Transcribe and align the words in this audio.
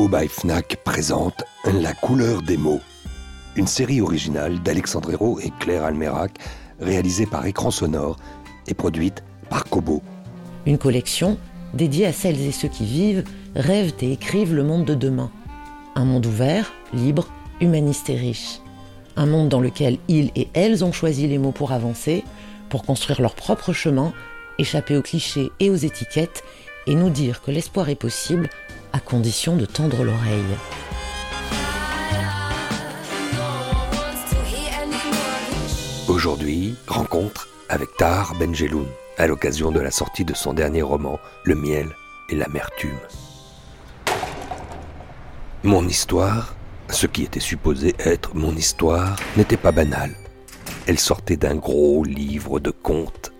Kobo 0.00 0.16
by 0.16 0.30
présente 0.82 1.44
La 1.74 1.92
couleur 1.92 2.40
des 2.40 2.56
mots, 2.56 2.80
une 3.54 3.66
série 3.66 4.00
originale 4.00 4.58
d'Alexandre 4.62 5.12
Hérault 5.12 5.38
et 5.40 5.52
Claire 5.60 5.84
Almerac, 5.84 6.38
réalisée 6.80 7.26
par 7.26 7.44
Écran 7.44 7.70
Sonore 7.70 8.16
et 8.66 8.72
produite 8.72 9.22
par 9.50 9.66
Kobo. 9.66 10.00
Une 10.64 10.78
collection 10.78 11.36
dédiée 11.74 12.06
à 12.06 12.14
celles 12.14 12.40
et 12.40 12.50
ceux 12.50 12.68
qui 12.68 12.86
vivent, 12.86 13.24
rêvent 13.54 13.92
et 14.00 14.12
écrivent 14.12 14.54
le 14.54 14.62
monde 14.62 14.86
de 14.86 14.94
demain. 14.94 15.30
Un 15.94 16.06
monde 16.06 16.24
ouvert, 16.24 16.72
libre, 16.94 17.28
humaniste 17.60 18.08
et 18.08 18.16
riche. 18.16 18.60
Un 19.16 19.26
monde 19.26 19.50
dans 19.50 19.60
lequel 19.60 19.98
ils 20.08 20.30
et 20.34 20.48
elles 20.54 20.82
ont 20.82 20.92
choisi 20.92 21.26
les 21.26 21.36
mots 21.36 21.52
pour 21.52 21.72
avancer, 21.72 22.24
pour 22.70 22.84
construire 22.84 23.20
leur 23.20 23.34
propre 23.34 23.74
chemin, 23.74 24.14
échapper 24.58 24.96
aux 24.96 25.02
clichés 25.02 25.50
et 25.60 25.68
aux 25.68 25.76
étiquettes 25.76 26.42
et 26.86 26.94
nous 26.94 27.10
dire 27.10 27.42
que 27.42 27.50
l'espoir 27.50 27.90
est 27.90 27.96
possible 27.96 28.48
à 28.92 29.00
condition 29.00 29.56
de 29.56 29.66
tendre 29.66 30.04
l'oreille. 30.04 30.56
Aujourd'hui, 36.08 36.74
rencontre 36.86 37.48
avec 37.68 37.88
Tahar 37.96 38.34
Benjeloun 38.34 38.86
à 39.16 39.26
l'occasion 39.26 39.70
de 39.70 39.80
la 39.80 39.90
sortie 39.90 40.24
de 40.24 40.34
son 40.34 40.52
dernier 40.52 40.82
roman, 40.82 41.18
Le 41.44 41.54
miel 41.54 41.88
et 42.30 42.34
l'amertume. 42.34 42.98
Mon 45.62 45.86
histoire, 45.86 46.56
ce 46.88 47.06
qui 47.06 47.22
était 47.22 47.38
supposé 47.38 47.94
être 47.98 48.34
mon 48.34 48.56
histoire, 48.56 49.16
n'était 49.36 49.56
pas 49.56 49.72
banal. 49.72 50.14
Elle 50.86 50.98
sortait 50.98 51.36
d'un 51.36 51.54
gros 51.54 52.02
livre 52.02 52.60
de 52.60 52.70
contes. 52.70 53.32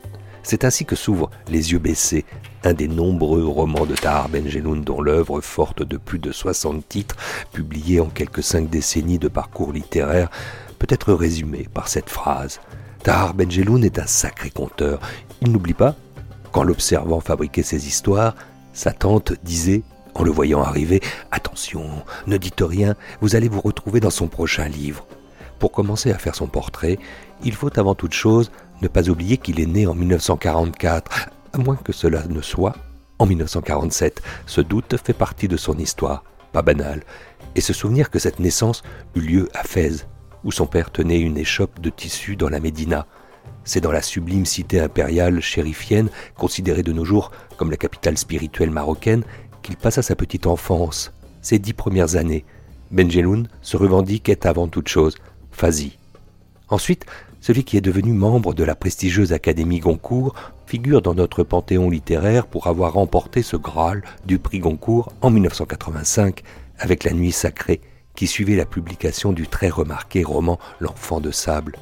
C'est 0.42 0.64
ainsi 0.64 0.84
que 0.84 0.96
s'ouvre 0.96 1.30
Les 1.48 1.72
yeux 1.72 1.78
baissés, 1.78 2.24
un 2.64 2.74
des 2.74 2.88
nombreux 2.88 3.46
romans 3.46 3.86
de 3.86 3.94
Tahar 3.94 4.28
Benjeloun 4.28 4.82
dont 4.82 5.00
l'œuvre 5.00 5.40
forte 5.40 5.82
de 5.82 5.96
plus 5.96 6.18
de 6.18 6.32
60 6.32 6.88
titres, 6.88 7.16
publiés 7.52 8.00
en 8.00 8.06
quelques 8.06 8.42
cinq 8.42 8.68
décennies 8.68 9.18
de 9.18 9.28
parcours 9.28 9.72
littéraire, 9.72 10.30
peut 10.78 10.86
être 10.90 11.12
résumée 11.12 11.68
par 11.72 11.88
cette 11.88 12.10
phrase. 12.10 12.60
Tahar 13.02 13.34
Benjeloun 13.34 13.84
est 13.84 13.98
un 13.98 14.06
sacré 14.06 14.50
conteur. 14.50 15.00
Il 15.40 15.52
n'oublie 15.52 15.74
pas, 15.74 15.94
qu'en 16.52 16.64
l'observant 16.64 17.20
fabriquer 17.20 17.62
ses 17.62 17.86
histoires, 17.86 18.34
sa 18.72 18.92
tante 18.92 19.32
disait, 19.42 19.82
en 20.14 20.22
le 20.22 20.30
voyant 20.30 20.62
arriver, 20.62 21.00
Attention, 21.30 21.84
ne 22.26 22.36
dites 22.36 22.60
rien, 22.60 22.94
vous 23.20 23.36
allez 23.36 23.48
vous 23.48 23.60
retrouver 23.60 24.00
dans 24.00 24.10
son 24.10 24.28
prochain 24.28 24.68
livre. 24.68 25.06
Pour 25.58 25.72
commencer 25.72 26.10
à 26.10 26.18
faire 26.18 26.34
son 26.34 26.46
portrait, 26.46 26.98
il 27.44 27.54
faut 27.54 27.78
avant 27.78 27.94
toute 27.94 28.14
chose 28.14 28.50
ne 28.82 28.88
pas 28.88 29.08
oublier 29.08 29.36
qu'il 29.36 29.60
est 29.60 29.66
né 29.66 29.86
en 29.86 29.94
1944, 29.94 31.28
à 31.52 31.58
moins 31.58 31.76
que 31.76 31.92
cela 31.92 32.26
ne 32.26 32.40
soit 32.40 32.74
en 33.18 33.26
1947. 33.26 34.22
Ce 34.46 34.60
doute 34.60 34.96
fait 35.04 35.12
partie 35.12 35.48
de 35.48 35.56
son 35.56 35.76
histoire, 35.78 36.24
pas 36.52 36.62
banal, 36.62 37.02
et 37.54 37.60
se 37.60 37.72
souvenir 37.72 38.10
que 38.10 38.18
cette 38.18 38.40
naissance 38.40 38.82
eut 39.14 39.20
lieu 39.20 39.48
à 39.54 39.62
Fès, 39.62 40.06
où 40.44 40.52
son 40.52 40.66
père 40.66 40.90
tenait 40.90 41.20
une 41.20 41.36
échoppe 41.36 41.80
de 41.80 41.90
tissu 41.90 42.36
dans 42.36 42.48
la 42.48 42.60
Médina. 42.60 43.06
C'est 43.64 43.80
dans 43.80 43.92
la 43.92 44.02
sublime 44.02 44.46
cité 44.46 44.80
impériale 44.80 45.40
chérifienne, 45.40 46.08
considérée 46.34 46.82
de 46.82 46.92
nos 46.92 47.04
jours 47.04 47.30
comme 47.56 47.70
la 47.70 47.76
capitale 47.76 48.16
spirituelle 48.16 48.70
marocaine, 48.70 49.24
qu'il 49.62 49.76
passa 49.76 50.02
sa 50.02 50.16
petite 50.16 50.46
enfance, 50.46 51.12
ses 51.42 51.58
dix 51.58 51.74
premières 51.74 52.16
années. 52.16 52.44
Benjeloun 52.90 53.48
se 53.60 53.76
revendique 53.76 54.28
être 54.28 54.46
avant 54.46 54.66
toute 54.66 54.88
chose 54.88 55.16
Fazi. 55.52 55.98
Ensuite, 56.68 57.04
celui 57.40 57.64
qui 57.64 57.76
est 57.76 57.82
devenu 57.82 58.12
membre 58.12 58.54
de 58.54 58.64
la 58.64 58.74
prestigieuse 58.74 59.32
Académie 59.32 59.80
Goncourt 59.80 60.34
figure 60.66 61.02
dans 61.02 61.14
notre 61.14 61.42
panthéon 61.42 61.90
littéraire 61.90 62.46
pour 62.46 62.66
avoir 62.66 62.92
remporté 62.92 63.42
ce 63.42 63.56
Graal 63.56 64.02
du 64.26 64.38
prix 64.38 64.58
Goncourt 64.58 65.12
en 65.22 65.30
1985 65.30 66.42
avec 66.78 67.04
La 67.04 67.12
Nuit 67.12 67.32
Sacrée, 67.32 67.80
qui 68.14 68.26
suivait 68.26 68.56
la 68.56 68.66
publication 68.66 69.32
du 69.32 69.46
très 69.46 69.68
remarqué 69.68 70.22
roman 70.22 70.58
L'Enfant 70.80 71.20
de 71.20 71.30
Sable. 71.30 71.76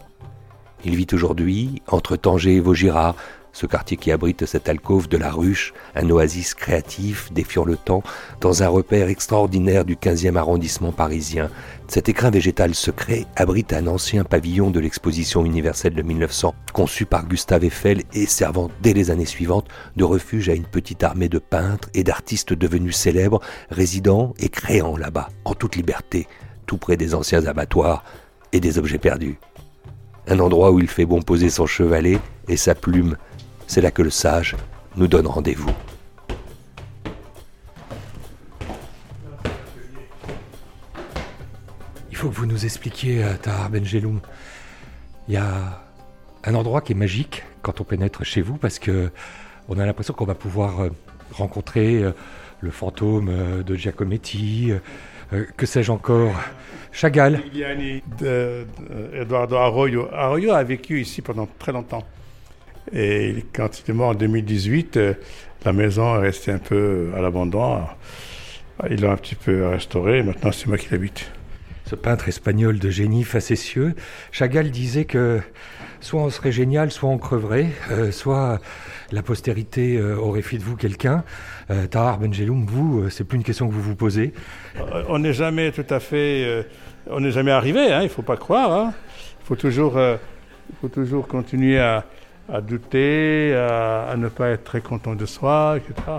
Il 0.85 0.95
vit 0.97 1.07
aujourd'hui 1.13 1.83
entre 1.89 2.17
Tanger 2.17 2.57
et 2.57 2.61
Vaugirard, 2.61 3.17
ce 3.59 3.67
quartier 3.67 3.97
qui 3.97 4.13
abrite 4.13 4.47
cette 4.47 4.69
alcôve 4.69 5.09
de 5.09 5.17
la 5.17 5.33
ruche, 5.33 5.75
un 5.97 6.09
oasis 6.11 6.55
créatif 6.55 7.33
défiant 7.33 7.65
le 7.65 7.77
temps, 7.77 8.05
dans 8.41 8.63
un 8.63 8.69
repère 8.69 9.09
extraordinaire 9.09 9.85
du 9.85 9.97
15e 9.97 10.37
arrondissement 10.37 10.93
parisien. 10.93 11.51
Cet 11.89 12.09
écrin 12.09 12.31
végétal 12.31 12.73
secret 12.73 13.27
abrite 13.35 13.73
un 13.73 13.89
ancien 13.89 14.23
pavillon 14.23 14.71
de 14.71 14.79
l'exposition 14.79 15.45
universelle 15.45 15.95
de 15.95 16.03
1900, 16.03 16.55
conçu 16.73 17.05
par 17.05 17.27
Gustave 17.27 17.65
Eiffel 17.65 18.05
et 18.15 18.27
servant 18.27 18.71
dès 18.81 18.93
les 18.93 19.11
années 19.11 19.25
suivantes 19.25 19.67
de 19.97 20.05
refuge 20.05 20.49
à 20.49 20.55
une 20.55 20.67
petite 20.67 21.03
armée 21.03 21.29
de 21.29 21.41
peintres 21.41 21.91
et 21.95 22.05
d'artistes 22.05 22.53
devenus 22.53 22.95
célèbres, 22.95 23.41
résidant 23.71 24.35
et 24.39 24.51
créant 24.51 24.97
là-bas, 24.97 25.31
en 25.45 25.55
toute 25.55 25.75
liberté, 25.75 26.29
tout 26.67 26.79
près 26.79 26.97
des 26.97 27.13
anciens 27.13 27.45
abattoirs 27.47 28.05
et 28.53 28.61
des 28.61 28.79
objets 28.79 28.99
perdus. 28.99 29.41
Un 30.29 30.39
endroit 30.39 30.71
où 30.71 30.79
il 30.79 30.87
fait 30.87 31.07
bon 31.07 31.23
poser 31.23 31.51
son 31.51 31.67
chevalet 31.67 32.21
et 32.47 32.57
sa 32.57 32.77
plume 32.77 33.17
c'est 33.69 33.83
là 33.83 33.93
que 33.93 34.03
le 34.03 34.11
sage 34.11 34.57
nous 34.97 35.07
donne 35.07 35.29
rendez-vous. 35.29 35.71
Il 42.11 42.17
faut 42.17 42.31
que 42.31 42.35
vous 42.35 42.47
nous 42.47 42.65
expliquiez, 42.65 43.23
euh, 43.23 43.35
Tahar 43.41 43.71
Benjeloum. 43.71 44.21
Il 45.29 45.35
y 45.35 45.37
a 45.37 45.85
un 46.43 46.55
endroit 46.55 46.81
qui 46.81 46.93
est 46.93 46.97
magique 46.97 47.45
quand 47.63 47.81
on 47.81 47.85
pénètre 47.85 48.25
chez 48.25 48.41
vous 48.41 48.57
parce 48.57 48.81
que 48.81 49.13
on 49.69 49.79
a 49.79 49.87
l'impression 49.87 50.15
qu'on 50.15 50.25
va 50.25 50.35
pouvoir 50.35 50.81
euh, 50.81 50.91
rencontrer 51.33 52.03
euh, 52.03 52.13
le 52.61 52.71
fantôme 52.73 53.63
de 53.63 53.75
Giacometti, 53.77 54.73
que 55.57 55.65
sais-je 55.65 55.93
encore, 55.93 56.35
Chagall. 56.91 57.41
Eduardo 59.13 59.55
Arroyo. 59.55 60.09
Arroyo 60.13 60.51
a 60.51 60.65
vécu 60.65 61.01
ici 61.01 61.23
pendant 61.23 61.47
très 61.61 61.71
longtemps. 61.71 62.05
Et 62.93 63.45
quand 63.53 63.81
il 63.81 63.91
est 63.91 63.95
mort 63.95 64.11
en 64.11 64.15
2018, 64.15 64.97
euh, 64.97 65.15
la 65.65 65.73
maison 65.73 66.17
est 66.17 66.21
restée 66.21 66.53
un 66.53 66.59
peu 66.59 67.11
à 67.17 67.21
l'abandon. 67.21 67.81
Ils 68.91 69.01
l'ont 69.01 69.11
un 69.11 69.17
petit 69.17 69.35
peu 69.35 69.67
restaurée, 69.67 70.23
maintenant 70.23 70.53
c'est 70.53 70.69
moi 70.69 70.79
qui 70.79 70.89
l'habite. 70.91 71.31
Ce 71.85 71.95
peintre 71.95 72.29
espagnol 72.29 72.79
de 72.79 72.91
génie 72.91 73.25
facétieux, 73.25 73.95
Chagall 74.31 74.71
disait 74.71 75.05
que 75.05 75.41
soit 76.01 76.21
on 76.21 76.31
serait 76.31 76.53
génial, 76.53 76.93
soit 76.93 77.09
on 77.09 77.19
creverait, 77.19 77.71
euh, 77.91 78.13
soit 78.13 78.61
la 79.11 79.23
postérité 79.23 79.97
euh, 79.97 80.17
aurait 80.17 80.43
fait 80.43 80.59
de 80.59 80.63
vous 80.63 80.77
quelqu'un. 80.77 81.25
Tahar 81.91 82.19
Benjeloum, 82.19 82.65
vous, 82.67 83.11
c'est 83.11 83.25
plus 83.25 83.37
une 83.37 83.45
question 83.45 83.69
que 83.69 83.75
vous 83.75 83.83
vous 83.83 83.97
posez. 83.97 84.33
On 85.09 85.19
n'est 85.19 85.35
jamais 85.35 85.71
tout 85.71 85.85
à 85.91 86.01
fait, 86.01 86.65
on 87.11 87.21
n'est 87.21 87.31
jamais 87.31 87.51
arrivé, 87.51 87.93
hein, 87.93 88.03
il 88.03 88.09
faut 88.09 88.23
pas 88.23 88.39
croire. 88.39 88.73
Hein. 88.73 88.95
Il 89.43 89.47
faut 89.47 89.57
toujours, 89.57 89.99
il 89.99 90.77
faut 90.81 90.89
toujours 90.89 91.29
continuer 91.29 91.79
à, 91.79 92.07
à 92.49 92.61
douter, 92.61 93.55
à, 93.55 94.15
ne 94.17 94.29
pas 94.29 94.49
être 94.49 94.65
très 94.65 94.81
content 94.81 95.15
de 95.15 95.27
soi, 95.27 95.77
etc. 95.77 96.19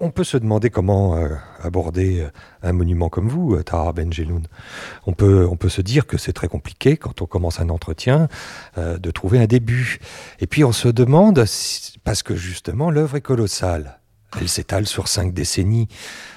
On 0.00 0.10
peut 0.10 0.24
se 0.24 0.36
demander 0.36 0.68
comment 0.70 1.16
euh, 1.16 1.28
aborder 1.62 2.20
euh, 2.20 2.28
un 2.62 2.72
monument 2.72 3.08
comme 3.08 3.28
vous, 3.28 3.54
euh, 3.54 3.62
Tahar 3.62 3.94
Benjeloun. 3.94 4.46
On 5.06 5.12
peut, 5.12 5.46
on 5.50 5.56
peut 5.56 5.70
se 5.70 5.80
dire 5.80 6.06
que 6.06 6.18
c'est 6.18 6.32
très 6.32 6.48
compliqué 6.48 6.96
quand 6.96 7.22
on 7.22 7.26
commence 7.26 7.58
un 7.58 7.70
entretien 7.70 8.28
de 8.76 9.10
trouver 9.10 9.38
un 9.38 9.46
début. 9.46 9.98
Et 10.40 10.46
puis 10.46 10.64
on 10.64 10.72
se 10.72 10.88
demande, 10.88 11.42
parce 12.04 12.22
que 12.22 12.34
justement 12.34 12.90
l'œuvre 12.90 13.16
est 13.16 13.22
colossale, 13.22 13.98
elle 14.40 14.48
s'étale 14.48 14.86
sur 14.86 15.08
cinq 15.08 15.32
décennies. 15.32 15.88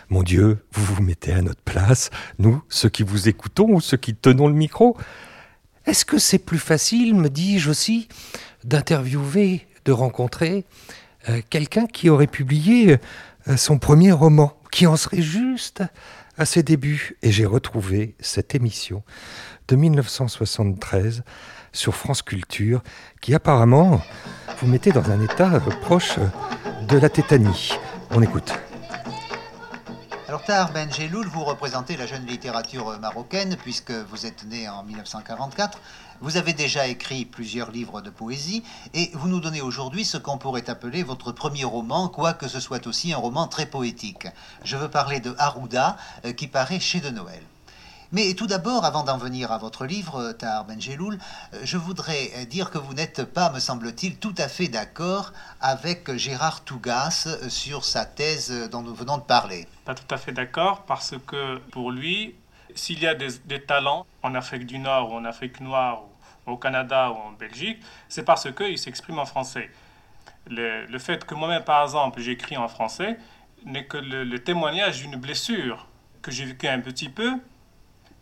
Mon 0.09 0.23
Dieu, 0.23 0.63
vous 0.71 0.95
vous 0.95 1.01
mettez 1.01 1.33
à 1.33 1.41
notre 1.41 1.61
place, 1.61 2.09
nous, 2.39 2.61
ceux 2.69 2.89
qui 2.89 3.03
vous 3.03 3.27
écoutons 3.27 3.69
ou 3.69 3.81
ceux 3.81 3.97
qui 3.97 4.15
tenons 4.15 4.47
le 4.47 4.53
micro. 4.53 4.97
Est-ce 5.85 6.05
que 6.05 6.17
c'est 6.17 6.39
plus 6.39 6.59
facile, 6.59 7.15
me 7.15 7.29
dis-je 7.29 7.69
aussi, 7.69 8.07
d'interviewer, 8.63 9.67
de 9.85 9.91
rencontrer 9.91 10.65
euh, 11.29 11.41
quelqu'un 11.49 11.87
qui 11.87 12.09
aurait 12.09 12.27
publié 12.27 12.97
euh, 13.47 13.57
son 13.57 13.79
premier 13.79 14.11
roman, 14.11 14.53
qui 14.71 14.85
en 14.87 14.97
serait 14.97 15.21
juste 15.21 15.83
à 16.37 16.45
ses 16.45 16.63
débuts? 16.63 17.17
Et 17.21 17.31
j'ai 17.31 17.45
retrouvé 17.45 18.15
cette 18.19 18.53
émission 18.55 19.03
de 19.67 19.75
1973 19.75 21.23
sur 21.71 21.95
France 21.95 22.21
Culture 22.21 22.81
qui 23.21 23.33
apparemment 23.33 24.01
vous 24.59 24.67
mettait 24.67 24.91
dans 24.91 25.09
un 25.11 25.21
état 25.21 25.59
proche 25.81 26.17
de 26.87 26.97
la 26.97 27.09
tétanie. 27.09 27.77
On 28.11 28.21
écoute. 28.21 28.53
Alors 30.27 30.43
Tahar 30.43 30.71
Benjeloul, 30.71 31.27
vous 31.27 31.43
représentez 31.43 31.97
la 31.97 32.05
jeune 32.05 32.25
littérature 32.25 32.99
marocaine 32.99 33.57
puisque 33.57 33.91
vous 33.91 34.25
êtes 34.25 34.45
né 34.45 34.67
en 34.69 34.83
1944. 34.83 35.79
Vous 36.21 36.37
avez 36.37 36.53
déjà 36.53 36.87
écrit 36.87 37.25
plusieurs 37.25 37.71
livres 37.71 38.01
de 38.01 38.09
poésie 38.09 38.63
et 38.93 39.11
vous 39.13 39.27
nous 39.27 39.39
donnez 39.39 39.61
aujourd'hui 39.61 40.03
ce 40.03 40.17
qu'on 40.17 40.37
pourrait 40.37 40.69
appeler 40.69 41.03
votre 41.03 41.31
premier 41.31 41.63
roman, 41.63 42.07
quoique 42.07 42.47
ce 42.47 42.59
soit 42.59 42.87
aussi 42.87 43.13
un 43.13 43.17
roman 43.17 43.47
très 43.47 43.65
poétique. 43.65 44.27
Je 44.63 44.77
veux 44.77 44.89
parler 44.89 45.19
de 45.19 45.35
Harouda 45.37 45.97
euh, 46.25 46.33
qui 46.33 46.47
paraît 46.47 46.79
chez 46.79 46.99
De 46.99 47.09
Noël. 47.09 47.41
Mais 48.13 48.33
tout 48.35 48.47
d'abord, 48.47 48.85
avant 48.85 49.03
d'en 49.03 49.17
venir 49.17 49.51
à 49.51 49.57
votre 49.57 49.85
livre, 49.85 50.31
Tahar 50.31 50.63
Benjeloul, 50.63 51.17
euh, 51.53 51.59
je 51.63 51.75
voudrais 51.75 52.29
euh, 52.37 52.45
dire 52.45 52.71
que 52.71 52.77
vous 52.77 52.93
n'êtes 52.93 53.25
pas, 53.25 53.51
me 53.51 53.59
semble-t-il, 53.59 54.17
tout 54.17 54.33
à 54.37 54.47
fait 54.47 54.69
d'accord 54.69 55.33
avec 55.59 56.15
Gérard 56.15 56.63
Tougas 56.63 57.27
euh, 57.27 57.49
sur 57.49 57.83
sa 57.83 58.05
thèse 58.05 58.69
dont 58.71 58.81
nous 58.81 58.95
venons 58.95 59.17
de 59.17 59.23
parler. 59.23 59.67
Pas 59.83 59.93
tout 59.93 60.13
à 60.13 60.17
fait 60.17 60.31
d'accord 60.31 60.83
parce 60.83 61.15
que 61.27 61.57
pour 61.71 61.91
lui, 61.91 62.35
s'il 62.75 63.01
y 63.01 63.07
a 63.07 63.13
des, 63.13 63.61
talents 63.61 64.05
en 64.23 64.35
Afrique 64.35 64.65
du 64.65 64.79
Nord 64.79 65.11
ou 65.11 65.15
en 65.15 65.25
Afrique 65.25 65.59
noire 65.59 66.03
ou 66.45 66.51
au 66.51 66.57
Canada 66.57 67.11
ou 67.11 67.15
en 67.15 67.31
Belgique, 67.33 67.79
c'est 68.07 68.23
parce 68.23 68.49
qu'il 68.53 68.77
s'exprime 68.77 69.19
en 69.19 69.25
français. 69.25 69.69
Le, 70.49 70.85
le, 70.85 70.99
fait 70.99 71.25
que 71.25 71.35
moi-même, 71.35 71.65
par 71.65 71.83
exemple, 71.83 72.21
j'écris 72.21 72.55
en 72.55 72.69
français 72.69 73.17
n'est 73.65 73.85
que 73.85 73.97
le, 73.97 74.23
le 74.23 74.39
témoignage 74.41 75.01
d'une 75.01 75.17
blessure 75.17 75.87
que 76.21 76.31
j'ai 76.31 76.45
vécue 76.45 76.69
un 76.69 76.79
petit 76.79 77.09
peu 77.09 77.37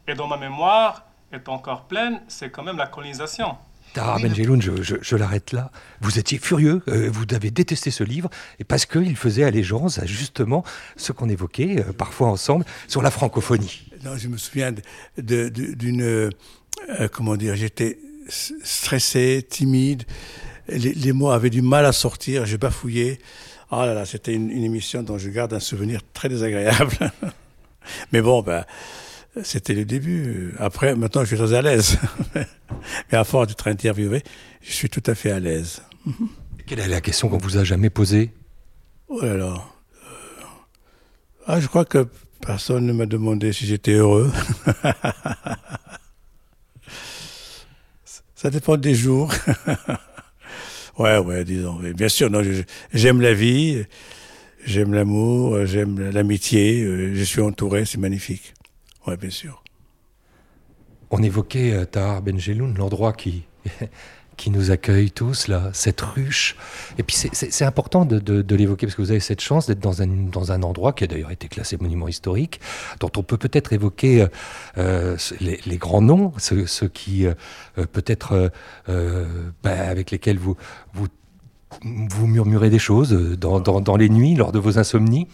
et 0.07 0.15
dont 0.15 0.27
ma 0.27 0.37
mémoire 0.37 1.05
est 1.31 1.49
encore 1.49 1.83
pleine, 1.83 2.21
c'est 2.27 2.49
quand 2.49 2.63
même 2.63 2.77
la 2.77 2.87
colonisation. 2.87 3.57
Tahar 3.93 4.19
Benjeloun, 4.19 4.61
je, 4.61 4.83
je, 4.83 4.95
je 5.01 5.15
l'arrête 5.15 5.53
là. 5.53 5.71
Vous 6.01 6.19
étiez 6.19 6.37
furieux, 6.37 6.81
euh, 6.89 7.09
vous 7.09 7.23
avez 7.33 7.49
détesté 7.49 7.91
ce 7.91 8.03
livre, 8.03 8.29
et 8.59 8.65
parce 8.65 8.85
qu'il 8.85 9.15
faisait 9.15 9.43
allégeance 9.43 9.99
à 9.99 10.05
justement 10.05 10.63
ce 10.97 11.13
qu'on 11.13 11.29
évoquait 11.29 11.79
euh, 11.79 11.93
parfois 11.93 12.27
ensemble 12.27 12.65
sur 12.89 13.01
la 13.01 13.09
francophonie. 13.09 13.89
Non, 14.03 14.17
je 14.17 14.27
me 14.27 14.37
souviens 14.37 14.73
d'une... 15.17 16.01
Euh, 16.01 16.29
comment 17.13 17.37
dire 17.37 17.55
J'étais 17.55 17.97
stressé, 18.27 19.45
timide, 19.49 20.03
les, 20.67 20.93
les, 20.93 21.13
mots 21.13 21.29
avaient 21.29 21.49
du 21.49 21.61
mal 21.61 21.85
à 21.85 21.93
sortir, 21.93 22.45
j'ai 22.45 22.57
bafouillé. 22.57 23.19
Oh 23.71 23.77
là 23.77 23.93
là, 23.93 24.05
c'était 24.05 24.33
une, 24.33 24.51
une, 24.51 24.63
émission 24.63 25.03
dont 25.03 25.17
je 25.17 25.29
garde 25.29 25.53
un 25.53 25.61
souvenir 25.61 26.01
très 26.13 26.27
désagréable. 26.27 27.11
Mais 28.11 28.21
bon, 28.21 28.41
ben... 28.41 28.65
C'était 29.43 29.73
le 29.73 29.85
début. 29.85 30.53
Après, 30.59 30.95
maintenant, 30.95 31.21
je 31.21 31.27
suis 31.27 31.37
très 31.37 31.53
à 31.53 31.61
l'aise. 31.61 31.97
Mais 33.11 33.17
à 33.17 33.23
force 33.23 33.47
d'être 33.47 33.67
interviewé, 33.67 34.23
je 34.61 34.71
suis 34.71 34.89
tout 34.89 35.03
à 35.05 35.15
fait 35.15 35.31
à 35.31 35.39
l'aise. 35.39 35.81
Quelle 36.65 36.79
est 36.79 36.87
la 36.87 37.01
question 37.01 37.27
qu'on 37.29 37.37
vous 37.37 37.57
a 37.57 37.63
jamais 37.63 37.89
posée? 37.89 38.31
Oh 39.07 39.21
là 39.21 39.35
là. 39.35 39.53
Euh... 39.53 39.57
Ah, 41.47 41.59
je 41.59 41.67
crois 41.67 41.85
que 41.85 42.07
personne 42.41 42.85
ne 42.85 42.93
m'a 42.93 43.05
demandé 43.05 43.51
si 43.51 43.65
j'étais 43.65 43.93
heureux. 43.93 44.31
Ça 48.35 48.49
dépend 48.49 48.77
des 48.77 48.95
jours. 48.95 49.33
ouais, 50.97 51.17
ouais, 51.17 51.43
disons. 51.43 51.79
Bien 51.95 52.09
sûr, 52.09 52.29
non, 52.29 52.41
j'aime 52.93 53.19
la 53.21 53.33
vie, 53.33 53.83
j'aime 54.65 54.93
l'amour, 54.93 55.65
j'aime 55.65 56.11
l'amitié, 56.11 56.85
je 57.13 57.23
suis 57.23 57.41
entouré, 57.41 57.85
c'est 57.85 57.97
magnifique. 57.97 58.53
Oui, 59.07 59.17
bien 59.17 59.29
sûr. 59.29 59.63
On 61.11 61.21
évoquait 61.21 61.73
euh, 61.73 61.85
Tahar 61.85 62.21
Benjeloun, 62.21 62.75
l'endroit 62.77 63.13
qui, 63.13 63.43
qui 64.37 64.49
nous 64.49 64.71
accueille 64.71 65.11
tous, 65.11 65.47
là, 65.47 65.69
cette 65.73 66.01
ruche. 66.01 66.55
Et 66.97 67.03
puis 67.03 67.15
c'est 67.15 67.65
important 67.65 68.05
de, 68.05 68.19
de, 68.19 68.41
de 68.41 68.55
l'évoquer 68.55 68.85
parce 68.85 68.95
que 68.95 69.01
vous 69.01 69.11
avez 69.11 69.19
cette 69.19 69.41
chance 69.41 69.67
d'être 69.67 69.79
dans 69.79 70.01
un, 70.01 70.07
dans 70.07 70.51
un 70.51 70.63
endroit 70.63 70.93
qui 70.93 71.03
a 71.03 71.07
d'ailleurs 71.07 71.31
été 71.31 71.47
classé 71.47 71.77
monument 71.79 72.07
historique, 72.07 72.59
dont 72.99 73.11
on 73.17 73.23
peut 73.23 73.37
peut-être 73.37 73.73
évoquer 73.73 74.27
euh, 74.77 75.17
les, 75.39 75.59
les, 75.65 75.77
grands 75.77 76.01
noms, 76.01 76.33
ceux, 76.37 76.65
ceux 76.65 76.87
qui 76.87 77.25
euh, 77.25 77.33
peut-être 77.91 78.51
euh, 78.89 79.51
ben, 79.63 79.79
avec 79.79 80.11
lesquels 80.11 80.37
vous, 80.37 80.55
vous 80.93 81.07
vous 81.81 82.27
murmurez 82.27 82.69
des 82.69 82.79
choses 82.79 83.11
dans, 83.37 83.59
dans, 83.59 83.81
dans, 83.81 83.97
les 83.97 84.07
nuits, 84.07 84.35
lors 84.35 84.51
de 84.51 84.59
vos 84.59 84.77
insomnies 84.77 85.27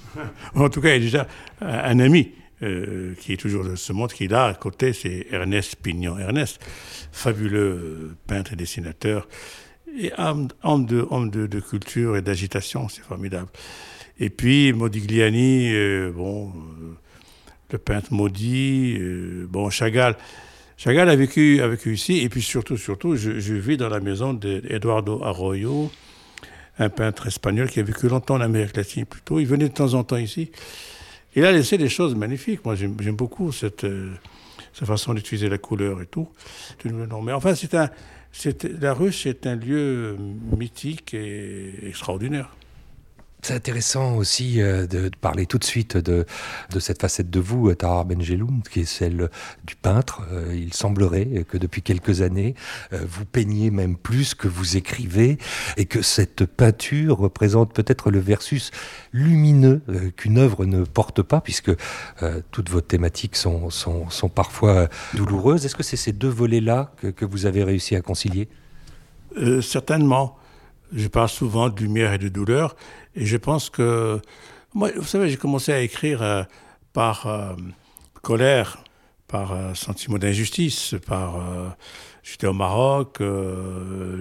En 0.56 0.69
tout 0.69 0.81
cas, 0.81 0.89
il 0.89 0.94
y 0.94 0.95
a 0.95 1.00
déjà 1.00 1.27
un 1.62 2.00
ami 2.00 2.31
euh, 2.63 3.13
qui 3.19 3.34
est 3.34 3.38
toujours 3.38 3.63
de 3.63 3.75
ce 3.75 3.92
monde, 3.94 4.13
qui 4.13 4.28
là 4.28 4.46
à 4.46 4.54
côté, 4.54 4.94
c'est 4.94 5.28
Ernest 5.31 5.78
Pignon. 5.78 6.18
Ernest, 6.19 6.60
fabuleux 7.12 8.16
peintre 8.28 8.54
et 8.54 8.56
dessinateur, 8.56 9.28
et 9.98 10.12
homme, 10.18 10.86
de, 10.86 11.60
culture 11.60 12.18
et 12.18 12.22
d'agitation, 12.22 12.88
c'est 12.88 13.02
formidable. 13.02 13.50
Et 14.19 14.30
puis 14.30 14.74
Modigliani, 14.74 15.74
euh, 15.74 16.12
bon, 16.12 16.50
euh, 16.50 16.94
le 17.72 17.78
peintre 17.78 18.13
maudit, 18.13 18.98
bon, 19.50 19.69
Chagall. 19.69 20.16
Chagall 20.78 21.10
a 21.10 21.16
vécu, 21.16 21.62
a 21.62 21.68
ici, 21.90 22.19
et 22.19 22.30
puis 22.30 22.42
surtout, 22.42 22.78
surtout, 22.78 23.16
je, 23.16 23.40
je 23.40 23.54
vis 23.54 23.78
dans 23.78 23.90
la 23.90 24.00
maison 24.00 24.34
d'Eduardo 24.34 25.24
Arroyo, 25.24 25.92
un 26.80 26.90
peintre 26.90 27.28
espagnol 27.28 27.69
qui 27.69 27.80
a 27.80 27.84
vécu 27.84 28.07
longtemps 28.07 28.36
en 28.36 28.42
Amérique 28.42 28.75
latine 28.75 29.06
plutôt. 29.06 29.40
Il 29.40 29.46
venait 29.46 29.69
de 29.69 29.74
temps 29.74 29.94
en 29.94 30.04
temps 30.04 30.18
ici. 30.18 30.52
Il 31.36 31.45
a 31.45 31.51
laissé 31.51 31.78
des 31.78 31.89
choses 31.89 32.16
magnifiques. 32.16 32.66
Moi, 32.66 32.75
j'aime 32.75 33.16
beaucoup 33.16 33.51
cette, 33.51 33.86
euh, 33.86 34.12
cette 34.74 34.88
façon 34.88 35.13
d'utiliser 35.13 35.50
la 35.50 35.57
couleur 35.57 36.01
et 36.01 36.06
tout. 36.06 36.28
Mais 36.86 37.31
enfin, 37.31 37.56
c'est 37.56 37.74
un, 37.74 37.89
la 38.80 38.94
ruche 38.94 39.25
est 39.25 39.45
un 39.48 39.56
lieu 39.56 40.18
mythique 40.57 41.13
et 41.13 41.88
extraordinaire. 41.88 42.56
C'est 43.42 43.54
intéressant 43.54 44.16
aussi 44.16 44.62
euh, 44.62 44.86
de, 44.88 45.10
parler 45.20 45.46
tout 45.46 45.58
de 45.58 45.64
suite 45.64 45.98
de, 45.98 46.26
cette 46.80 47.02
facette 47.02 47.30
de 47.30 47.40
vous, 47.40 47.74
Tahar 47.74 48.06
Benjeloun, 48.06 48.62
qui 48.70 48.82
est 48.82 48.86
celle 48.86 49.30
du 49.66 49.76
peintre. 49.76 50.22
Euh, 50.32 50.56
il 50.56 50.74
semblerait 50.74 51.46
que 51.50 51.58
depuis 51.58 51.82
quelques 51.82 52.22
années, 52.22 52.56
euh, 52.94 53.00
vous 53.08 53.26
peignez 53.26 53.72
même 53.72 53.96
plus 53.98 54.36
que 54.36 54.48
vous 54.48 54.78
écrivez, 54.78 55.38
et 55.78 55.86
que 55.86 56.02
cette 56.02 56.46
peinture 56.46 57.18
représente 57.18 57.74
peut-être 57.74 58.12
le 58.12 58.20
versus 58.20 58.72
lumineux 59.14 59.81
euh, 59.90 60.12
qu'une 60.16 60.38
œuvre 60.38 60.66
ne 60.66 60.83
porte 60.83 61.21
pas, 61.21 61.42
puisque 61.42 61.71
euh, 62.21 62.42
toutes 62.52 62.69
vos 62.69 62.81
thématiques 62.81 63.36
sont, 63.36 63.69
sont, 63.69 64.30
parfois 64.30 64.88
douloureuses. 65.14 65.66
Est-ce 65.66 65.76
que 65.76 65.83
c'est 65.83 65.98
ces 65.98 66.12
deux 66.12 66.30
volets-là 66.30 66.94
que, 67.16 67.26
vous 67.26 67.45
avez 67.45 67.64
réussi 67.64 67.95
à 67.95 68.02
concilier? 68.02 68.48
Euh, 69.38 69.62
Certainement. 69.62 70.38
Je 70.94 71.07
parle 71.07 71.30
souvent 71.30 71.69
de 71.69 71.80
lumière 71.80 72.12
et 72.12 72.18
de 72.18 72.28
douleur. 72.28 72.76
Et 73.15 73.25
je 73.25 73.37
pense 73.37 73.69
que, 73.69 74.19
moi, 74.73 74.89
vous 74.95 75.03
savez, 75.03 75.30
j'ai 75.30 75.37
commencé 75.37 75.71
à 75.73 75.81
écrire 75.81 76.21
euh, 76.21 76.44
par 76.94 77.27
euh, 77.27 77.53
colère, 78.21 78.83
par 79.27 79.53
euh, 79.53 79.73
sentiment 79.73 80.18
d'injustice, 80.18 80.95
par. 81.06 81.37
Euh, 81.37 81.69
j'étais 82.23 82.47
au 82.47 82.53
Maroc, 82.53 83.19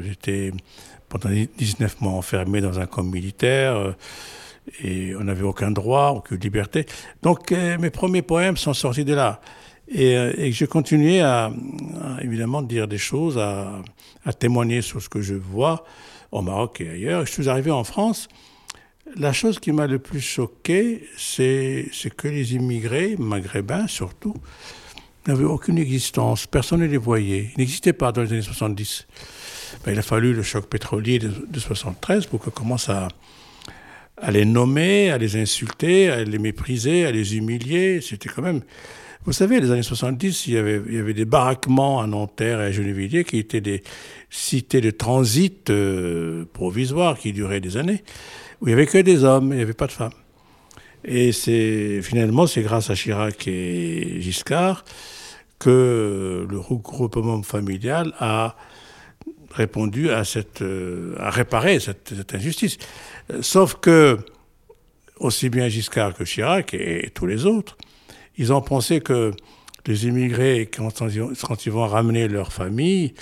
j'étais 0.02 0.52
pendant 1.10 1.28
19 1.58 2.00
mois 2.00 2.12
enfermé 2.12 2.62
dans 2.62 2.78
un 2.78 2.86
camp 2.86 3.02
militaire. 3.02 3.94
et 4.82 5.14
on 5.16 5.24
n'avait 5.24 5.42
aucun 5.42 5.70
droit, 5.70 6.14
aucune 6.16 6.38
liberté. 6.38 6.86
Donc 7.20 7.50
mes 7.50 7.90
premiers 7.90 8.22
poèmes 8.22 8.56
sont 8.56 8.72
sortis 8.72 9.04
de 9.04 9.12
là. 9.12 9.42
Et, 9.86 10.12
et 10.14 10.50
je 10.50 10.64
continuais 10.64 11.20
à, 11.20 11.52
évidemment 12.22 12.62
dire 12.62 12.88
des 12.88 12.96
choses, 12.96 13.36
à 13.36 14.32
témoigner 14.32 14.80
sur 14.80 15.02
ce 15.02 15.10
que 15.10 15.20
je 15.20 15.34
vois 15.34 15.84
au 16.32 16.40
Maroc 16.40 16.80
et 16.80 16.88
ailleurs. 16.88 17.26
Je 17.26 17.32
suis 17.32 17.50
arrivé 17.50 17.70
en 17.70 17.84
France. 17.84 18.28
La 19.16 19.32
chose 19.32 19.58
qui 19.58 19.72
m'a 19.72 19.86
le 19.86 19.98
plus 19.98 20.20
choqué, 20.20 21.04
c'est 21.16 21.90
que 22.16 22.28
les 22.28 22.54
immigrés, 22.54 23.16
maghrébins 23.18 23.86
surtout, 23.86 24.34
n'avaient 25.26 25.44
aucune 25.44 25.78
existence. 25.78 26.46
Personne 26.46 26.80
ne 26.80 26.86
les 26.86 26.96
voyait. 26.96 27.50
Ils 27.56 27.60
n'existaient 27.60 27.92
pas 27.92 28.12
dans 28.12 28.22
les 28.22 28.32
années 28.32 28.42
70. 28.42 29.06
Ben, 29.84 29.92
il 29.92 29.98
a 29.98 30.02
fallu 30.02 30.32
le 30.32 30.42
choc 30.42 30.66
pétrolier 30.66 31.18
de, 31.18 31.30
de 31.48 31.60
73 31.60 32.26
pour 32.26 32.40
qu'on 32.40 32.50
commence 32.50 32.88
à, 32.88 33.08
à 34.16 34.30
les 34.30 34.44
nommer, 34.44 35.10
à 35.10 35.18
les 35.18 35.36
insulter, 35.36 36.08
à 36.08 36.22
les 36.22 36.38
mépriser, 36.38 37.04
à 37.04 37.10
les 37.10 37.36
humilier. 37.36 38.00
C'était 38.00 38.28
quand 38.28 38.42
même... 38.42 38.62
Vous 39.24 39.32
savez, 39.32 39.60
les 39.60 39.70
années 39.70 39.82
70, 39.82 40.46
il 40.46 40.54
y 40.54 40.56
avait, 40.56 40.80
il 40.86 40.94
y 40.94 40.98
avait 40.98 41.12
des 41.12 41.26
baraquements 41.26 42.00
à 42.00 42.06
Nanterre 42.06 42.62
et 42.62 42.66
à 42.66 42.72
Gennevilliers 42.72 43.24
qui 43.24 43.36
étaient 43.38 43.60
des 43.60 43.82
cités 44.30 44.80
de 44.80 44.90
transit 44.90 45.68
euh, 45.68 46.46
provisoires 46.54 47.18
qui 47.18 47.34
duraient 47.34 47.60
des 47.60 47.76
années 47.76 48.02
où 48.60 48.66
il 48.66 48.68
n'y 48.68 48.72
avait 48.74 48.86
que 48.86 48.98
des 48.98 49.24
hommes, 49.24 49.52
il 49.52 49.56
n'y 49.56 49.62
avait 49.62 49.72
pas 49.72 49.86
de 49.86 49.92
femmes. 49.92 50.12
Et 51.04 51.32
c'est 51.32 52.02
finalement, 52.02 52.46
c'est 52.46 52.62
grâce 52.62 52.90
à 52.90 52.94
Chirac 52.94 53.46
et 53.48 54.20
Giscard 54.20 54.84
que 55.58 56.46
le 56.48 56.58
regroupement 56.58 57.42
familial 57.42 58.12
a 58.18 58.56
répondu 59.50 60.10
à 60.10 60.24
cette, 60.24 60.62
euh, 60.62 61.14
à 61.18 61.30
réparer 61.30 61.80
cette, 61.80 62.34
injustice. 62.34 62.78
Sauf 63.40 63.76
que, 63.80 64.18
aussi 65.16 65.50
bien 65.50 65.68
Giscard 65.68 66.14
que 66.14 66.24
Chirac 66.24 66.74
et, 66.74 67.06
et 67.06 67.10
tous 67.10 67.26
les 67.26 67.46
autres, 67.46 67.76
ils 68.36 68.52
ont 68.52 68.62
pensé 68.62 69.00
que 69.00 69.32
les 69.86 70.06
immigrés, 70.06 70.70
quand 70.70 71.66
ils 71.66 71.72
vont 71.72 71.86
ramener 71.86 72.28
leur 72.28 72.52
famille, 72.52 73.14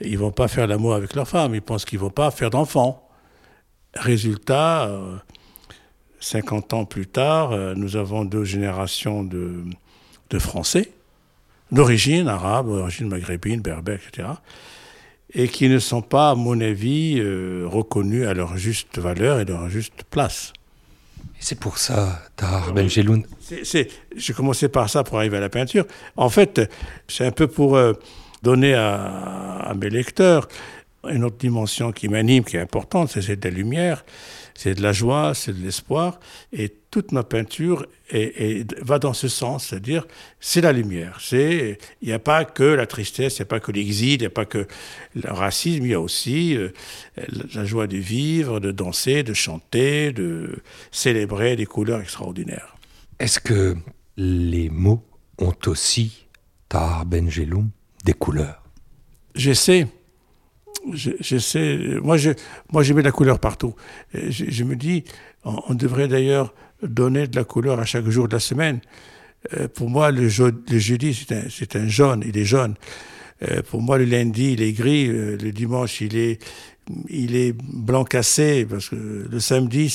ils 0.00 0.18
vont 0.18 0.32
pas 0.32 0.48
faire 0.48 0.66
l'amour 0.66 0.94
avec 0.94 1.14
leur 1.14 1.28
femme, 1.28 1.54
ils 1.54 1.62
pensent 1.62 1.84
qu'ils 1.84 1.98
vont 1.98 2.10
pas 2.10 2.30
faire 2.30 2.50
d'enfants. 2.50 3.03
Résultat, 3.96 4.90
50 6.20 6.72
euh, 6.72 6.76
ans 6.76 6.84
plus 6.84 7.06
tard, 7.06 7.52
euh, 7.52 7.74
nous 7.76 7.96
avons 7.96 8.24
deux 8.24 8.44
générations 8.44 9.22
de, 9.22 9.64
de 10.30 10.38
Français, 10.38 10.90
d'origine 11.70 12.28
arabe, 12.28 12.68
d'origine 12.68 13.08
maghrébine, 13.08 13.60
berbère, 13.60 14.00
etc., 14.08 14.28
et 15.36 15.48
qui 15.48 15.68
ne 15.68 15.78
sont 15.78 16.02
pas, 16.02 16.30
à 16.30 16.34
mon 16.34 16.60
avis, 16.60 17.18
euh, 17.18 17.66
reconnus 17.66 18.26
à 18.26 18.34
leur 18.34 18.56
juste 18.56 18.98
valeur 18.98 19.40
et 19.40 19.44
leur 19.44 19.68
juste 19.68 20.04
place. 20.10 20.52
C'est 21.40 21.58
pour 21.58 21.78
ça, 21.78 22.22
Tahar 22.36 22.72
Benjeloun. 22.72 23.24
J'ai 23.50 24.32
commencé 24.32 24.68
par 24.68 24.88
ça 24.88 25.02
pour 25.02 25.18
arriver 25.18 25.36
à 25.36 25.40
la 25.40 25.48
peinture. 25.48 25.84
En 26.16 26.28
fait, 26.28 26.70
c'est 27.08 27.26
un 27.26 27.32
peu 27.32 27.48
pour 27.48 27.76
donner 28.44 28.74
à, 28.74 29.72
mes 29.76 29.90
lecteurs 29.90 30.48
une 31.08 31.24
autre 31.24 31.38
dimension 31.38 31.92
qui 31.92 32.08
m'anime, 32.08 32.44
qui 32.44 32.56
est 32.56 32.60
importante, 32.60 33.10
c'est 33.10 33.36
de 33.36 33.48
la 33.48 33.54
lumière, 33.54 34.04
c'est 34.54 34.74
de 34.74 34.82
la 34.82 34.92
joie, 34.92 35.34
c'est 35.34 35.52
de 35.52 35.62
l'espoir. 35.62 36.20
Et 36.52 36.72
toute 36.90 37.12
ma 37.12 37.24
peinture 37.24 37.86
va 38.80 38.98
dans 38.98 39.12
ce 39.12 39.28
sens, 39.28 39.68
c'est-à-dire 39.68 40.06
c'est 40.40 40.60
la 40.60 40.72
lumière. 40.72 41.18
Il 41.32 41.76
n'y 42.02 42.12
a 42.12 42.18
pas 42.18 42.44
que 42.44 42.62
la 42.62 42.86
tristesse, 42.86 43.38
il 43.38 43.42
n'y 43.42 43.44
a 43.44 43.46
pas 43.46 43.60
que 43.60 43.72
l'exil, 43.72 44.14
il 44.14 44.20
n'y 44.20 44.26
a 44.26 44.30
pas 44.30 44.44
que 44.44 44.66
le 45.14 45.32
racisme, 45.32 45.84
il 45.84 45.90
y 45.90 45.94
a 45.94 46.00
aussi 46.00 46.56
euh, 46.56 46.70
la 47.54 47.64
joie 47.64 47.86
de 47.86 47.96
vivre, 47.96 48.60
de 48.60 48.70
danser, 48.70 49.22
de 49.22 49.34
chanter, 49.34 50.12
de 50.12 50.62
célébrer 50.92 51.56
des 51.56 51.66
couleurs 51.66 52.00
extraordinaires. 52.00 52.76
Est-ce 53.18 53.40
que 53.40 53.76
les 54.16 54.70
mots 54.70 55.04
ont 55.38 55.54
aussi 55.66 56.26
Tahar 56.68 57.06
Benjeloum 57.06 57.70
des 58.04 58.12
couleurs? 58.12 58.62
J'essaie. 59.34 59.88
J'essaie. 60.92 61.78
Moi, 62.02 62.16
je, 62.16 62.30
moi, 62.72 62.82
je 62.82 62.92
mets 62.92 63.02
de 63.02 63.06
la 63.06 63.12
couleur 63.12 63.38
partout. 63.38 63.74
Je, 64.12 64.64
me 64.64 64.76
dis, 64.76 65.04
on, 65.44 65.74
devrait 65.74 66.08
d'ailleurs 66.08 66.54
donner 66.82 67.26
de 67.26 67.36
la 67.36 67.44
couleur 67.44 67.80
à 67.80 67.84
chaque 67.84 68.08
jour 68.08 68.28
de 68.28 68.34
la 68.34 68.40
semaine. 68.40 68.80
Euh, 69.54 69.68
pour 69.68 69.88
moi, 69.88 70.10
le, 70.10 70.28
jeudi, 70.28 71.14
c'est 71.50 71.76
un, 71.76 71.88
jaune, 71.88 72.22
il 72.26 72.36
est 72.36 72.44
jaune. 72.44 72.74
Euh, 73.42 73.62
pour 73.62 73.80
moi, 73.80 73.98
le 73.98 74.04
lundi, 74.04 74.52
il 74.52 74.62
est 74.62 74.72
gris. 74.72 75.08
Euh, 75.08 75.36
le 75.36 75.52
dimanche, 75.52 76.00
il 76.00 76.16
est, 76.16 76.42
il 77.08 77.34
est 77.34 77.52
blanc 77.52 78.04
cassé. 78.04 78.66
Parce 78.68 78.90
que 78.90 79.26
le 79.30 79.40
samedi, 79.40 79.90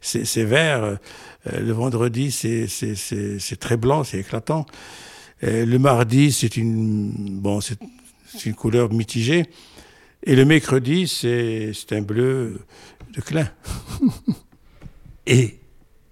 c'est 0.00 0.44
vert. 0.44 0.98
le 1.52 1.72
vendredi, 1.72 2.30
c'est 2.30 3.58
très 3.58 3.76
blanc, 3.76 4.04
c'est 4.04 4.20
éclatant. 4.20 4.66
Euh, 5.44 5.66
le 5.66 5.78
mardi, 5.78 6.32
c'est 6.32 6.56
une, 6.56 7.12
bon, 7.40 7.60
c'est 7.60 7.76
une 8.44 8.54
couleur 8.54 8.92
mitigée. 8.92 9.46
Et 10.24 10.36
le 10.36 10.44
mercredi, 10.44 11.08
c'est 11.08 11.74
un 11.90 12.02
bleu 12.02 12.60
de 13.12 13.20
clin. 13.20 13.50
Et 15.26 15.58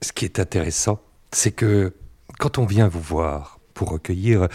ce 0.03 0.13
qui 0.13 0.25
est 0.25 0.41
intéressant, 0.41 1.01
c'est 1.33 1.53
que 1.53 1.93
quand 2.39 2.59
on 2.59 2.67
vient 2.67 2.89
vous 2.89 3.01
voir 3.01 3.60
pour 3.75 3.91
recueillir 3.91 4.49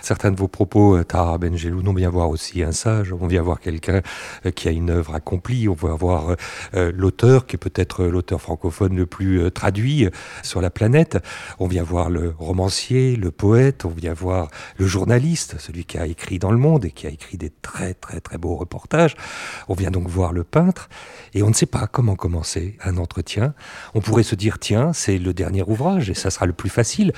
certains 0.00 0.30
de 0.30 0.36
vos 0.36 0.48
propos. 0.48 0.96
Euh, 0.96 1.04
Tahar 1.04 1.38
Benjelou, 1.38 1.82
on 1.86 1.94
vient 1.94 2.10
voir 2.10 2.28
aussi 2.30 2.62
un 2.62 2.72
sage, 2.72 3.12
on 3.12 3.26
vient 3.26 3.42
voir 3.42 3.60
quelqu'un 3.60 4.02
euh, 4.46 4.50
qui 4.50 4.68
a 4.68 4.70
une 4.70 4.90
œuvre 4.90 5.14
accomplie, 5.14 5.68
on 5.68 5.74
va 5.74 5.94
voir 5.94 6.36
euh, 6.74 6.92
l'auteur 6.94 7.46
qui 7.46 7.56
est 7.56 7.58
peut-être 7.58 8.04
l'auteur 8.04 8.40
francophone 8.40 8.96
le 8.96 9.06
plus 9.06 9.50
traduit 9.50 10.08
sur 10.42 10.60
la 10.60 10.70
planète, 10.70 11.18
on 11.58 11.66
vient 11.66 11.82
voir 11.82 12.10
le 12.10 12.34
romancier, 12.38 13.16
le 13.16 13.30
poète, 13.30 13.84
on 13.84 13.90
vient 13.90 14.12
voir 14.12 14.48
le 14.78 14.86
journaliste, 14.86 15.56
celui 15.58 15.84
qui 15.84 15.98
a 15.98 16.06
écrit 16.06 16.38
dans 16.38 16.50
le 16.50 16.58
monde 16.58 16.84
et 16.84 16.90
qui 16.90 17.06
a 17.06 17.10
écrit 17.10 17.36
des 17.36 17.50
très 17.50 17.94
très 17.94 18.20
très 18.20 18.38
beaux 18.38 18.56
reportages, 18.56 19.16
on 19.68 19.74
vient 19.74 19.90
donc 19.90 20.08
voir 20.08 20.32
le 20.32 20.44
peintre 20.44 20.88
et 21.34 21.42
on 21.42 21.48
ne 21.48 21.54
sait 21.54 21.66
pas 21.66 21.86
comment 21.86 22.16
commencer 22.16 22.76
un 22.84 22.96
entretien. 22.96 23.54
On 23.94 24.00
pourrait 24.00 24.22
se 24.22 24.34
dire 24.34 24.58
tiens, 24.58 24.92
c'est 24.92 25.18
le 25.18 25.34
dernier 25.34 25.62
ouvrage 25.62 26.10
et 26.10 26.14
ça 26.14 26.30
sera 26.30 26.46
le 26.46 26.52
plus 26.52 26.70
facile, 26.70 27.12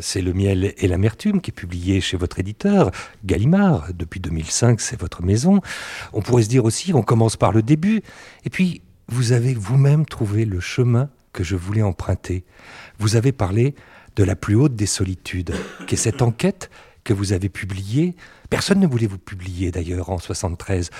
c'est 0.00 0.22
le 0.22 0.32
miel 0.32 0.74
et 0.76 0.88
la 0.88 0.98
qui 1.10 1.50
est 1.50 1.54
publié 1.54 2.00
chez 2.00 2.16
votre 2.16 2.38
éditeur, 2.38 2.90
Gallimard. 3.24 3.88
Depuis 3.94 4.20
2005, 4.20 4.80
c'est 4.80 4.98
votre 4.98 5.22
maison. 5.22 5.60
On 6.12 6.22
pourrait 6.22 6.44
se 6.44 6.48
dire 6.48 6.64
aussi, 6.64 6.94
on 6.94 7.02
commence 7.02 7.36
par 7.36 7.52
le 7.52 7.62
début. 7.62 8.02
Et 8.44 8.50
puis, 8.50 8.80
vous 9.08 9.32
avez 9.32 9.54
vous-même 9.54 10.06
trouvé 10.06 10.44
le 10.44 10.60
chemin 10.60 11.10
que 11.32 11.44
je 11.44 11.56
voulais 11.56 11.82
emprunter. 11.82 12.44
Vous 12.98 13.16
avez 13.16 13.32
parlé 13.32 13.74
de 14.16 14.24
la 14.24 14.36
plus 14.36 14.54
haute 14.54 14.76
des 14.76 14.86
solitudes, 14.86 15.54
qui 15.86 15.94
est 15.94 15.98
cette 15.98 16.22
enquête 16.22 16.70
que 17.02 17.12
vous 17.12 17.32
avez 17.32 17.50
publiée. 17.50 18.14
Personne 18.48 18.80
ne 18.80 18.86
voulait 18.86 19.06
vous 19.06 19.18
publier 19.18 19.70
d'ailleurs 19.70 20.08
en 20.08 20.18
73, 20.18 20.90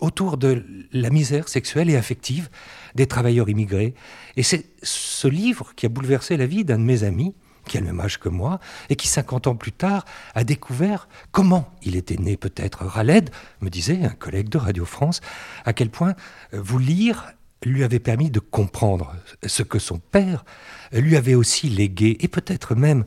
autour 0.00 0.36
de 0.36 0.64
la 0.92 1.10
misère 1.10 1.48
sexuelle 1.48 1.90
et 1.90 1.96
affective 1.96 2.48
des 2.94 3.06
travailleurs 3.06 3.48
immigrés. 3.48 3.94
Et 4.36 4.42
c'est 4.42 4.64
ce 4.82 5.28
livre 5.28 5.72
qui 5.76 5.86
a 5.86 5.90
bouleversé 5.90 6.36
la 6.36 6.46
vie 6.46 6.64
d'un 6.64 6.78
de 6.78 6.84
mes 6.84 7.04
amis, 7.04 7.34
qui 7.66 7.76
a 7.76 7.80
le 7.80 7.86
même 7.86 8.00
âge 8.00 8.18
que 8.18 8.28
moi, 8.28 8.60
et 8.88 8.96
qui, 8.96 9.08
50 9.08 9.46
ans 9.46 9.56
plus 9.56 9.72
tard, 9.72 10.04
a 10.34 10.44
découvert 10.44 11.08
comment 11.32 11.70
il 11.82 11.96
était 11.96 12.16
né 12.16 12.36
peut-être. 12.36 12.84
Raled, 12.84 13.30
me 13.60 13.70
disait 13.70 14.04
un 14.04 14.10
collègue 14.10 14.48
de 14.48 14.58
Radio 14.58 14.84
France, 14.84 15.20
à 15.64 15.72
quel 15.72 15.90
point 15.90 16.14
euh, 16.52 16.60
vous 16.62 16.78
lire 16.78 17.32
lui 17.64 17.82
avait 17.82 17.98
permis 17.98 18.30
de 18.30 18.40
comprendre 18.40 19.14
ce 19.46 19.62
que 19.62 19.78
son 19.78 19.98
père 19.98 20.44
lui 20.92 21.16
avait 21.16 21.34
aussi 21.34 21.68
légué, 21.68 22.16
et 22.20 22.28
peut-être 22.28 22.74
même 22.74 23.04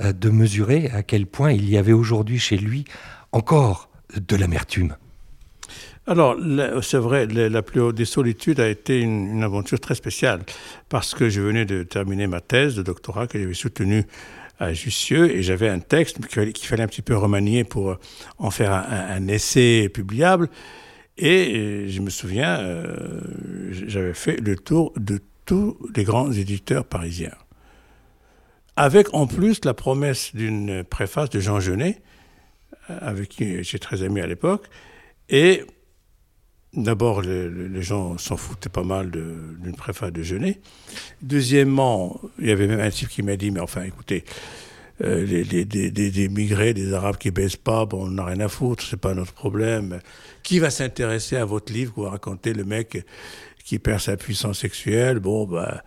euh, 0.00 0.12
de 0.12 0.30
mesurer 0.30 0.90
à 0.90 1.02
quel 1.02 1.26
point 1.26 1.52
il 1.52 1.68
y 1.68 1.76
avait 1.76 1.92
aujourd'hui 1.92 2.38
chez 2.38 2.56
lui 2.56 2.84
encore 3.30 3.88
de 4.14 4.36
l'amertume. 4.36 4.96
Alors, 6.06 6.36
c'est 6.82 6.98
vrai, 6.98 7.26
la 7.26 7.62
plus 7.62 7.80
haute 7.80 7.94
des 7.94 8.04
solitudes 8.04 8.58
a 8.58 8.68
été 8.68 9.00
une, 9.00 9.42
aventure 9.44 9.78
très 9.78 9.94
spéciale 9.94 10.40
parce 10.88 11.14
que 11.14 11.28
je 11.28 11.40
venais 11.40 11.64
de 11.64 11.84
terminer 11.84 12.26
ma 12.26 12.40
thèse 12.40 12.74
de 12.74 12.82
doctorat 12.82 13.28
que 13.28 13.38
j'avais 13.38 13.54
soutenue 13.54 14.04
à 14.58 14.72
Jussieu 14.72 15.30
et 15.30 15.42
j'avais 15.44 15.68
un 15.68 15.78
texte 15.78 16.26
qu'il 16.26 16.66
fallait 16.66 16.82
un 16.82 16.88
petit 16.88 17.02
peu 17.02 17.16
remanier 17.16 17.62
pour 17.62 17.96
en 18.38 18.50
faire 18.50 18.72
un, 18.72 19.28
essai 19.28 19.88
publiable. 19.88 20.48
Et 21.18 21.86
je 21.88 22.00
me 22.00 22.10
souviens, 22.10 22.58
euh, 22.58 23.20
j'avais 23.70 24.14
fait 24.14 24.40
le 24.40 24.56
tour 24.56 24.92
de 24.96 25.20
tous 25.46 25.78
les 25.94 26.02
grands 26.02 26.32
éditeurs 26.32 26.84
parisiens. 26.84 27.36
Avec 28.74 29.14
en 29.14 29.28
plus 29.28 29.64
la 29.64 29.74
promesse 29.74 30.34
d'une 30.34 30.82
préface 30.82 31.30
de 31.30 31.38
Jean 31.38 31.60
Genet, 31.60 32.02
avec 32.88 33.28
qui 33.28 33.62
j'étais 33.62 33.78
très 33.78 34.02
ami 34.02 34.20
à 34.20 34.26
l'époque. 34.26 34.66
Et 35.28 35.64
D'abord, 36.74 37.20
les, 37.20 37.82
gens 37.82 38.16
s'en 38.16 38.38
foutaient 38.38 38.70
pas 38.70 38.82
mal 38.82 39.10
d'une 39.10 39.76
préface 39.76 40.10
de 40.10 40.22
Genet. 40.22 40.58
Deuxièmement, 41.20 42.18
il 42.38 42.48
y 42.48 42.50
avait 42.50 42.66
même 42.66 42.80
un 42.80 42.88
type 42.88 43.10
qui 43.10 43.22
m'a 43.22 43.36
dit, 43.36 43.50
mais 43.50 43.60
enfin, 43.60 43.82
écoutez, 43.82 44.24
euh, 45.02 45.22
les, 45.26 45.64
des, 45.64 46.28
migrés, 46.30 46.72
des 46.72 46.94
Arabes 46.94 47.18
qui 47.18 47.30
baissent 47.30 47.56
pas, 47.56 47.84
bon, 47.84 48.06
on 48.06 48.10
n'a 48.12 48.24
rien 48.24 48.40
à 48.40 48.48
foutre, 48.48 48.82
c'est 48.88 48.96
pas 48.96 49.12
notre 49.12 49.34
problème. 49.34 50.00
Qui 50.42 50.60
va 50.60 50.70
s'intéresser 50.70 51.36
à 51.36 51.44
votre 51.44 51.74
livre 51.74 51.92
vous 51.94 52.04
racontez 52.04 52.54
le 52.54 52.64
mec 52.64 53.04
qui 53.66 53.78
perd 53.78 54.00
sa 54.00 54.16
puissance 54.16 54.60
sexuelle? 54.60 55.18
Bon, 55.18 55.46
bah, 55.46 55.82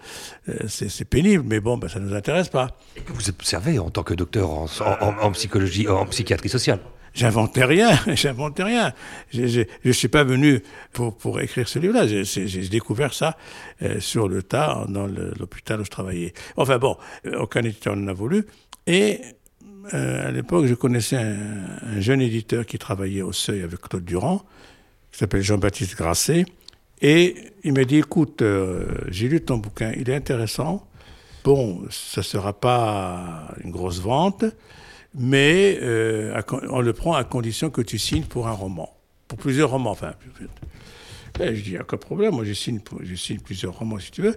euh, 0.50 0.68
c'est 0.68 1.06
pénible, 1.06 1.46
mais 1.48 1.62
bon, 1.62 1.80
bah, 1.80 1.90
ça 1.90 2.00
nous 2.00 2.14
intéresse 2.14 2.50
pas. 2.50 2.78
Et 2.96 3.02
que 3.02 3.12
vous 3.12 3.28
observez 3.28 3.80
en 3.80 3.90
tant 3.90 4.04
que 4.04 4.14
docteur 4.14 4.52
en, 4.52 4.68
en 4.82 5.32
psychologie, 5.32 5.88
en 5.88 6.06
psychiatrie 6.06 6.50
sociale? 6.50 6.80
J'inventais 7.16 7.64
rien, 7.64 7.98
j'inventais 8.14 8.64
rien. 8.64 8.94
Je 9.32 9.64
ne 9.86 9.92
suis 9.94 10.10
pas 10.10 10.26
venu 10.26 10.62
pour, 10.92 11.40
écrire 11.40 11.68
ce 11.68 11.80
livre-là. 11.80 12.06
J'ai 12.08 12.68
découvert 12.68 13.14
ça 13.14 13.38
euh, 13.82 14.02
sur 14.02 14.28
le 14.28 14.44
tas 14.44 14.86
dans 14.90 15.08
l'hôpital 15.08 15.80
où 15.80 15.86
je 15.86 15.90
travaillais. 15.90 16.34
Enfin 16.58 16.78
bon, 16.78 16.98
euh, 17.26 17.40
aucun 17.40 17.62
éditeur 17.62 17.96
n'en 17.96 18.10
a 18.10 18.14
voulu. 18.14 18.46
Et 18.86 19.22
euh, 19.94 20.28
à 20.28 20.32
l'époque, 20.32 20.66
je 20.66 20.74
connaissais 20.74 21.16
un, 21.16 22.02
jeune 22.02 22.20
éditeur 22.20 22.66
qui 22.66 22.78
travaillait 22.78 23.22
au 23.22 23.32
Seuil 23.32 23.62
avec 23.62 23.80
Claude 23.80 24.04
Durand, 24.04 24.42
qui 25.10 25.20
s'appelle 25.20 25.42
Jean-Baptiste 25.42 25.96
Grasset. 25.96 26.46
Et 27.02 27.36
il 27.64 27.74
m'a 27.74 27.86
dit, 27.86 27.98
écoute, 27.98 28.44
j'ai 29.08 29.30
lu 29.30 29.40
ton 29.42 29.58
bouquin, 29.58 29.94
il 29.98 30.10
est 30.10 30.16
intéressant. 30.16 30.86
Bon, 31.46 31.84
ça 31.92 32.22
ne 32.22 32.24
sera 32.24 32.52
pas 32.54 33.54
une 33.64 33.72
grosse 33.72 34.00
vente, 34.00 34.44
mais 35.18 35.80
euh, 35.82 36.40
on 36.70 36.82
le 36.82 36.94
prend 36.94 37.14
à 37.14 37.24
condition 37.24 37.70
que 37.70 37.82
tu 37.82 37.98
signes 37.98 38.26
pour 38.26 38.48
un 38.48 38.52
roman, 38.52 38.96
pour 39.28 39.38
plusieurs 39.38 39.70
romans, 39.70 39.92
enfin. 39.92 40.14
je 41.40 41.52
dis, 41.52 41.62
il 41.66 41.72
n'y 41.72 41.78
a 41.78 41.82
aucun 41.82 41.98
problème, 41.98 42.36
moi 42.36 42.44
je 42.44 42.54
signe, 42.54 42.80
je 43.02 43.16
signe 43.16 43.40
plusieurs 43.40 43.78
romans 43.78 44.00
si 44.00 44.12
tu 44.12 44.22
veux. 44.22 44.36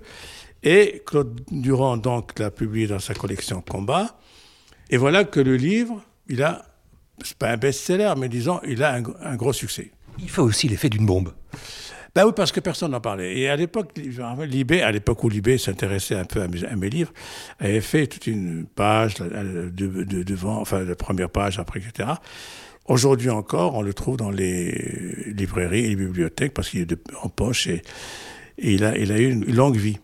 Et 0.62 1.02
Claude 1.06 1.40
Durand, 1.50 1.96
donc, 1.96 2.38
l'a 2.38 2.50
publié 2.50 2.86
dans 2.86 2.98
sa 2.98 3.14
collection 3.14 3.60
Combat. 3.60 4.18
Et 4.90 4.96
voilà 4.96 5.24
que 5.24 5.40
le 5.40 5.56
livre, 5.56 6.02
il 6.28 6.42
a, 6.42 6.66
c'est 7.22 7.36
pas 7.36 7.50
un 7.50 7.56
best-seller, 7.56 8.14
mais 8.16 8.28
disons, 8.28 8.60
il 8.66 8.82
a 8.82 8.94
un, 8.94 9.36
gros 9.36 9.52
succès. 9.52 9.92
Il 10.18 10.28
fait 10.28 10.40
aussi 10.40 10.68
l'effet 10.68 10.88
d'une 10.88 11.06
bombe. 11.06 11.32
Ben 12.14 12.24
oui, 12.26 12.32
parce 12.34 12.52
que 12.52 12.60
personne 12.60 12.92
n'en 12.92 13.00
parlait. 13.00 13.38
Et 13.38 13.48
à 13.48 13.56
l'époque, 13.56 13.90
Libé, 13.96 14.82
à 14.82 14.90
l'époque 14.90 15.22
où 15.24 15.28
Libé 15.28 15.58
s'intéressait 15.58 16.16
un 16.16 16.24
peu 16.24 16.42
à 16.42 16.48
mes, 16.48 16.90
livres, 16.90 17.12
avait 17.58 17.80
fait 17.80 18.06
toute 18.06 18.26
une 18.26 18.66
page 18.66 19.16
de, 19.16 19.70
devant, 20.22 20.60
enfin 20.60 20.84
la 20.84 20.96
première 20.96 21.30
page 21.30 21.58
après, 21.58 21.80
etc. 21.80 22.10
Aujourd'hui 22.86 23.30
encore, 23.30 23.74
on 23.74 23.82
le 23.82 23.92
trouve 23.92 24.16
dans 24.16 24.30
les 24.30 25.26
librairies 25.26 25.84
et 25.84 25.88
les 25.88 25.96
bibliothèques 25.96 26.54
parce 26.54 26.70
qu'il 26.70 26.80
est 26.80 26.96
en 27.22 27.28
poche 27.28 27.66
et, 27.66 27.82
il, 28.56 28.82
a, 28.84 28.96
il 28.96 29.12
a 29.12 29.18
eu 29.18 29.30
une 29.30 29.54
longue 29.54 29.76
vie. 29.76 29.98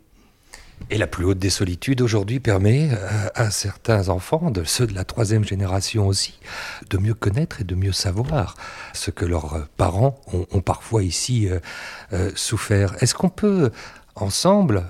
Et 0.90 0.98
la 0.98 1.06
plus 1.06 1.24
haute 1.24 1.38
des 1.38 1.50
solitudes 1.50 2.02
aujourd'hui 2.02 2.40
permet 2.40 2.90
euh, 2.92 3.28
à, 3.34 3.50
certains 3.50 4.10
enfants, 4.10 4.50
de 4.50 4.64
ceux 4.64 4.86
de 4.86 4.94
la 4.94 5.04
troisième 5.04 5.44
génération 5.44 6.06
aussi, 6.06 6.38
de 6.90 6.98
mieux 6.98 7.14
connaître 7.14 7.62
et 7.62 7.64
de 7.64 7.74
mieux 7.74 7.92
savoir 7.92 8.54
ce 8.92 9.10
que 9.10 9.24
leurs 9.24 9.66
parents 9.76 10.20
ont, 10.32 10.60
parfois 10.60 11.02
ici 11.02 11.48
euh, 11.48 11.58
euh, 12.12 12.30
souffert. 12.34 12.94
Est-ce 13.00 13.14
qu'on 13.14 13.30
peut 13.30 13.70
ensemble 14.14 14.84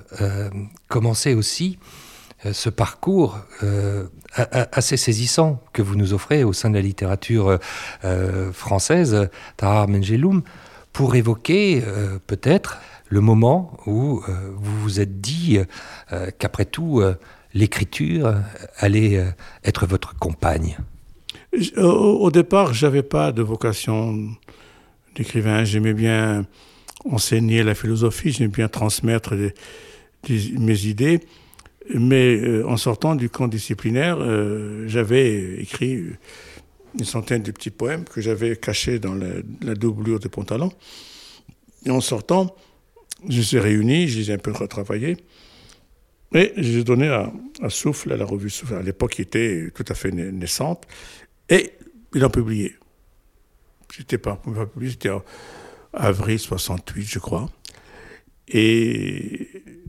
commencer 0.88 1.32
aussi 1.32 1.78
ce 2.52 2.68
parcours 2.68 3.38
assez 4.42 4.98
saisissant 4.98 5.62
que 5.72 5.80
vous 5.80 5.96
nous 5.96 6.12
offrez 6.12 6.44
au 6.44 6.52
sein 6.52 6.68
de 6.68 6.74
la 6.74 6.82
littérature 6.82 7.58
française, 8.52 9.30
Tahar 9.56 9.88
Mengeloum, 9.88 10.42
pour 10.92 11.14
évoquer 11.14 11.82
peut-être 12.26 12.80
le 13.08 13.20
moment 13.20 13.76
où 13.86 14.22
euh, 14.28 14.50
vous 14.56 14.80
vous 14.80 15.00
êtes 15.00 15.20
dit 15.20 15.58
euh, 16.12 16.30
qu'après 16.38 16.64
tout, 16.64 17.00
euh, 17.00 17.14
l'écriture 17.52 18.34
allait 18.78 19.24
être 19.62 19.86
votre 19.86 20.18
compagne 20.18 20.76
Au, 21.76 22.30
départ, 22.32 22.74
je 22.74 22.84
n'avais 22.84 23.04
pas 23.04 23.30
de 23.30 23.42
vocation 23.42 24.28
d'écrivain. 25.14 25.62
J'aimais 25.62 25.94
bien 25.94 26.46
enseigner 27.08 27.62
la 27.62 27.76
philosophie, 27.76 28.32
j'aimais 28.32 28.48
bien 28.48 28.66
transmettre 28.66 29.34
mes 30.28 30.86
idées. 30.86 31.20
Mais 31.94 32.64
en 32.64 32.76
sortant 32.76 33.14
du 33.14 33.30
camp 33.30 33.46
disciplinaire, 33.46 34.18
j'avais 34.88 35.60
écrit 35.60 36.02
une 36.98 37.04
centaine 37.04 37.42
de 37.44 37.52
petits 37.52 37.70
poèmes 37.70 38.02
que 38.02 38.20
j'avais 38.20 38.56
cachés 38.56 38.98
dans 38.98 39.14
la, 39.14 39.28
la 39.62 39.76
doublure 39.76 40.18
de 40.18 40.26
pantalon. 40.26 40.72
Et 41.86 41.90
en 41.90 42.00
sortant, 42.00 42.56
je 43.28 43.38
les 43.38 43.56
ai 43.56 43.60
réunis, 43.60 44.08
je 44.08 44.18
les 44.18 44.30
ai 44.30 44.34
un 44.34 44.38
peu 44.38 44.52
retravaillés. 44.52 45.16
Et 46.34 46.52
je 46.56 46.80
les 46.80 47.04
ai 47.04 47.08
à, 47.08 47.30
Souffle, 47.68 48.12
à 48.12 48.16
la 48.16 48.24
revue 48.24 48.50
Souffle, 48.50 48.74
à 48.74 48.82
l'époque 48.82 49.12
qui 49.12 49.22
était 49.22 49.70
tout 49.74 49.84
à 49.88 49.94
fait 49.94 50.10
naissante. 50.10 50.84
Et 51.48 51.72
ils 52.14 52.20
l'ont 52.20 52.30
publié. 52.30 52.74
C'était 53.94 54.18
pas 54.18 54.40
publié, 54.72 54.92
c'était 54.92 55.10
en 55.10 55.22
avril 55.92 56.38
68, 56.38 57.04
je 57.04 57.18
crois. 57.20 57.48
Et 58.48 59.48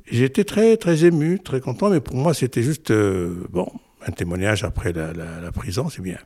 j'étais 0.10 0.44
très, 0.44 0.77
très 0.77 1.05
ému, 1.05 1.39
très 1.39 1.60
content, 1.60 1.89
mais 1.89 2.00
pour 2.00 2.15
moi, 2.15 2.34
c'était 2.34 2.62
juste, 2.62 2.91
euh, 2.91 3.48
bon, 3.50 3.72
un 4.05 4.12
témoignage 4.12 4.63
après 4.63 4.94
la, 4.94 5.13
la 5.13 5.51
prison, 5.51 5.89
c'est 5.89 6.01
bien. 6.03 6.20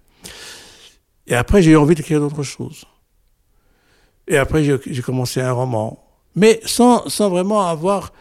Et 1.28 1.36
après, 1.36 1.62
j'ai 1.62 1.72
eu 1.72 1.78
envie 1.78 1.96
d'écrire 1.96 2.20
d'autres 2.20 2.44
choses. 2.44 2.86
Et 4.28 4.38
après, 4.38 4.64
j'ai 4.64 5.02
commencé 5.02 5.42
un 5.42 5.52
roman 5.52 6.09
mais 6.36 6.60
sans, 6.66 7.08
sans 7.10 7.30
vraiment 7.30 7.68
avoir 7.68 8.14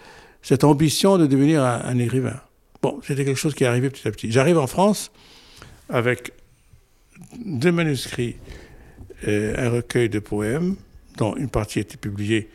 cette 0.42 0.64
ambition 0.64 1.18
de 1.18 1.26
devenir 1.26 1.62
un, 1.62 1.98
écrivain. 1.98 2.40
Bon, 2.80 3.00
c'était 3.02 3.24
quelque 3.24 3.38
chose 3.38 3.54
qui 3.54 3.64
est 3.64 3.66
arrivé 3.66 3.90
petit 3.90 4.06
à 4.06 4.10
petit. 4.10 4.30
J'arrive 4.30 4.58
en 4.58 4.66
France 4.66 5.10
avec 5.88 6.32
deux 7.44 7.72
manuscrits, 7.72 8.36
euh, 9.26 9.54
un 9.58 9.70
recueil 9.70 10.08
de 10.08 10.20
poèmes, 10.20 10.76
dont 11.16 11.34
une 11.36 11.48
partie 11.48 11.80
a 11.80 11.82
été 11.82 11.96
publiée 11.96 12.48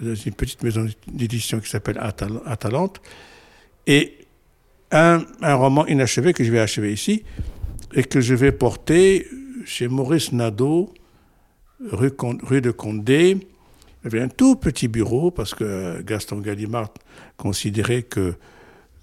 dans 0.00 0.14
une 0.14 0.34
petite 0.34 0.62
maison 0.62 0.86
d'édition 1.08 1.60
qui 1.60 1.68
s'appelle 1.68 1.98
Atalante, 1.98 3.00
et 3.86 4.18
un, 4.92 5.24
un, 5.42 5.54
roman 5.54 5.86
inachevé 5.86 6.32
que 6.32 6.44
je 6.44 6.50
vais 6.50 6.60
achever 6.60 6.92
ici, 6.92 7.24
et 7.94 8.04
que 8.04 8.20
je 8.20 8.34
vais 8.34 8.52
porter 8.52 9.26
chez 9.64 9.88
Maurice 9.88 10.32
Nadeau, 10.32 10.92
rue, 11.90 12.12
rue 12.42 12.60
de 12.60 12.70
Condé, 12.70 13.38
il 14.02 14.12
y 14.12 14.16
avait 14.16 14.24
un 14.24 14.28
tout 14.28 14.56
petit 14.56 14.88
bureau 14.88 15.30
parce 15.30 15.54
que 15.54 16.00
Gaston 16.02 16.38
Gallimard 16.38 16.92
considérait 17.36 18.02
que, 18.02 18.34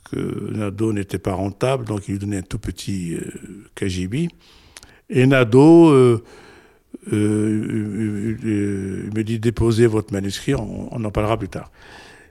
que 0.09 0.51
Nadeau 0.53 0.91
n'était 0.91 1.19
pas 1.19 1.33
rentable, 1.33 1.85
donc 1.85 2.07
il 2.07 2.13
lui 2.13 2.19
donnait 2.19 2.37
un 2.37 2.41
tout 2.41 2.59
petit 2.59 3.13
euh, 3.13 3.69
KGB. 3.75 4.29
Et 5.09 5.27
Nadeau 5.27 5.89
euh, 5.89 6.23
euh, 7.13 8.37
me 9.15 9.21
dit 9.21 9.39
déposez 9.39 9.85
votre 9.85 10.11
manuscrit, 10.13 10.55
on, 10.55 10.91
en 10.91 11.11
parlera 11.11 11.37
plus 11.37 11.49
tard. 11.49 11.71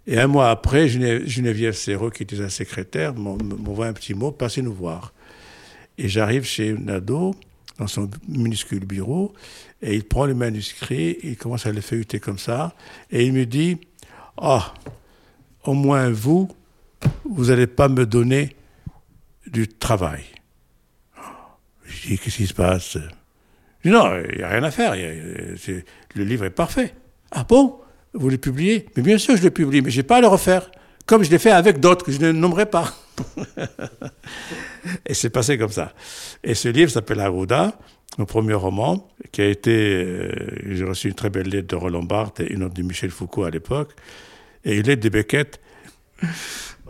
Et 0.09 0.19
un 0.19 0.27
mois 0.27 0.51
après, 0.51 0.89
Geneviève 0.89 1.75
Serrault, 1.75 2.11
qui 2.11 2.23
était 2.25 2.37
sa 2.37 2.49
secrétaire, 2.49 3.15
m'envoie 3.15 3.87
un 3.87 3.93
petit 3.93 4.15
mot, 4.15 4.31
passez 4.31 4.63
nous 4.63 4.75
voir. 4.75 5.13
Et 5.99 6.09
j'arrive 6.09 6.45
chez 6.45 6.75
Nadeau, 6.75 7.35
dans 7.79 7.87
son 7.87 8.09
minuscule 8.29 8.85
bureau, 8.85 9.35
et 9.83 9.95
il 9.95 10.05
prend 10.05 10.27
le 10.27 10.35
manuscrit, 10.35 11.19
il 11.23 11.37
commence 11.37 11.67
à 11.67 11.73
le 11.73 11.81
feuilleter 11.81 12.21
comme 12.21 12.39
ça, 12.39 12.75
et 13.11 13.25
il 13.27 13.33
me 13.33 13.45
dit 13.45 13.79
Ah, 14.39 14.75
au 15.65 15.75
moins 15.75 16.11
vous, 16.11 16.49
vous 17.25 17.47
n'allez 17.47 17.67
pas 17.67 17.89
me 17.89 18.07
donner 18.07 18.57
du 19.47 19.69
travail. 19.69 20.25
Je 21.85 22.09
dis 22.09 22.19
Qu'est-ce 22.19 22.37
qui 22.37 22.47
se 22.47 22.55
passe? 22.55 22.95
Je 22.95 23.89
dis 23.89 23.95
Non, 23.95 24.11
il 24.31 24.39
n'y 24.39 24.43
a 24.43 24.49
rien 24.49 24.63
à 24.63 24.71
faire, 24.71 24.95
le 24.95 26.25
livre 26.25 26.45
est 26.45 26.51
parfait. 26.51 26.95
Ah 27.31 27.45
bon? 27.45 27.81
Vous 28.15 28.31
le 28.31 28.39
publiez? 28.39 28.87
Mais 28.97 29.03
bien 29.03 29.19
sûr, 29.19 29.37
je 29.37 29.43
le 29.43 29.51
publie, 29.51 29.83
mais 29.83 29.91
je 29.91 29.99
n'ai 29.99 30.03
pas 30.03 30.17
à 30.17 30.21
le 30.23 30.27
refaire, 30.27 30.71
comme 31.05 31.23
je 31.23 31.31
l'ai 31.31 31.39
fait 31.39 31.51
avec 31.51 31.81
d'autres 31.81 32.05
que 32.05 32.13
je 32.13 32.19
ne 32.19 32.33
nommerai 32.33 32.67
pas. 32.67 32.95
et 35.07 35.13
c'est 35.13 35.31
passé 35.31 35.59
comme 35.59 35.71
ça. 35.71 35.93
Et 36.43 36.55
ce 36.55 36.69
livre 36.69 36.91
s'appelle 36.91 37.21
Arruda, 37.21 37.79
mon 38.19 38.25
premier 38.25 38.55
roman, 38.55 39.09
qui 39.33 39.43
a 39.43 39.47
été. 39.47 40.05
Euh, 40.05 40.31
j'ai 40.67 40.85
reçu 40.85 41.09
une 41.09 41.15
très 41.15 41.31
belle 41.31 41.49
lettre 41.49 41.69
de 41.69 41.77
Roland 41.77 42.03
Barthes 42.03 42.41
et 42.41 42.53
une 42.53 42.65
autre 42.65 42.75
de 42.75 42.83
Michel 42.83 43.11
Foucault 43.11 43.45
à 43.45 43.51
l'époque, 43.51 43.93
et 44.65 44.77
une 44.77 44.87
lettre 44.87 45.03
de 45.03 45.09
Beckett. 45.09 45.61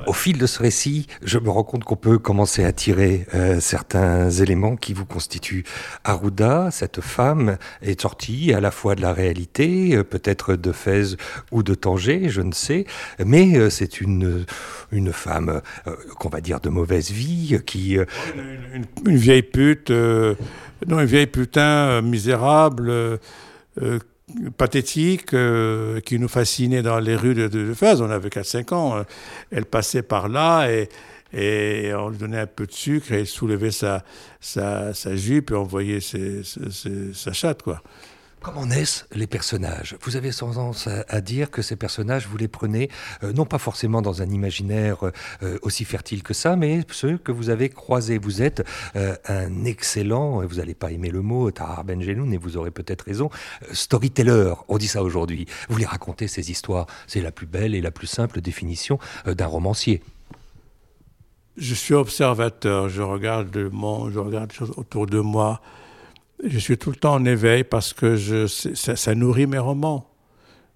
Au 0.07 0.12
fil 0.12 0.37
de 0.37 0.46
ce 0.46 0.62
récit, 0.62 1.07
je 1.22 1.38
me 1.38 1.48
rends 1.48 1.64
compte 1.64 1.83
qu'on 1.83 1.96
peut 1.96 2.18
commencer 2.18 2.62
à 2.64 2.70
tirer 2.70 3.26
euh, 3.35 3.61
certains 3.61 4.31
éléments 4.31 4.76
qui 4.76 4.92
vous 4.92 5.07
constituent. 5.07 5.64
Arruda, 6.05 6.70
cette 6.70 7.00
femme, 7.00 7.57
est 7.81 8.00
sortie 8.00 8.52
à 8.52 8.61
la 8.61 8.70
fois 8.70 8.94
de 8.94 9.00
la 9.00 9.14
réalité, 9.14 9.96
euh, 9.96 10.05
peut-être 10.05 10.55
de 10.55 10.70
Fès 10.70 11.16
ou 11.50 11.62
de 11.62 11.74
Tanger, 11.74 12.29
je 12.29 12.42
ne 12.42 12.52
sais, 12.52 12.85
mais 13.24 13.70
c'est 13.70 14.00
une, 14.02 14.44
une 14.92 15.12
femme 15.12 15.62
qu'on 16.18 16.29
va 16.29 16.42
dire 16.42 16.61
de 16.61 16.68
mauvaise 16.68 17.11
vie, 17.11 17.59
qui... 17.64 17.94
Une, 17.94 18.85
une, 19.07 19.16
vieille 19.16 19.42
pute 19.42 19.90
non, 20.87 21.01
une 21.01 21.07
vieille 21.07 21.27
putain 21.27 21.89
euh, 21.89 22.03
misérable, 22.03 22.91
euh, 22.91 23.17
euh, 23.83 23.99
pathétique, 24.57 25.35
qui 26.05 26.19
nous 26.19 26.29
fascinait 26.29 26.83
dans 26.83 26.99
les 26.99 27.15
rues 27.15 27.35
de, 27.35 27.47
de, 27.47 27.75
On 28.03 28.11
avait 28.11 28.29
4-5 28.29 28.75
ans. 28.75 29.05
elle 29.53 29.67
passait 29.67 30.03
par 30.03 30.29
là 30.29 30.69
et, 30.69 31.95
on 31.95 32.09
lui 32.09 32.19
donnait 32.19 32.41
un 32.41 32.47
peu 32.47 32.67
de 32.67 32.73
sucre 32.73 33.12
et 33.12 33.21
elle 33.21 33.27
soulevait 33.27 33.71
sa, 33.71 34.03
sa, 34.41 34.95
sa 34.95 35.15
jupe 35.15 35.53
et 35.53 35.55
on 35.55 35.62
voyait 35.62 36.01
sa 36.01 37.33
chatte, 37.33 37.62
quoi. 37.62 37.83
Comment 38.47 38.67
naissent 38.67 39.09
les 39.13 39.27
personnages? 39.27 39.97
Vous 40.03 40.15
avez 40.15 40.31
tendance 40.31 40.87
à, 40.87 41.21
dire 41.21 41.51
que 41.51 41.63
ces 41.63 41.75
personnages, 41.75 42.29
vous 42.29 42.37
les 42.37 42.47
prenez 42.47 42.91
euh, 43.25 43.33
non 43.33 43.45
pas 43.45 43.59
forcément 43.59 44.03
dans 44.03 44.23
un 44.23 44.31
imaginaire 44.31 44.99
euh, 45.43 45.59
aussi 45.63 45.85
fertile 45.85 46.23
que 46.23 46.33
ça, 46.33 46.55
mais 46.55 46.83
ceux 46.93 47.19
que 47.19 47.33
vous 47.33 47.51
avez 47.51 47.71
croisés. 47.71 48.19
Vous 48.19 48.43
êtes 48.43 48.65
euh, 48.95 49.17
un 49.27 49.65
excellent, 49.65 50.47
vous 50.47 50.55
n'allez 50.59 50.77
pas 50.77 50.93
aimer 50.93 51.11
le 51.11 51.23
mot, 51.23 51.51
Tahar 51.51 51.83
Benjeloun, 51.83 52.33
et 52.33 52.39
vous 52.39 52.57
aurez 52.57 52.71
peut-être 52.71 53.03
raison, 53.03 53.31
storyteller, 53.73 54.53
on 54.69 54.79
dit 54.79 54.87
ça 54.87 55.03
aujourd'hui. 55.03 55.47
Vous 55.69 55.79
les 55.79 55.85
racontez 55.85 56.29
ces 56.29 56.49
histoires, 56.49 56.87
c'est 57.09 57.23
la 57.23 57.33
plus 57.33 57.47
belle 57.47 57.75
et 57.75 57.81
la 57.81 57.91
plus 57.91 58.07
simple 58.07 58.41
définition 58.41 59.01
d'un 59.27 59.47
romancier. 59.47 60.05
Je 61.57 61.75
suis 61.75 61.95
observateur, 61.95 62.89
je 62.91 63.03
regarde 63.03 63.53
le 63.57 63.71
monde, 63.71 64.13
je 64.13 64.21
regarde 64.21 64.53
les 64.53 64.57
choses 64.57 64.73
autour 64.77 65.07
de 65.07 65.19
moi 65.19 65.61
je 66.44 66.59
suis 66.59 66.77
tout 66.77 66.90
le 66.90 66.96
temps 66.96 67.14
en 67.14 67.25
éveil 67.25 67.64
parce 67.64 67.92
que 67.92 68.46
ça, 68.46 69.14
nourrit 69.14 69.46
mes 69.46 69.59
romans. 69.59 70.11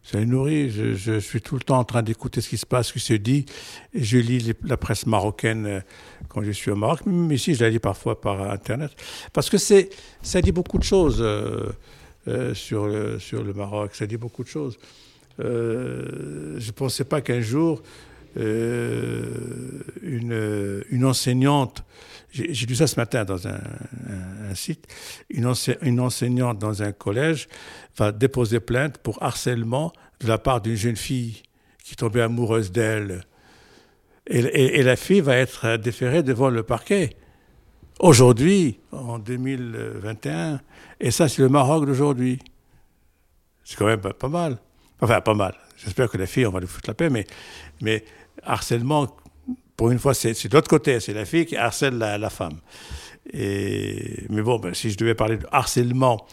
Ça 0.03 0.25
nourrit. 0.25 0.71
Je, 0.71 1.19
suis 1.19 1.43
tout 1.43 1.57
le 1.57 1.61
temps 1.61 1.79
en 1.79 1.85
train 1.85 2.03
d'écouter 2.03 2.41
ce 2.41 2.49
qui 2.49 2.57
se 2.57 2.67
passe, 2.67 2.89
ce 2.89 2.93
qui 2.95 3.01
se 3.01 3.13
dit. 3.13 3.45
Et 3.93 4.03
je 4.03 4.19
lis 4.19 4.53
la 4.65 4.77
presse 4.77 5.07
marocaine 5.07 5.67
euh, 5.67 5.81
quand 6.29 6.43
je 6.43 6.51
suis 6.51 6.71
au 6.71 6.77
Maroc. 6.77 7.05
Même 7.05 7.31
ici, 7.33 7.55
je 7.55 7.63
la 7.63 7.71
lis 7.71 7.79
parfois 7.79 8.21
par 8.21 8.51
Internet. 8.51 8.93
Parce 9.33 9.51
que 9.51 9.59
ça 9.59 10.43
dit 10.43 10.53
beaucoup 10.53 10.79
de 10.79 10.85
choses 10.85 11.19
euh, 11.21 11.69
euh, 12.29 12.55
sur 12.55 12.87
le 12.87 13.53
Maroc. 13.55 13.95
Ça 13.95 14.07
dit 14.07 14.17
beaucoup 14.17 14.43
de 14.43 14.49
choses. 14.49 14.79
je 15.39 15.45
ne 15.45 16.73
pensais 16.73 17.05
pas 17.05 17.21
qu'un 17.21 17.43
jour, 17.43 17.83
une, 18.37 20.33
une 20.91 21.05
enseignante 21.05 21.85
j'ai 22.33 22.67
lu 22.67 22.77
ça 22.77 22.87
ce 22.87 22.97
matin 22.97 23.25
dans 23.25 23.49
un, 23.49 23.59
site. 24.55 24.87
Une, 25.31 25.47
enseignante 26.01 26.59
dans 26.59 26.83
un 26.83 26.93
collège 26.93 27.49
va 27.97 28.13
déposer 28.13 28.61
plainte 28.61 28.99
pour 28.99 29.23
harcèlement 29.23 29.93
de 30.21 30.29
la 30.29 30.39
part 30.39 30.61
d'une 30.61 30.77
jeune 30.77 30.97
fille 30.97 31.43
qui 31.83 31.97
tombait 31.97 32.23
amoureuse 32.23 32.71
d'elle. 32.71 33.25
Et, 34.27 34.83
la 34.83 34.97
fille 34.97 35.21
va 35.21 35.37
être 35.37 35.77
déférée 35.77 36.23
devant 36.23 36.51
le 36.51 36.63
parquet. 36.63 37.17
Aujourd'hui, 37.99 38.79
en 38.93 39.19
2021, 39.19 40.61
et 41.01 41.11
ça 41.11 41.29
c'est 41.29 41.43
le 41.43 41.49
Maroc 41.49 41.85
d'aujourd'hui. 41.85 42.39
C'est 43.65 43.77
quand 43.77 43.87
même 43.87 44.01
pas, 44.01 44.29
mal. 44.29 44.59
Enfin, 45.01 45.21
pas 45.21 45.35
mal. 45.35 45.55
J'espère 45.77 46.09
que 46.09 46.17
la 46.17 46.27
fille, 46.27 46.47
on 46.47 46.51
va 46.51 46.61
lui 46.61 46.67
foutre 46.69 46.89
la 46.89 46.95
paix, 46.95 47.11
mais 47.11 48.05
harcèlement, 48.43 49.09
pour 49.77 49.91
une 49.91 49.99
fois, 49.99 50.15
c'est 50.15 50.49
de 50.49 50.55
l'autre 50.55 50.69
côté. 50.69 51.01
C'est 51.01 51.15
la 51.15 51.25
fille 51.25 51.47
qui 51.47 51.57
harcèle 51.57 51.99
la, 51.99 52.31
femme. 52.31 52.59
Et, 53.33 54.25
mais 54.29 54.43
bon, 54.43 54.59
ben, 54.59 54.75
si 54.75 54.91
je 54.91 54.97
devais 54.97 55.15
parler 55.15 55.39
de 55.39 55.47
harcèlement 55.51 56.27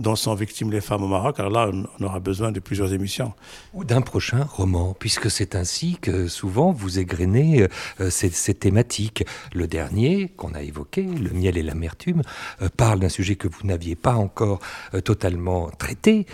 dont 0.00 0.16
sont 0.16 0.34
victimes 0.34 0.70
les 0.70 0.80
femmes 0.80 1.02
au 1.02 1.08
Maroc. 1.08 1.38
Alors 1.38 1.52
là, 1.52 1.70
on 1.98 2.04
aura 2.04 2.20
besoin 2.20 2.52
de 2.52 2.60
plusieurs 2.60 2.92
émissions. 2.92 3.32
Ou 3.74 3.84
d'un 3.84 4.00
prochain 4.00 4.44
roman, 4.44 4.96
puisque 4.98 5.30
c'est 5.30 5.54
ainsi 5.54 5.98
que 6.00 6.26
souvent 6.26 6.72
vous 6.72 6.98
égrenez 6.98 7.68
euh, 8.00 8.10
ces, 8.10 8.54
thématiques. 8.54 9.24
Le 9.52 9.66
dernier 9.66 10.28
qu'on 10.36 10.54
a 10.54 10.62
évoqué, 10.62 11.02
Le 11.02 11.30
miel 11.30 11.58
et 11.58 11.62
l'amertume, 11.62 12.22
euh, 12.62 12.68
parle 12.76 13.00
d'un 13.00 13.08
sujet 13.08 13.36
que 13.36 13.48
vous 13.48 13.66
n'aviez 13.66 13.94
pas 13.94 14.14
encore 14.14 14.60
euh, 14.94 15.00
totalement 15.00 15.70
traité. 15.70 16.26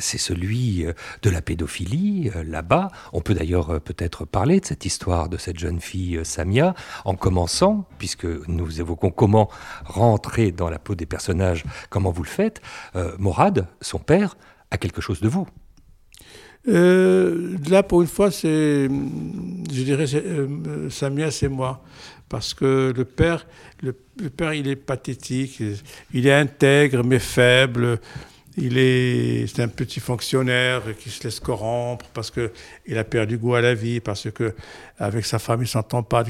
c'est 0.00 0.18
celui 0.18 0.86
de 1.22 1.30
la 1.30 1.42
pédophilie 1.42 2.30
là-bas. 2.44 2.88
On 3.12 3.20
peut 3.20 3.34
d'ailleurs 3.34 3.80
peut-être 3.80 4.24
parler 4.24 4.60
de 4.60 4.66
cette 4.66 4.84
histoire 4.84 5.28
de 5.28 5.36
cette 5.36 5.58
jeune 5.58 5.80
fille 5.80 6.20
Samia 6.24 6.74
en 7.04 7.14
commençant, 7.14 7.86
puisque 7.98 8.26
nous 8.48 8.80
évoquons 8.80 9.10
comment 9.10 9.48
rentrer 9.84 10.52
dans 10.52 10.70
la 10.70 10.78
peau 10.78 10.94
des 10.94 11.06
personnages, 11.06 11.64
comment 11.90 12.10
vous 12.10 12.22
le 12.22 12.28
faites. 12.28 12.60
Euh, 13.02 13.12
Morad, 13.18 13.66
son 13.80 13.98
père, 13.98 14.36
a 14.70 14.78
quelque 14.78 15.00
chose 15.00 15.20
de 15.20 15.28
vous. 15.28 15.46
Euh, 16.68 17.56
là, 17.68 17.82
pour 17.82 18.02
une 18.02 18.08
fois, 18.08 18.30
c'est, 18.30 18.88
je 18.88 19.82
dirais, 19.82 20.06
euh, 20.14 20.88
Samia, 20.90 21.30
c'est 21.30 21.48
moi. 21.48 21.82
Parce 22.28 22.54
que 22.54 22.92
le 22.96 23.04
père, 23.04 23.46
le, 23.82 23.92
père, 24.30 24.54
il 24.54 24.68
est 24.68 24.76
pathétique, 24.76 25.62
il 26.14 26.26
est 26.26 26.32
intègre 26.32 27.02
mais 27.04 27.18
faible. 27.18 28.00
Il 28.56 28.78
est, 28.78 29.46
c'est 29.46 29.62
un 29.62 29.68
petit 29.68 30.00
fonctionnaire 30.00 30.82
qui 30.98 31.10
se 31.10 31.24
laisse 31.24 31.40
corrompre 31.40 32.06
parce 32.12 32.30
que 32.30 32.52
il 32.86 32.96
a 32.98 33.04
perdu 33.04 33.38
goût 33.38 33.54
à 33.54 33.60
la 33.60 33.74
vie, 33.74 34.00
parce 34.00 34.30
que 34.30 34.54
avec 34.98 35.24
sa 35.24 35.38
femme 35.38 35.62
il 35.62 35.66
s'entend 35.66 36.02
pas. 36.02 36.22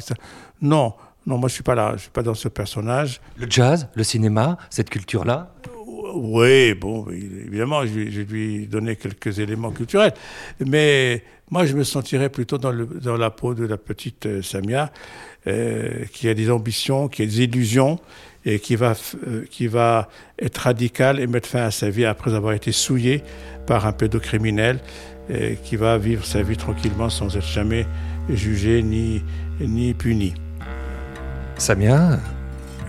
Non, 0.60 0.94
non, 1.26 1.38
moi 1.38 1.48
je 1.48 1.54
suis 1.54 1.62
pas 1.62 1.74
là, 1.74 1.92
je 1.96 2.02
suis 2.02 2.10
pas 2.10 2.22
dans 2.22 2.34
ce 2.34 2.48
personnage. 2.48 3.20
Le 3.36 3.46
jazz, 3.48 3.88
le 3.94 4.04
cinéma, 4.04 4.56
cette 4.70 4.90
culture-là? 4.90 5.54
Oui, 6.14 6.74
bon, 6.74 7.06
évidemment, 7.10 7.86
je, 7.86 7.92
vais 7.92 8.24
lui 8.24 8.66
donner 8.66 8.96
quelques 8.96 9.38
éléments 9.38 9.70
culturels. 9.70 10.14
Mais 10.64 11.22
moi, 11.50 11.64
je 11.64 11.74
me 11.74 11.84
sentirais 11.84 12.28
plutôt 12.28 12.58
dans 12.58 13.16
la 13.16 13.30
peau 13.30 13.54
de 13.54 13.64
la 13.64 13.76
petite 13.76 14.26
euh, 14.26 14.42
Samia, 14.42 14.90
euh, 15.46 16.04
qui 16.12 16.28
a 16.28 16.34
des 16.34 16.50
ambitions, 16.50 17.08
qui 17.08 17.22
a 17.22 17.26
des 17.26 17.42
illusions, 17.42 17.98
et 18.44 18.58
qui 18.58 18.74
va, 18.74 18.94
euh, 19.26 19.44
qui 19.50 19.68
va 19.68 20.08
être 20.38 20.58
radicale 20.58 21.20
et 21.20 21.26
mettre 21.26 21.48
fin 21.48 21.62
à 21.62 21.70
sa 21.70 21.90
vie 21.90 22.04
après 22.04 22.34
avoir 22.34 22.54
été 22.54 22.72
souillée 22.72 23.22
par 23.66 23.86
un 23.86 23.92
pédocriminel, 23.92 24.80
et 25.30 25.56
qui 25.62 25.76
va 25.76 25.98
vivre 25.98 26.24
sa 26.24 26.42
vie 26.42 26.56
tranquillement 26.56 27.08
sans 27.08 27.36
être 27.36 27.46
jamais 27.46 27.86
jugé 28.28 28.82
ni, 28.82 29.22
ni 29.60 29.94
puni. 29.94 30.34
Samia 31.58 32.18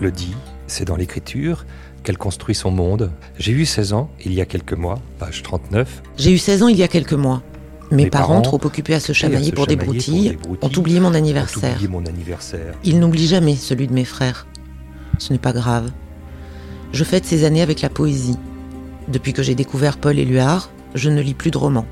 le 0.00 0.10
dit, 0.10 0.34
c'est 0.66 0.84
dans 0.84 0.96
l'écriture 0.96 1.64
qu'elle 2.04 2.18
construit 2.18 2.54
son 2.54 2.70
monde. 2.70 3.10
J'ai 3.38 3.52
eu 3.52 3.64
16 3.64 3.94
ans 3.94 4.10
il 4.24 4.32
y 4.32 4.40
a 4.40 4.46
quelques 4.46 4.74
mois, 4.74 5.00
page 5.18 5.42
39. 5.42 6.02
J'ai 6.16 6.30
eu 6.30 6.38
16 6.38 6.62
ans 6.62 6.68
il 6.68 6.76
y 6.76 6.84
a 6.84 6.88
quelques 6.88 7.14
mois. 7.14 7.42
Mes, 7.90 8.08
parents, 8.08 8.40
trop 8.40 8.60
occupés 8.64 8.94
à 8.94 9.00
se 9.00 9.12
chamailler, 9.12 9.52
pour, 9.52 9.66
des 9.66 9.76
broutilles, 9.76 10.38
ont 10.62 10.70
oublié 10.76 11.00
mon 11.00 11.14
anniversaire. 11.14 11.78
mon 11.88 12.04
anniversaire. 12.06 12.74
Ils 12.82 12.98
n'oublient 12.98 13.28
jamais 13.28 13.56
celui 13.56 13.86
de 13.86 13.92
mes 13.92 14.04
frères. 14.04 14.46
Ce 15.18 15.32
n'est 15.32 15.38
pas 15.38 15.52
grave. 15.52 15.90
Je 16.92 17.04
fête 17.04 17.24
ces 17.24 17.44
années 17.44 17.62
avec 17.62 17.82
la 17.82 17.90
poésie. 17.90 18.38
Depuis 19.08 19.32
que 19.32 19.42
j'ai 19.42 19.54
découvert 19.54 19.98
Paul 19.98 20.18
Éluard, 20.18 20.70
je 20.94 21.10
ne 21.10 21.20
lis 21.20 21.34
plus 21.34 21.50
de 21.50 21.58
romans. 21.58 21.86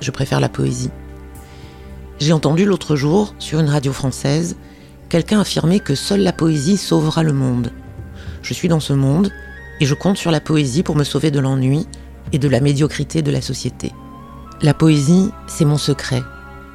Je 0.00 0.10
préfère 0.10 0.40
la 0.40 0.48
poésie. 0.48 0.90
J'ai 2.20 2.32
entendu 2.32 2.64
l'autre 2.64 2.96
jour, 2.96 3.34
sur 3.38 3.60
une 3.60 3.68
radio 3.68 3.92
française, 3.92 4.56
quelqu'un 5.08 5.40
affirmer 5.40 5.78
que 5.78 5.94
seule 5.94 6.22
la 6.22 6.32
poésie 6.32 6.76
sauvera 6.78 7.22
le 7.22 7.32
monde. 7.32 7.70
Je 8.42 8.54
suis 8.54 8.68
dans 8.68 8.80
ce 8.80 8.92
monde 8.92 9.32
et 9.80 9.86
je 9.86 9.94
compte 9.94 10.16
sur 10.16 10.30
la 10.30 10.40
poésie 10.40 10.82
pour 10.82 10.96
me 10.96 11.04
sauver 11.04 11.30
de 11.30 11.40
l'ennui 11.40 11.86
et 12.32 12.38
de 12.38 12.48
la 12.48 12.60
médiocrité 12.60 13.22
de 13.22 13.30
la 13.30 13.40
société. 13.40 13.92
La 14.60 14.74
poésie, 14.74 15.30
c'est 15.46 15.64
mon 15.64 15.78
secret. 15.78 16.22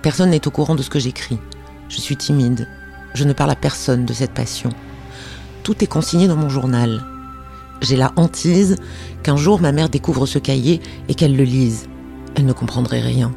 Personne 0.01 0.29
n'est 0.29 0.47
au 0.47 0.51
courant 0.51 0.75
de 0.75 0.81
ce 0.81 0.89
que 0.89 0.99
j'écris. 0.99 1.37
Je 1.89 1.99
suis 1.99 2.15
timide. 2.15 2.67
Je 3.13 3.25
ne 3.25 3.33
parle 3.33 3.51
à 3.51 3.55
personne 3.55 4.05
de 4.05 4.13
cette 4.13 4.33
passion. 4.33 4.69
Tout 5.63 5.83
est 5.83 5.87
consigné 5.87 6.27
dans 6.27 6.35
mon 6.35 6.49
journal. 6.49 7.03
J'ai 7.81 7.95
la 7.95 8.11
hantise 8.15 8.77
qu'un 9.21 9.37
jour 9.37 9.59
ma 9.59 9.71
mère 9.71 9.89
découvre 9.89 10.25
ce 10.25 10.39
cahier 10.39 10.81
et 11.09 11.15
qu'elle 11.15 11.35
le 11.35 11.43
lise. 11.43 11.87
Elle 12.35 12.45
ne 12.45 12.53
comprendrait 12.53 13.01
rien. 13.01 13.33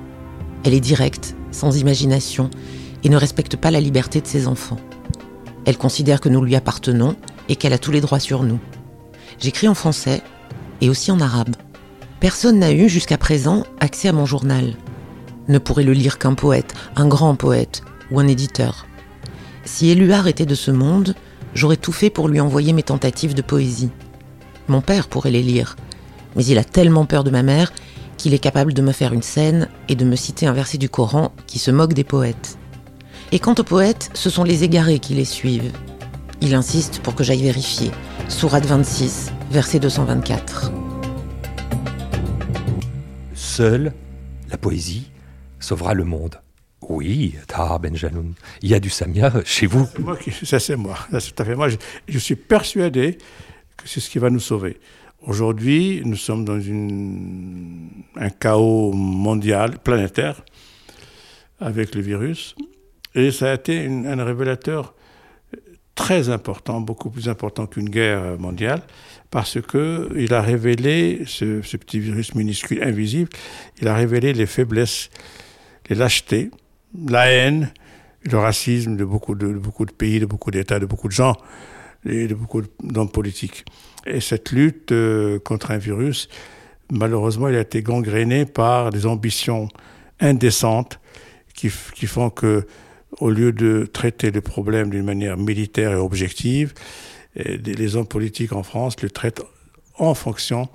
Elle 0.64 0.74
est 0.74 0.80
directe, 0.80 1.36
sans 1.50 1.76
imagination, 1.76 2.50
et 3.04 3.08
ne 3.08 3.16
respecte 3.16 3.56
pas 3.56 3.70
la 3.70 3.80
liberté 3.80 4.20
de 4.20 4.26
ses 4.26 4.48
enfants. 4.48 4.78
Elle 5.64 5.76
considère 5.76 6.20
que 6.20 6.28
nous 6.28 6.42
lui 6.42 6.56
appartenons 6.56 7.16
et 7.48 7.56
qu'elle 7.56 7.72
a 7.72 7.78
tous 7.78 7.90
les 7.90 8.00
droits 8.00 8.20
sur 8.20 8.42
nous. 8.42 8.58
J'écris 9.38 9.68
en 9.68 9.74
français 9.74 10.22
et 10.80 10.88
aussi 10.88 11.10
en 11.10 11.20
arabe. 11.20 11.56
Personne 12.20 12.58
n'a 12.58 12.72
eu 12.72 12.88
jusqu'à 12.88 13.18
présent 13.18 13.64
accès 13.80 14.08
à 14.08 14.12
mon 14.12 14.26
journal. 14.26 14.74
Ne 15.48 15.58
pourrait 15.58 15.84
le 15.84 15.92
lire 15.92 16.18
qu'un 16.18 16.34
poète, 16.34 16.74
un 16.96 17.06
grand 17.06 17.34
poète 17.34 17.82
ou 18.10 18.18
un 18.18 18.26
éditeur. 18.26 18.86
Si 19.64 19.90
Éluard 19.90 20.26
était 20.26 20.46
de 20.46 20.54
ce 20.54 20.70
monde, 20.70 21.14
j'aurais 21.54 21.76
tout 21.76 21.92
fait 21.92 22.10
pour 22.10 22.28
lui 22.28 22.40
envoyer 22.40 22.72
mes 22.72 22.82
tentatives 22.82 23.34
de 23.34 23.42
poésie. 23.42 23.90
Mon 24.68 24.80
père 24.80 25.08
pourrait 25.08 25.30
les 25.30 25.42
lire, 25.42 25.76
mais 26.34 26.44
il 26.44 26.58
a 26.58 26.64
tellement 26.64 27.04
peur 27.04 27.24
de 27.24 27.30
ma 27.30 27.42
mère 27.42 27.72
qu'il 28.16 28.34
est 28.34 28.38
capable 28.38 28.72
de 28.72 28.82
me 28.82 28.92
faire 28.92 29.12
une 29.12 29.22
scène 29.22 29.68
et 29.88 29.94
de 29.94 30.04
me 30.04 30.16
citer 30.16 30.46
un 30.46 30.52
verset 30.52 30.78
du 30.78 30.88
Coran 30.88 31.32
qui 31.46 31.58
se 31.58 31.70
moque 31.70 31.92
des 31.92 32.04
poètes. 32.04 32.58
Et 33.32 33.38
quant 33.38 33.54
aux 33.58 33.64
poètes, 33.64 34.10
ce 34.14 34.30
sont 34.30 34.44
les 34.44 34.64
égarés 34.64 34.98
qui 34.98 35.14
les 35.14 35.24
suivent, 35.24 35.72
il 36.40 36.54
insiste 36.54 37.00
pour 37.00 37.14
que 37.14 37.24
j'aille 37.24 37.42
vérifier. 37.42 37.90
Sourate 38.28 38.66
26, 38.66 39.32
verset 39.50 39.78
224. 39.78 40.72
Seule 43.34 43.92
la 44.50 44.58
poésie 44.58 45.10
sauvera 45.58 45.94
le 45.94 46.04
monde. 46.04 46.40
Oui, 46.88 47.34
Tahar 47.48 47.80
Benjaloun, 47.80 48.34
il 48.62 48.70
y 48.70 48.74
a 48.74 48.80
du 48.80 48.90
Samia 48.90 49.32
chez 49.44 49.66
vous. 49.66 49.88
ça 50.44 50.60
c'est 50.60 50.76
moi, 50.76 50.96
tout 51.10 51.42
à 51.42 51.44
fait 51.44 51.56
moi. 51.56 51.68
Je, 52.06 52.18
suis 52.18 52.36
persuadé 52.36 53.18
que 53.76 53.88
c'est 53.88 54.00
ce 54.00 54.10
qui 54.10 54.18
va 54.18 54.30
nous 54.30 54.40
sauver. 54.40 54.78
Aujourd'hui, 55.22 56.02
nous 56.04 56.16
sommes 56.16 56.44
dans 56.44 56.60
une, 56.60 57.88
un 58.14 58.30
chaos 58.30 58.92
mondial, 58.92 59.78
planétaire, 59.78 60.44
avec 61.58 61.94
le 61.94 62.02
virus, 62.02 62.54
et 63.14 63.32
ça 63.32 63.50
a 63.50 63.54
été 63.54 63.86
un 63.86 64.22
révélateur 64.22 64.94
très 65.96 66.28
important, 66.28 66.80
beaucoup 66.80 67.10
plus 67.10 67.28
important 67.28 67.66
qu'une 67.66 67.88
guerre 67.88 68.38
mondiale, 68.38 68.82
parce 69.30 69.60
que 69.60 70.10
il 70.16 70.32
a 70.34 70.42
révélé 70.42 71.22
ce, 71.26 71.60
petit 71.76 71.98
virus 71.98 72.34
minuscule, 72.36 72.82
invisible, 72.84 73.30
il 73.80 73.88
a 73.88 73.94
révélé 73.94 74.32
les 74.32 74.46
faiblesses, 74.46 75.10
les 75.88 75.96
lâchetés, 75.96 76.50
la 77.08 77.28
haine, 77.32 77.72
le 78.22 78.38
racisme 78.38 78.96
de 78.96 79.04
beaucoup 79.04 79.34
de, 79.34 79.48
beaucoup 79.48 79.86
de 79.86 79.92
pays, 79.92 80.20
de 80.20 80.26
beaucoup 80.26 80.50
d'États, 80.50 80.78
de 80.78 80.86
beaucoup 80.86 81.08
de 81.08 81.12
gens 81.12 81.36
et 82.04 82.28
de 82.28 82.34
beaucoup 82.34 82.62
d'hommes 82.82 83.10
politiques. 83.10 83.64
Et 84.04 84.20
cette 84.20 84.52
lutte 84.52 84.92
euh, 84.92 85.38
contre 85.40 85.70
un 85.70 85.78
virus, 85.78 86.28
malheureusement, 86.92 87.48
il 87.48 87.56
a 87.56 87.60
été 87.60 87.82
gangrénée 87.82 88.44
par 88.44 88.90
des 88.90 89.06
ambitions 89.06 89.68
indécentes 90.20 91.00
qui 91.54 91.70
font 92.06 92.28
que 92.28 92.66
au 93.20 93.30
lieu 93.30 93.52
de 93.52 93.88
traiter 93.90 94.30
le 94.30 94.40
problème 94.40 94.90
d'une 94.90 95.04
manière 95.04 95.36
militaire 95.36 95.92
et 95.92 95.96
objective, 95.96 96.74
les 97.34 97.96
hommes 97.96 98.06
politiques 98.06 98.52
en 98.52 98.62
France 98.62 99.00
le 99.02 99.10
traitent 99.10 99.42
en 99.98 100.14
fonction 100.14 100.68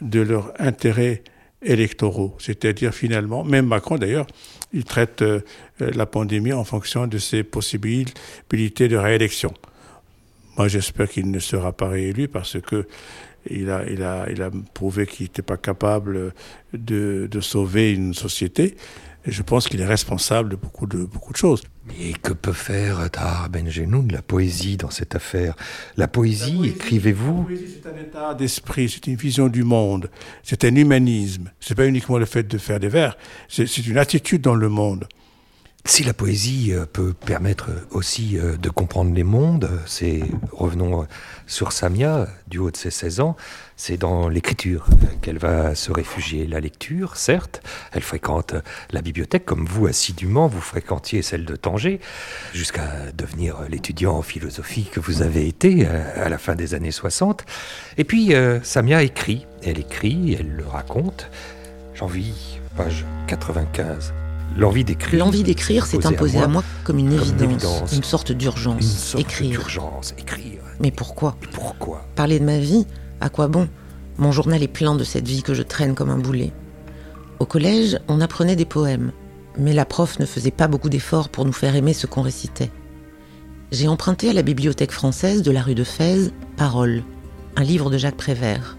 de 0.00 0.20
leurs 0.20 0.52
intérêts 0.58 1.22
électoraux. 1.62 2.34
C'est-à-dire 2.38 2.94
finalement, 2.94 3.44
même 3.44 3.66
Macron 3.66 3.98
d'ailleurs, 3.98 4.26
il 4.72 4.84
traite 4.84 5.22
euh, 5.22 5.40
la 5.78 6.06
pandémie 6.06 6.52
en 6.52 6.64
fonction 6.64 7.06
de 7.06 7.18
ses 7.18 7.42
possibilités 7.42 8.88
de 8.88 8.96
réélection. 8.96 9.52
Moi 10.56 10.68
j'espère 10.68 11.08
qu'il 11.08 11.30
ne 11.30 11.38
sera 11.38 11.72
pas 11.72 11.88
réélu 11.88 12.28
parce 12.28 12.60
que 12.60 12.86
il 13.48 13.70
a, 13.70 13.86
prouvé 14.74 15.06
qu'il 15.06 15.24
n'était 15.24 15.40
pas 15.40 15.56
capable 15.56 16.34
de 16.74 17.40
sauver 17.40 17.92
une 17.94 18.12
société. 18.12 18.76
Et 19.26 19.32
je 19.32 19.42
pense 19.42 19.68
qu'il 19.68 19.80
est 19.80 19.86
responsable 19.86 20.48
de 20.48 20.56
beaucoup 20.56 20.86
de, 20.86 21.04
beaucoup 21.04 21.32
de 21.32 21.36
choses. 21.36 21.62
Et 22.00 22.12
que 22.12 22.32
peut 22.32 22.52
faire 22.52 23.10
Tahar 23.10 23.50
Benjenoun, 23.50 24.10
la 24.10 24.22
poésie 24.22 24.76
dans 24.76 24.90
cette 24.90 25.14
affaire? 25.14 25.54
La 25.96 26.08
poésie, 26.08 26.60
écrivez-vous? 26.64 27.38
La 27.38 27.44
poésie, 27.44 27.80
c'est 27.82 27.88
un 27.88 28.00
état 28.00 28.34
d'esprit, 28.34 28.88
c'est 28.88 29.06
une 29.06 29.16
vision 29.16 29.48
du 29.48 29.62
monde, 29.62 30.10
c'est 30.42 30.64
un 30.64 30.74
humanisme. 30.74 31.50
C'est 31.60 31.74
pas 31.74 31.86
uniquement 31.86 32.18
le 32.18 32.24
fait 32.26 32.44
de 32.44 32.58
faire 32.58 32.80
des 32.80 32.88
vers, 32.88 33.16
c'est 33.48 33.86
une 33.86 33.98
attitude 33.98 34.40
dans 34.40 34.54
le 34.54 34.68
monde. 34.68 35.06
Si 35.86 36.04
la 36.04 36.12
poésie 36.12 36.72
euh, 36.72 36.84
peut 36.84 37.14
permettre 37.14 37.70
aussi 37.90 38.38
euh, 38.38 38.56
de 38.56 38.68
comprendre 38.68 39.14
les 39.14 39.24
mondes, 39.24 39.70
c'est, 39.86 40.20
revenons 40.52 41.06
sur 41.46 41.72
Samia, 41.72 42.28
du 42.48 42.58
haut 42.58 42.70
de 42.70 42.76
ses 42.76 42.90
16 42.90 43.20
ans, 43.20 43.36
c'est 43.76 43.96
dans 43.96 44.28
l'écriture 44.28 44.86
qu'elle 45.22 45.38
va 45.38 45.74
se 45.74 45.90
réfugier. 45.90 46.46
La 46.46 46.60
lecture, 46.60 47.16
certes, 47.16 47.62
elle 47.92 48.02
fréquente 48.02 48.54
la 48.90 49.00
bibliothèque 49.00 49.46
comme 49.46 49.64
vous 49.64 49.86
assidûment, 49.86 50.48
vous 50.48 50.60
fréquentiez 50.60 51.22
celle 51.22 51.46
de 51.46 51.56
Tanger, 51.56 51.98
jusqu'à 52.52 53.10
devenir 53.16 53.62
l'étudiant 53.68 54.16
en 54.16 54.22
philosophie 54.22 54.88
que 54.92 55.00
vous 55.00 55.22
avez 55.22 55.48
été 55.48 55.86
euh, 55.86 56.26
à 56.26 56.28
la 56.28 56.36
fin 56.36 56.56
des 56.56 56.74
années 56.74 56.92
60. 56.92 57.46
Et 57.96 58.04
puis, 58.04 58.32
Samia 58.62 59.02
écrit, 59.02 59.46
elle 59.62 59.78
écrit, 59.78 60.36
elle 60.38 60.50
le 60.50 60.66
raconte. 60.66 61.30
J'en 61.94 62.06
vis, 62.06 62.58
page 62.76 63.04
95. 63.26 64.12
L'envie 64.56 64.84
d'écrire. 64.84 65.24
L'envie 65.24 65.42
d'écrire 65.42 65.86
s'est 65.86 66.06
imposée 66.06 66.40
à 66.40 66.48
moi, 66.48 66.64
comme, 66.84 66.98
une, 66.98 67.12
évidence, 67.12 67.92
une, 67.92 68.02
sorte 68.02 68.32
d'urgence. 68.32 69.14
Écrire. 69.16 69.60
D'urgence, 69.60 70.14
écrire. 70.18 70.60
Mais 70.80 70.90
pourquoi? 70.90 71.36
Pourquoi? 71.52 72.04
Parler 72.16 72.40
de 72.40 72.44
ma 72.44 72.58
vie, 72.58 72.86
à 73.20 73.28
quoi 73.28 73.48
bon? 73.48 73.68
Mon 74.18 74.32
journal 74.32 74.62
est 74.62 74.68
plein 74.68 74.94
de 74.94 75.04
cette 75.04 75.26
vie 75.26 75.42
que 75.42 75.54
je 75.54 75.62
traîne 75.62 75.94
comme 75.94 76.10
un 76.10 76.18
boulet. 76.18 76.52
Au 77.38 77.46
collège, 77.46 77.98
on 78.08 78.20
apprenait 78.20 78.56
des 78.56 78.64
poèmes, 78.64 79.12
mais 79.56 79.72
la 79.72 79.84
prof 79.84 80.18
ne 80.18 80.26
faisait 80.26 80.50
pas 80.50 80.68
beaucoup 80.68 80.90
d'efforts 80.90 81.28
pour 81.28 81.44
nous 81.44 81.52
faire 81.52 81.76
aimer 81.76 81.94
ce 81.94 82.06
qu'on 82.06 82.22
récitait. 82.22 82.70
J'ai 83.72 83.88
emprunté 83.88 84.28
à 84.30 84.32
la 84.32 84.42
bibliothèque 84.42 84.92
française 84.92 85.42
de 85.42 85.52
la 85.52 85.62
rue 85.62 85.76
de 85.76 85.84
Fès 85.84 86.32
Parole, 86.56 87.04
un 87.56 87.62
livre 87.62 87.88
de 87.88 87.98
Jacques 87.98 88.16
Prévert. 88.16 88.76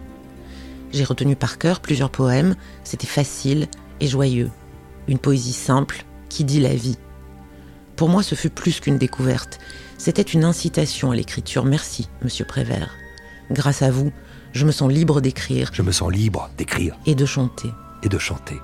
J'ai 0.92 1.06
retenu 1.06 1.38
par 1.38 1.58
cœur 1.58 1.80
plusieurs 1.80 2.10
poèmes, 2.10 2.56
c'était 2.84 3.08
facile 3.08 3.68
et 4.02 4.08
joyeux 4.08 4.52
une 5.08 5.20
poésie 5.20 5.54
simple 5.54 6.06
qui 6.30 6.44
dit 6.44 6.60
la 6.60 6.76
vie. 6.76 6.98
Pour 7.96 8.10
moi, 8.10 8.24
ce 8.24 8.36
fut 8.36 8.50
plus 8.50 8.80
qu'une 8.80 8.98
découverte. 8.98 9.60
C'était 9.98 10.22
une 10.22 10.44
incitation 10.44 11.12
à 11.12 11.16
l'écriture. 11.16 11.66
Merci, 11.66 12.10
monsieur 12.24 12.46
Prévert. 12.46 12.96
Grâce 13.52 13.82
à 13.82 13.92
vous, 13.92 14.12
je 14.54 14.66
me 14.66 14.72
sens 14.72 14.92
libre 14.92 15.22
d'écrire. 15.22 15.70
Je 15.74 15.82
me 15.82 15.92
sens 15.92 16.12
libre 16.12 16.50
d'écrire. 16.58 16.98
Et 17.06 17.16
de 17.16 17.26
chanter. 17.26 17.70
Et 18.02 18.10
de 18.10 18.18
chanter. 18.18 18.60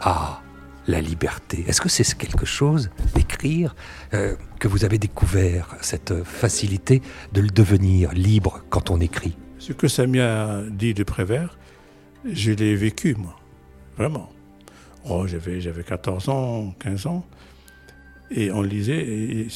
Ah, 0.00 0.40
la 0.86 1.00
liberté. 1.00 1.64
Est-ce 1.66 1.80
que 1.80 1.88
c'est 1.88 2.16
quelque 2.16 2.46
chose 2.46 2.90
d'écrire 3.14 3.74
euh, 4.14 4.36
que 4.58 4.68
vous 4.68 4.84
avez 4.84 4.98
découvert, 4.98 5.76
cette 5.80 6.24
facilité 6.24 7.02
de 7.32 7.40
le 7.40 7.48
devenir 7.48 8.12
libre 8.12 8.62
quand 8.70 8.90
on 8.90 9.00
écrit? 9.00 9.36
Ce 9.58 9.72
que 9.72 9.88
Samia 9.88 10.62
dit 10.70 10.94
de 10.94 11.02
Prévert, 11.02 11.58
je 12.24 12.52
l'ai 12.52 12.74
vécu, 12.74 13.14
moi. 13.16 13.36
Vraiment. 13.96 14.30
Oh, 15.08 15.26
j'avais, 15.26 15.60
j'avais 15.60 15.84
14 15.84 16.28
ans, 16.28 16.74
15 16.80 17.06
ans. 17.06 17.24
Et 18.30 18.50
on 18.50 18.62
lisait, 18.62 19.46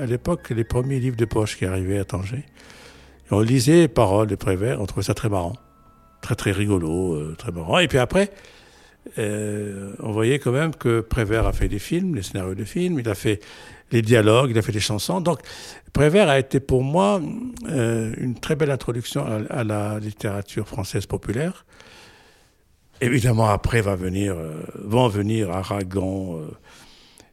à 0.00 0.06
l'époque, 0.06 0.50
les 0.50 0.64
premiers 0.64 0.98
livres 0.98 1.16
de 1.16 1.24
poche 1.24 1.56
qui 1.56 1.64
arrivaient 1.64 1.98
à 1.98 2.04
Tanger. 2.04 2.44
On 3.30 3.40
lisait 3.40 3.80
les 3.80 3.88
paroles 3.88 4.26
de 4.26 4.34
Prévert, 4.34 4.80
on 4.80 4.86
trouvait 4.86 5.04
ça 5.04 5.14
très 5.14 5.28
marrant. 5.28 5.54
Très, 6.22 6.34
très 6.34 6.52
rigolo, 6.52 7.14
euh, 7.14 7.34
très 7.38 7.52
marrant. 7.52 7.78
Et 7.78 7.88
puis 7.88 7.98
après, 7.98 8.30
euh, 9.18 9.92
on 10.00 10.12
voyait 10.12 10.38
quand 10.38 10.52
même 10.52 10.74
que 10.74 11.00
Prévert 11.00 11.46
a 11.46 11.52
fait 11.52 11.68
des 11.68 11.78
films, 11.78 12.14
les 12.14 12.22
scénarios 12.22 12.54
de 12.54 12.64
films, 12.64 12.98
il 12.98 13.08
a 13.08 13.14
fait 13.14 13.40
les 13.92 14.02
dialogues, 14.02 14.50
il 14.50 14.58
a 14.58 14.62
fait 14.62 14.72
des 14.72 14.80
chansons. 14.80 15.20
Donc, 15.20 15.40
Prévert 15.92 16.28
a 16.28 16.38
été 16.38 16.60
pour 16.60 16.82
moi 16.82 17.20
euh, 17.68 18.12
une 18.16 18.34
très 18.34 18.56
belle 18.56 18.70
introduction 18.70 19.24
à, 19.48 19.64
la 19.64 19.98
littérature 20.00 20.66
française 20.66 21.06
populaire. 21.06 21.64
Évidemment, 23.00 23.48
après 23.48 23.82
va 23.82 23.94
venir, 23.94 24.36
euh, 24.36 24.62
vont 24.74 25.08
venir 25.08 25.50
Aragon, 25.50 26.40
euh, 26.40 26.50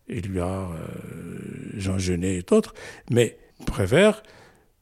Éluard, 0.09 0.71
euh, 0.71 1.37
Jean 1.75 1.97
Genet 1.97 2.35
et 2.35 2.41
d'autres, 2.41 2.73
mais 3.09 3.37
Prévert, 3.65 4.23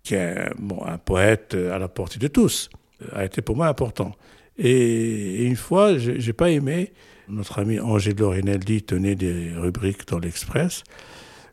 qui 0.04 0.16
est 0.16 0.50
bon, 0.58 0.84
un 0.84 0.98
poète 0.98 1.54
à 1.54 1.78
la 1.78 1.88
portée 1.88 2.18
de 2.18 2.28
tous, 2.28 2.70
a 3.14 3.26
été 3.26 3.44
pour 3.44 3.56
moi 3.56 3.68
important. 3.68 4.14
Et, 4.58 5.46
une 5.46 5.56
fois, 5.56 5.98
j'ai 5.98 6.34
pas 6.34 6.50
aimé, 6.50 6.94
notre 7.28 7.60
ami 7.60 7.80
Angelo 7.80 8.30
Rinaldi 8.30 8.82
tenait 8.82 9.16
des 9.16 9.52
rubriques 9.56 10.08
dans 10.08 10.18
l'Express, 10.18 10.84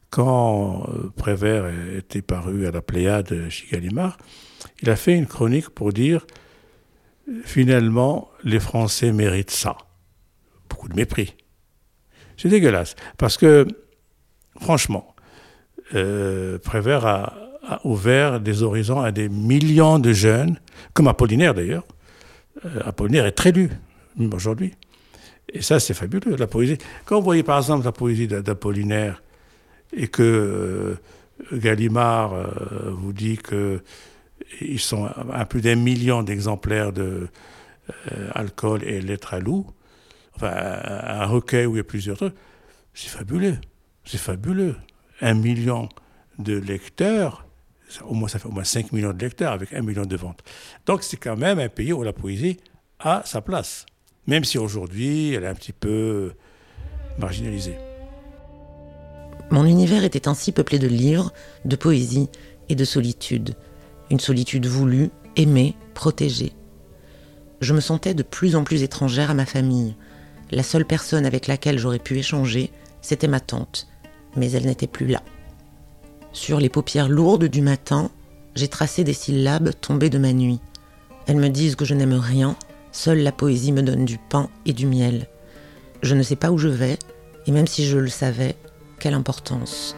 quand 0.09 0.89
Prévert 1.17 1.67
était 1.99 2.23
paru 2.23 2.67
à 2.67 2.71
la 2.71 2.81
Pléiade 2.81 3.51
chez 3.51 3.67
Gallimard, 3.71 4.17
il 4.81 4.89
a 4.89 4.97
fait 4.97 5.15
une 5.15 5.27
chronique 5.27 5.69
pour 5.69 5.93
dire 5.93 6.27
finalement, 7.45 8.31
les 8.45 8.61
Français 8.61 9.13
méritent 9.13 9.51
ça. 9.51 9.77
Beaucoup 10.69 10.89
de 10.89 10.95
mépris. 10.95 11.35
C'est 12.37 12.49
dégueulasse. 12.49 12.95
Parce 13.17 13.37
que, 13.37 13.67
franchement, 14.61 15.15
euh, 15.95 16.59
Prévert 16.59 17.07
a, 17.07 17.35
ouvert 17.85 18.41
des 18.41 18.63
horizons 18.63 19.01
à 19.01 19.13
des 19.13 19.29
millions 19.29 19.99
de 19.99 20.13
jeunes, 20.13 20.59
comme 20.95 21.07
Apollinaire 21.07 21.53
d'ailleurs. 21.53 21.85
Euh, 22.65 22.81
Apollinaire 22.85 23.27
est 23.27 23.33
très 23.33 23.53
lu, 23.53 23.69
même 24.17 24.33
aujourd'hui. 24.33 24.75
Et 25.53 25.61
ça, 25.61 25.79
c'est 25.79 25.93
fabuleux, 25.93 26.37
la 26.37 26.47
poésie. 26.47 26.79
Quand 27.05 27.19
vous 27.19 27.25
voyez 27.25 27.43
par 27.43 27.59
exemple 27.59 27.85
la 27.85 27.93
poésie 27.93 28.27
d'Apollinaire 28.27 29.23
et 29.95 30.09
que 30.09 30.23
euh, 31.53 31.59
Gallimard 31.59 32.35
vous 32.91 33.13
dit 33.13 33.37
que 33.37 33.83
ils 34.61 34.81
sont 34.81 35.05
à 35.05 35.45
plus 35.47 35.61
d'un 35.61 35.77
million 35.77 36.23
d'exemplaires 36.23 36.93
de 36.93 37.29
euh, 38.13 38.31
Alcool 38.35 38.85
et 38.85 39.01
Lettres 39.01 39.35
à 39.35 39.41
loup. 39.41 39.67
Enfin, 40.35 40.53
un 40.53 41.27
recueil 41.27 41.67
où 41.67 41.75
il 41.75 41.79
y 41.79 41.81
a 41.81 41.85
plusieurs 41.85 42.17
trucs. 42.17 42.35
C'est 42.95 43.11
fabuleux. 43.11 43.59
C'est 44.05 44.19
fabuleux. 44.19 44.77
Un 45.21 45.35
million 45.35 45.89
de 46.39 46.57
lecteurs, 46.57 47.45
au 48.05 48.15
moins, 48.15 48.29
ça 48.29 48.39
fait 48.39 48.47
au 48.47 48.53
moins 48.53 48.65
5 48.65 48.93
millions 48.93 49.13
de 49.13 49.19
lecteurs 49.19 49.53
avec 49.53 49.73
un 49.73 49.83
million 49.83 50.05
de 50.05 50.17
ventes. 50.17 50.43
Donc 50.87 51.03
c'est 51.03 51.17
quand 51.17 51.37
même 51.37 51.59
un 51.59 51.69
pays 51.69 51.93
où 51.93 52.03
la 52.03 52.13
poésie 52.13 52.59
a 53.01 53.23
sa 53.25 53.41
place. 53.41 53.87
Même 54.27 54.45
si 54.45 54.59
aujourd'hui, 54.59 55.33
elle 55.33 55.45
est 55.45 55.49
un 55.49 55.55
petit 55.55 55.73
peu 55.73 56.33
marginalisée. 57.19 57.77
Mon 59.51 59.65
univers 59.65 60.05
était 60.05 60.29
ainsi 60.29 60.53
peuplé 60.53 60.79
de 60.79 60.87
livres, 60.87 61.33
de 61.65 61.75
poésie 61.75 62.29
et 62.69 62.75
de 62.75 62.85
solitude 62.85 63.55
une 64.11 64.21
solitude 64.21 64.67
voulue, 64.67 65.11
aimée, 65.37 65.77
protégée. 65.95 66.53
Je 67.61 67.75
me 67.75 67.81
sentais 67.81 68.15
de 68.15 68.23
plus 68.23 68.57
en 68.57 68.65
plus 68.65 68.83
étrangère 68.83 69.31
à 69.31 69.35
ma 69.35 69.47
famille. 69.47 69.97
La 70.51 70.63
seule 70.63 70.85
personne 70.85 71.27
avec 71.27 71.47
laquelle 71.47 71.79
j'aurais 71.79 71.99
pu 71.99 72.19
échanger, 72.19 72.71
c'était 73.03 73.29
ma 73.29 73.41
tante, 73.41 73.89
mais 74.37 74.51
elle 74.53 74.67
n'était 74.67 74.87
plus 74.87 75.07
là. 75.07 75.23
Sur 76.33 76.61
les 76.61 76.69
paupières 76.69 77.09
lourdes 77.09 77.47
du 77.47 77.63
matin, 77.63 78.11
j'ai 78.55 78.69
tracé 78.69 79.05
des 79.05 79.13
syllabes 79.13 79.73
tombées 79.81 80.11
de 80.11 80.19
ma 80.19 80.33
nuit. 80.33 80.61
Elles 81.27 81.37
me 81.37 81.49
disent 81.49 81.77
que 81.77 81.85
je 81.85 81.95
n'aime 81.95 82.15
rien, 82.15 82.57
seule 82.93 83.19
la 83.19 83.33
poésie 83.33 83.73
me 83.73 83.83
donne 83.83 84.05
du 84.05 84.19
pain 84.19 84.49
et 84.67 84.73
du 84.73 84.87
miel. 84.87 85.27
Je 86.03 86.15
ne 86.15 86.23
sais 86.23 86.37
pas 86.37 86.51
où 86.51 86.59
je 86.59 86.69
vais, 86.69 86.99
et 87.47 87.53
même 87.53 87.67
si 87.67 87.87
je 87.87 87.99
le 87.99 88.09
savais, 88.09 88.57
quelle 88.99 89.15
importance. 89.15 89.97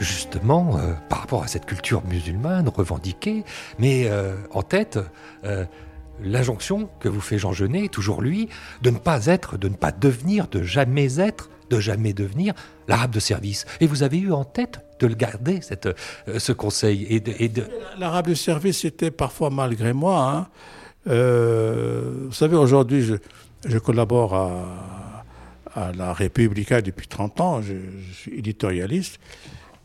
Justement 0.00 0.78
euh, 0.78 0.94
par 1.08 1.20
rapport 1.20 1.42
à 1.42 1.46
cette 1.46 1.66
culture 1.66 2.02
musulmane 2.06 2.68
revendiquée, 2.68 3.44
mais 3.78 4.06
euh, 4.06 4.34
en 4.50 4.62
tête 4.62 4.98
euh, 5.44 5.64
l'injonction 6.22 6.88
que 7.00 7.08
vous 7.08 7.20
fait 7.20 7.38
Jean 7.38 7.52
Genet, 7.52 7.88
toujours 7.88 8.22
lui, 8.22 8.48
de 8.82 8.90
ne 8.90 8.98
pas 8.98 9.26
être, 9.26 9.58
de 9.58 9.68
ne 9.68 9.74
pas 9.74 9.92
devenir, 9.92 10.48
de 10.48 10.62
jamais 10.62 11.20
être, 11.20 11.50
de 11.70 11.78
jamais 11.78 12.12
devenir 12.12 12.54
l'arabe 12.88 13.12
de 13.12 13.20
service. 13.20 13.64
Et 13.80 13.86
vous 13.86 14.02
avez 14.02 14.18
eu 14.18 14.32
en 14.32 14.44
tête 14.44 14.80
de 14.98 15.06
le 15.06 15.14
garder, 15.14 15.60
ce 15.62 16.52
conseil. 16.52 17.22
L'arabe 17.98 18.28
de 18.28 18.34
service 18.34 18.84
était 18.84 19.10
parfois 19.10 19.48
malgré 19.50 19.92
moi. 19.94 20.48
Hein. 21.06 21.14
vous 22.26 22.32
savez, 22.32 22.56
aujourd'hui, 22.56 23.08
je, 23.64 23.78
collabore 23.78 24.34
à, 25.74 25.92
la 25.96 26.12
République 26.12 26.74
depuis 26.74 27.06
30 27.06 27.40
ans, 27.40 27.62
je 27.62 27.74
suis 28.12 28.36
éditorialiste. 28.36 29.18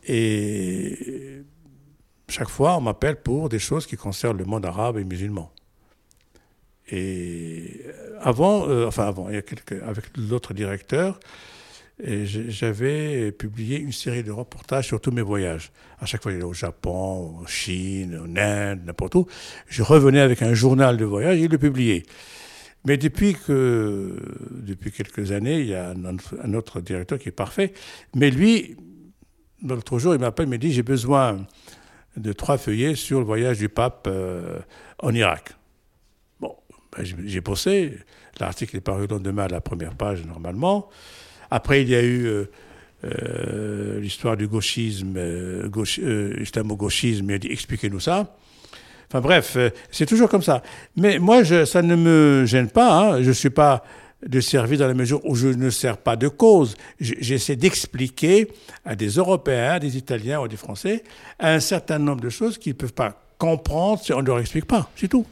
Et 0.06 1.42
chaque 2.28 2.48
fois, 2.48 2.76
on 2.76 2.80
m'appelle 2.80 3.16
pour 3.16 3.48
des 3.48 3.58
choses 3.58 3.86
qui 3.86 3.96
concernent 3.96 4.38
le 4.38 4.44
monde 4.44 4.64
arabe 4.64 4.98
et 4.98 5.04
musulman. 5.04 5.52
Et 6.88 7.82
avant, 8.20 8.68
euh, 8.68 8.86
enfin 8.86 9.06
avant, 9.06 9.26
avec 9.26 9.64
l'autre 10.16 10.54
directeur, 10.54 11.18
j'avais 11.98 13.32
publié 13.32 13.78
une 13.78 13.92
série 13.92 14.22
de 14.22 14.30
reportages 14.30 14.86
sur 14.86 15.00
tous 15.00 15.10
mes 15.10 15.22
voyages. 15.22 15.72
À 15.98 16.06
chaque 16.06 16.22
fois, 16.22 16.30
j'allais 16.30 16.44
au 16.44 16.52
Japon, 16.52 17.38
en 17.40 17.46
Chine, 17.46 18.20
en 18.22 18.36
Inde, 18.36 18.82
n'importe 18.84 19.14
où. 19.14 19.26
Je 19.66 19.82
revenais 19.82 20.20
avec 20.20 20.42
un 20.42 20.52
journal 20.52 20.98
de 20.98 21.04
voyage 21.04 21.40
et 21.40 21.48
le 21.48 21.58
publiais. 21.58 22.02
Mais 22.84 22.98
depuis, 22.98 23.34
que, 23.34 24.16
depuis 24.50 24.92
quelques 24.92 25.32
années, 25.32 25.60
il 25.60 25.66
y 25.66 25.74
a 25.74 25.90
un, 25.90 26.54
autre 26.54 26.80
directeur 26.80 27.18
qui 27.18 27.30
est 27.30 27.32
parfait. 27.32 27.72
Mais 28.14 28.30
lui, 28.30 28.76
l'autre 29.74 29.98
jour, 29.98 30.14
il 30.14 30.20
m'appelle, 30.20 30.46
il 30.46 30.50
me 30.50 30.58
dit 30.58 30.72
J'ai 30.72 30.82
besoin 30.82 31.38
de 32.16 32.32
trois 32.32 32.58
feuillets 32.58 32.94
sur 32.94 33.18
le 33.18 33.24
voyage 33.24 33.58
du 33.58 33.68
pape 33.68 34.06
euh, 34.08 34.58
en 35.00 35.14
Irak. 35.14 35.52
Bon, 36.40 36.56
ben, 36.96 37.04
j'ai 37.04 37.40
bossé. 37.40 37.98
L'article 38.40 38.76
est 38.76 38.80
paru 38.80 39.02
le 39.02 39.14
lendemain 39.14 39.44
à 39.44 39.48
la 39.48 39.60
première 39.60 39.94
page, 39.94 40.24
normalement. 40.24 40.88
Après, 41.50 41.82
il 41.82 41.88
y 41.88 41.94
a 41.94 42.02
eu 42.02 42.26
euh, 42.26 42.44
euh, 43.04 44.00
l'histoire 44.00 44.36
du 44.36 44.46
gauchisme, 44.48 45.68
gauche, 45.68 45.98
islamo-gauchisme. 45.98 47.30
Il 47.30 47.34
a 47.34 47.38
dit 47.38 47.48
Expliquez-nous 47.50 48.00
ça. 48.00 48.36
Enfin 49.08 49.20
bref, 49.20 49.56
c'est 49.92 50.06
toujours 50.06 50.28
comme 50.28 50.42
ça. 50.42 50.62
Mais 50.96 51.20
moi, 51.20 51.44
ça 51.44 51.80
ne 51.80 51.94
me 51.94 52.44
gêne 52.44 52.68
pas. 52.68 52.92
Hein. 52.92 53.22
Je 53.22 53.28
ne 53.28 53.34
suis 53.34 53.50
pas 53.50 53.84
de 54.26 54.40
servir 54.40 54.78
dans 54.78 54.88
la 54.88 54.94
mesure 54.94 55.24
où 55.24 55.34
je 55.34 55.48
ne 55.48 55.70
sers 55.70 55.96
pas 55.98 56.16
de 56.16 56.28
cause. 56.28 56.76
J'essaie 57.00 57.56
d'expliquer 57.56 58.48
à 58.84 58.96
des 58.96 59.08
Européens, 59.08 59.78
des 59.78 59.96
Italiens 59.96 60.40
ou 60.40 60.48
des 60.48 60.56
Français 60.56 61.04
un 61.38 61.60
certain 61.60 61.98
nombre 61.98 62.20
de 62.20 62.30
choses 62.30 62.58
qu'ils 62.58 62.72
ne 62.72 62.78
peuvent 62.78 62.92
pas 62.92 63.22
comprendre 63.38 64.02
si 64.02 64.12
on 64.12 64.22
ne 64.22 64.26
leur 64.26 64.38
explique 64.38 64.66
pas. 64.66 64.90
C'est 64.96 65.08
tout. 65.08 65.26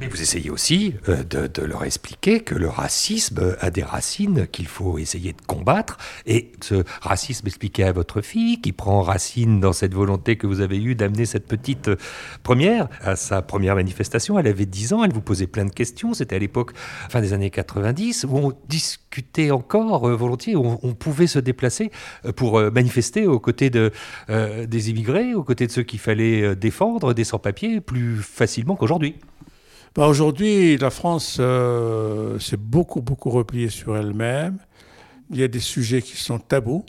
Mais 0.00 0.08
vous 0.08 0.20
essayez 0.20 0.50
aussi 0.50 0.94
euh, 1.08 1.22
de, 1.22 1.62
leur 1.62 1.84
expliquer 1.84 2.40
que 2.40 2.54
le 2.54 2.68
racisme 2.68 3.56
a 3.60 3.70
des 3.70 3.82
racines 3.82 4.46
qu'il 4.46 4.66
faut 4.66 4.98
essayer 4.98 5.32
de 5.32 5.40
combattre. 5.46 5.98
Et 6.26 6.50
ce 6.60 6.82
racisme 7.00 7.46
expliqué 7.46 7.84
à 7.84 7.92
votre 7.92 8.20
fille, 8.22 8.60
qui 8.60 8.72
prend 8.72 9.02
racine 9.02 9.60
dans 9.60 9.72
cette 9.72 9.94
volonté 9.94 10.36
que 10.36 10.46
vous 10.46 10.60
avez 10.60 10.82
eue 10.82 10.94
d'amener 10.94 11.26
cette 11.26 11.46
petite 11.46 11.88
euh, 11.88 11.96
première 12.42 12.88
à 13.02 13.16
sa 13.16 13.42
première 13.42 13.74
manifestation. 13.74 14.38
Elle 14.38 14.46
avait 14.46 14.66
10 14.66 14.94
ans, 14.94 15.04
elle 15.04 15.12
vous 15.12 15.20
posait 15.20 15.46
plein 15.46 15.66
de 15.66 15.72
questions. 15.72 16.14
C'était 16.14 16.36
à 16.36 16.40
l'époque, 16.40 16.72
fin 17.10 17.20
des 17.20 17.32
années 17.34 17.50
90, 17.50 18.26
où 18.28 18.36
on 18.38 18.52
discutait 18.68 19.50
encore 19.50 20.08
euh, 20.08 20.16
volontiers, 20.16 20.56
où 20.56 20.78
on, 20.82 20.94
pouvait 20.94 21.26
se 21.26 21.38
déplacer 21.38 21.90
pour 22.36 22.60
manifester 22.70 23.26
aux 23.26 23.40
côtés 23.40 23.70
de, 23.70 23.90
des 24.28 24.90
immigrés, 24.90 25.34
aux 25.34 25.42
côtés 25.42 25.66
de 25.66 25.72
ceux 25.72 25.82
qu'il 25.82 25.98
fallait 25.98 26.54
défendre, 26.54 27.12
des 27.12 27.24
sans-papiers, 27.24 27.80
plus 27.80 28.18
facilement 28.22 28.76
qu'aujourd'hui. 28.76 29.16
Bah, 29.94 30.06
aujourd'hui, 30.06 30.78
la 30.78 30.88
France 30.88 31.36
euh, 31.38 32.38
s'est 32.38 32.56
beaucoup, 32.56 33.02
beaucoup 33.02 33.28
repliée 33.28 33.68
sur 33.68 33.94
elle-même. 33.94 34.56
Il 35.30 35.38
y 35.38 35.42
a 35.42 35.48
des 35.48 35.60
sujets 35.60 36.00
qui 36.00 36.16
sont 36.16 36.38
tabous. 36.38 36.86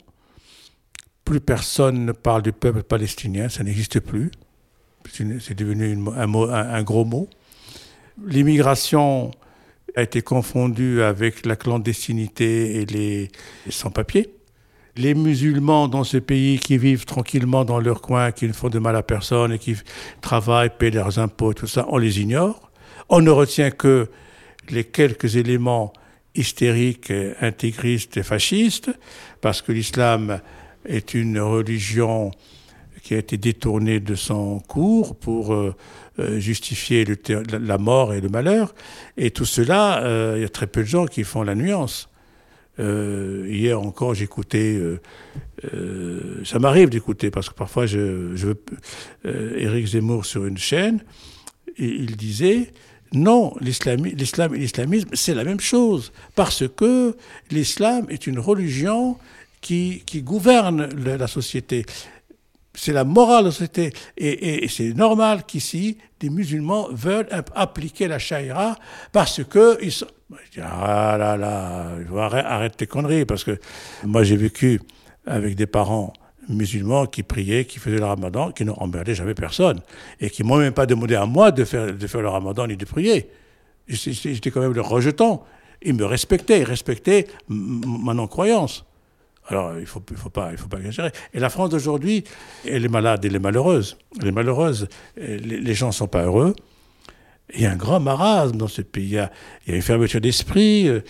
Plus 1.24 1.40
personne 1.40 2.06
ne 2.06 2.12
parle 2.12 2.42
du 2.42 2.52
peuple 2.52 2.82
palestinien, 2.82 3.48
ça 3.50 3.62
n'existe 3.62 4.00
plus. 4.00 4.30
C'est 5.10 5.54
devenu 5.54 5.98
un, 6.16 6.82
gros 6.82 7.04
mot. 7.04 7.28
L'immigration 8.24 9.32
a 9.96 10.02
été 10.02 10.22
confondue 10.22 11.02
avec 11.02 11.44
la 11.44 11.56
clandestinité 11.56 12.80
et 12.80 12.86
les 12.86 13.28
sans-papiers. 13.68 14.34
Les 14.96 15.14
musulmans 15.14 15.88
dans 15.88 16.04
ce 16.04 16.16
pays 16.16 16.58
qui 16.58 16.78
vivent 16.78 17.04
tranquillement 17.04 17.66
dans 17.66 17.80
leur 17.80 18.00
coin, 18.00 18.32
qui 18.32 18.46
ne 18.46 18.52
font 18.54 18.70
de 18.70 18.78
mal 18.78 18.96
à 18.96 19.02
personne 19.02 19.52
et 19.52 19.58
qui 19.58 19.76
travaillent, 20.22 20.70
paient 20.78 20.90
leurs 20.90 21.18
impôts 21.18 21.52
tout 21.52 21.66
ça, 21.66 21.86
on 21.90 21.98
les 21.98 22.20
ignore. 22.20 22.70
On 23.08 23.20
ne 23.20 23.30
retient 23.30 23.70
que 23.70 24.08
les 24.70 24.84
quelques 24.84 25.36
éléments 25.36 25.92
hystériques, 26.34 27.12
intégristes 27.40 28.16
et 28.16 28.22
fascistes, 28.22 28.90
parce 29.40 29.62
que 29.62 29.72
l'islam 29.72 30.40
est 30.86 31.14
une 31.14 31.38
religion 31.38 32.32
qui 33.04 33.14
a 33.14 33.18
été 33.18 33.36
détournée 33.36 34.00
de 34.00 34.14
son 34.14 34.60
cours 34.60 35.14
pour 35.14 35.52
euh, 35.52 35.74
euh, 36.18 36.38
justifier 36.40 37.04
la 37.50 37.78
mort 37.78 38.14
et 38.14 38.20
le 38.20 38.30
malheur. 38.30 38.74
Et 39.18 39.30
tout 39.30 39.44
cela, 39.44 40.02
euh, 40.02 40.34
il 40.36 40.42
y 40.42 40.44
a 40.44 40.48
très 40.48 40.66
peu 40.66 40.80
de 40.80 40.88
gens 40.88 41.04
qui 41.04 41.22
font 41.22 41.42
la 41.42 41.54
nuance. 41.54 42.08
hier 42.78 43.80
encore, 43.80 44.14
j'écoutais, 44.14 44.80
ça 46.44 46.58
m'arrive 46.58 46.88
d'écouter, 46.88 47.30
parce 47.30 47.48
que 47.48 47.54
parfois 47.54 47.86
je, 47.86 48.34
je 48.34 48.48
Éric 49.24 49.86
Zemmour 49.86 50.24
sur 50.24 50.44
une 50.44 50.58
chaîne, 50.58 51.00
et 51.76 51.86
il 51.86 52.16
disait, 52.16 52.72
non, 53.12 53.54
l'islam 53.60 54.06
et 54.06 54.10
l'islamisme, 54.10 55.08
c'est 55.12 55.34
la 55.34 55.44
même 55.44 55.60
chose, 55.60 56.12
parce 56.34 56.64
que 56.68 57.16
l'islam 57.50 58.06
est 58.08 58.26
une 58.26 58.38
religion 58.38 59.16
qui, 59.60 60.02
gouverne 60.16 60.88
la 61.04 61.26
société. 61.26 61.86
C'est 62.74 62.92
la 62.92 63.04
morale 63.04 63.44
de 63.44 63.48
la 63.48 63.52
société. 63.52 63.92
Et, 64.16 64.66
c'est 64.68 64.92
normal 64.92 65.44
qu'ici, 65.46 65.96
des 66.20 66.28
musulmans 66.28 66.88
veulent 66.90 67.28
appliquer 67.54 68.08
la 68.08 68.18
chaïra 68.18 68.76
parce 69.12 69.42
que 69.44 69.78
ils 69.82 69.92
sont... 69.92 70.06
Ah 70.60 71.16
là 71.18 71.36
là, 71.36 71.96
arrête 72.44 72.76
tes 72.76 72.86
conneries, 72.86 73.24
parce 73.24 73.44
que 73.44 73.58
moi 74.04 74.24
j'ai 74.24 74.36
vécu 74.36 74.80
avec 75.26 75.54
des 75.54 75.66
parents 75.66 76.12
musulmans 76.48 77.06
qui 77.06 77.22
priaient, 77.22 77.64
qui 77.64 77.78
faisaient 77.78 77.98
le 77.98 78.04
ramadan, 78.04 78.50
qui 78.50 78.64
n'ont 78.64 78.74
emmerdaient 78.74 79.14
jamais 79.14 79.34
personne, 79.34 79.80
et 80.20 80.30
qui 80.30 80.42
m'ont 80.44 80.58
même 80.58 80.72
pas 80.72 80.86
demandé 80.86 81.14
à 81.14 81.26
moi 81.26 81.50
de 81.50 81.64
faire, 81.64 81.94
de 81.94 82.06
faire 82.06 82.20
le 82.20 82.28
ramadan 82.28 82.66
ni 82.66 82.76
de 82.76 82.84
prier. 82.84 83.30
J'étais 83.86 84.50
quand 84.50 84.60
même 84.60 84.72
le 84.72 84.80
rejetant. 84.80 85.44
Ils 85.82 85.94
me 85.94 86.04
respectaient, 86.04 86.60
ils 86.60 86.64
respectaient 86.64 87.26
ma 87.48 88.14
non-croyance. 88.14 88.84
Alors, 89.48 89.74
il 89.74 89.80
ne 89.80 89.86
faut, 89.86 90.00
pas, 90.00 90.52
il 90.52 90.56
faut 90.56 90.68
pas 90.68 90.78
exagérer. 90.78 91.10
Et 91.34 91.38
la 91.38 91.50
France 91.50 91.70
d'aujourd'hui, 91.70 92.24
elle 92.66 92.84
est 92.84 92.88
malade, 92.88 93.24
elle 93.24 93.36
est 93.36 93.40
malheureuse. 93.40 93.98
Elle 94.20 94.28
est 94.28 94.32
malheureuse. 94.32 94.88
Les, 95.16 95.74
gens 95.74 95.88
ne 95.88 95.92
sont 95.92 96.06
pas 96.06 96.24
heureux. 96.24 96.54
Il 97.52 97.60
y 97.60 97.66
a 97.66 97.72
un 97.72 97.76
grand 97.76 98.00
marasme 98.00 98.56
dans 98.56 98.68
ce 98.68 98.80
pays. 98.82 99.04
Il 99.04 99.12
y 99.12 99.18
a, 99.18 99.30
une 99.66 99.82
fermeture 99.82 100.20
d'esprit. 100.20 100.88
Euh, 100.88 101.02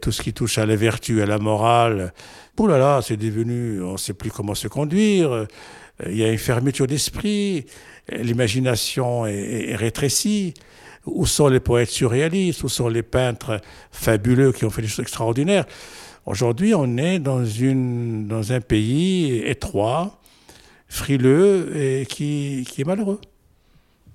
tout 0.00 0.10
ce 0.10 0.22
qui 0.22 0.32
touche 0.32 0.58
à 0.58 0.66
la 0.66 0.74
vertu, 0.74 1.22
à 1.22 1.26
la 1.26 1.38
morale, 1.38 2.12
Ouh 2.58 2.66
là 2.66 2.76
là, 2.76 3.00
c'est 3.02 3.16
devenu, 3.16 3.80
on 3.82 3.92
ne 3.92 3.96
sait 3.96 4.14
plus 4.14 4.32
comment 4.32 4.56
se 4.56 4.66
conduire. 4.66 5.30
Euh, 5.30 5.46
il 6.06 6.16
y 6.16 6.24
a 6.24 6.32
une 6.32 6.38
fermeture 6.38 6.88
d'esprit. 6.88 7.66
L'imagination 8.10 9.26
est, 9.26 9.76
rétrécie. 9.76 10.54
Où 11.06 11.24
sont 11.24 11.46
les 11.46 11.60
poètes 11.60 11.90
surréalistes? 11.90 12.64
Où 12.64 12.68
sont 12.68 12.88
les 12.88 13.04
peintres 13.04 13.60
fabuleux 13.92 14.50
qui 14.50 14.64
ont 14.64 14.70
fait 14.70 14.82
des 14.82 14.88
choses 14.88 15.04
extraordinaires? 15.04 15.66
Aujourd'hui, 16.26 16.74
on 16.74 16.96
est 16.96 17.20
dans, 17.20 17.44
une, 17.44 18.26
dans 18.26 18.52
un 18.52 18.60
pays 18.60 19.40
étroit, 19.46 20.20
frileux 20.88 21.76
et 21.76 22.06
qui, 22.06 22.66
qui 22.68 22.80
est 22.80 22.84
malheureux. 22.84 23.20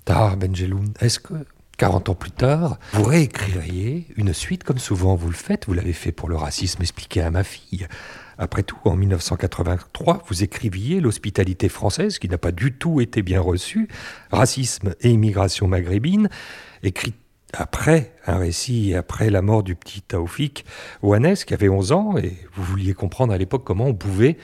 Tahar 0.05 0.37
Benjeloun, 0.37 0.93
est-ce 0.99 1.19
que 1.19 1.33
40 1.77 2.09
ans 2.09 2.15
plus 2.15 2.31
tard, 2.31 2.77
vous 2.93 3.03
réécririez 3.03 4.07
une 4.15 4.33
suite 4.33 4.63
comme 4.63 4.77
souvent 4.77 5.15
vous 5.15 5.29
le 5.29 5.35
faites, 5.35 5.65
vous 5.65 5.73
l'avez 5.73 5.93
fait 5.93 6.11
pour 6.11 6.29
le 6.29 6.35
racisme 6.35 6.81
expliqué 6.81 7.21
à 7.21 7.31
ma 7.31 7.43
fille, 7.43 7.87
après 8.37 8.63
tout, 8.63 8.77
en 8.85 8.95
1983, 8.95 10.23
vous 10.27 10.43
écriviez 10.43 10.99
L'hospitalité 10.99 11.69
française, 11.69 12.19
qui 12.19 12.27
n'a 12.27 12.37
pas 12.37 12.51
du 12.51 12.73
tout 12.73 13.01
été 13.01 13.21
bien 13.21 13.41
reçue, 13.41 13.87
Racisme 14.31 14.95
et 15.01 15.09
immigration 15.09 15.67
maghrébine, 15.67 16.29
écrit 16.81 17.13
après 17.53 18.13
un 18.25 18.37
récit, 18.37 18.95
après 18.95 19.29
la 19.29 19.43
mort 19.43 19.61
du 19.61 19.75
petit 19.75 20.01
Taoufik 20.01 20.65
Ouanes, 21.03 21.35
qui 21.35 21.53
avait 21.53 21.69
11 21.69 21.91
ans, 21.91 22.17
et 22.17 22.35
vous 22.53 22.63
vouliez 22.63 22.93
comprendre 22.93 23.33
à 23.33 23.37
l'époque 23.37 23.63
comment 23.63 23.85
on 23.85 23.93
pouvait 23.93 24.37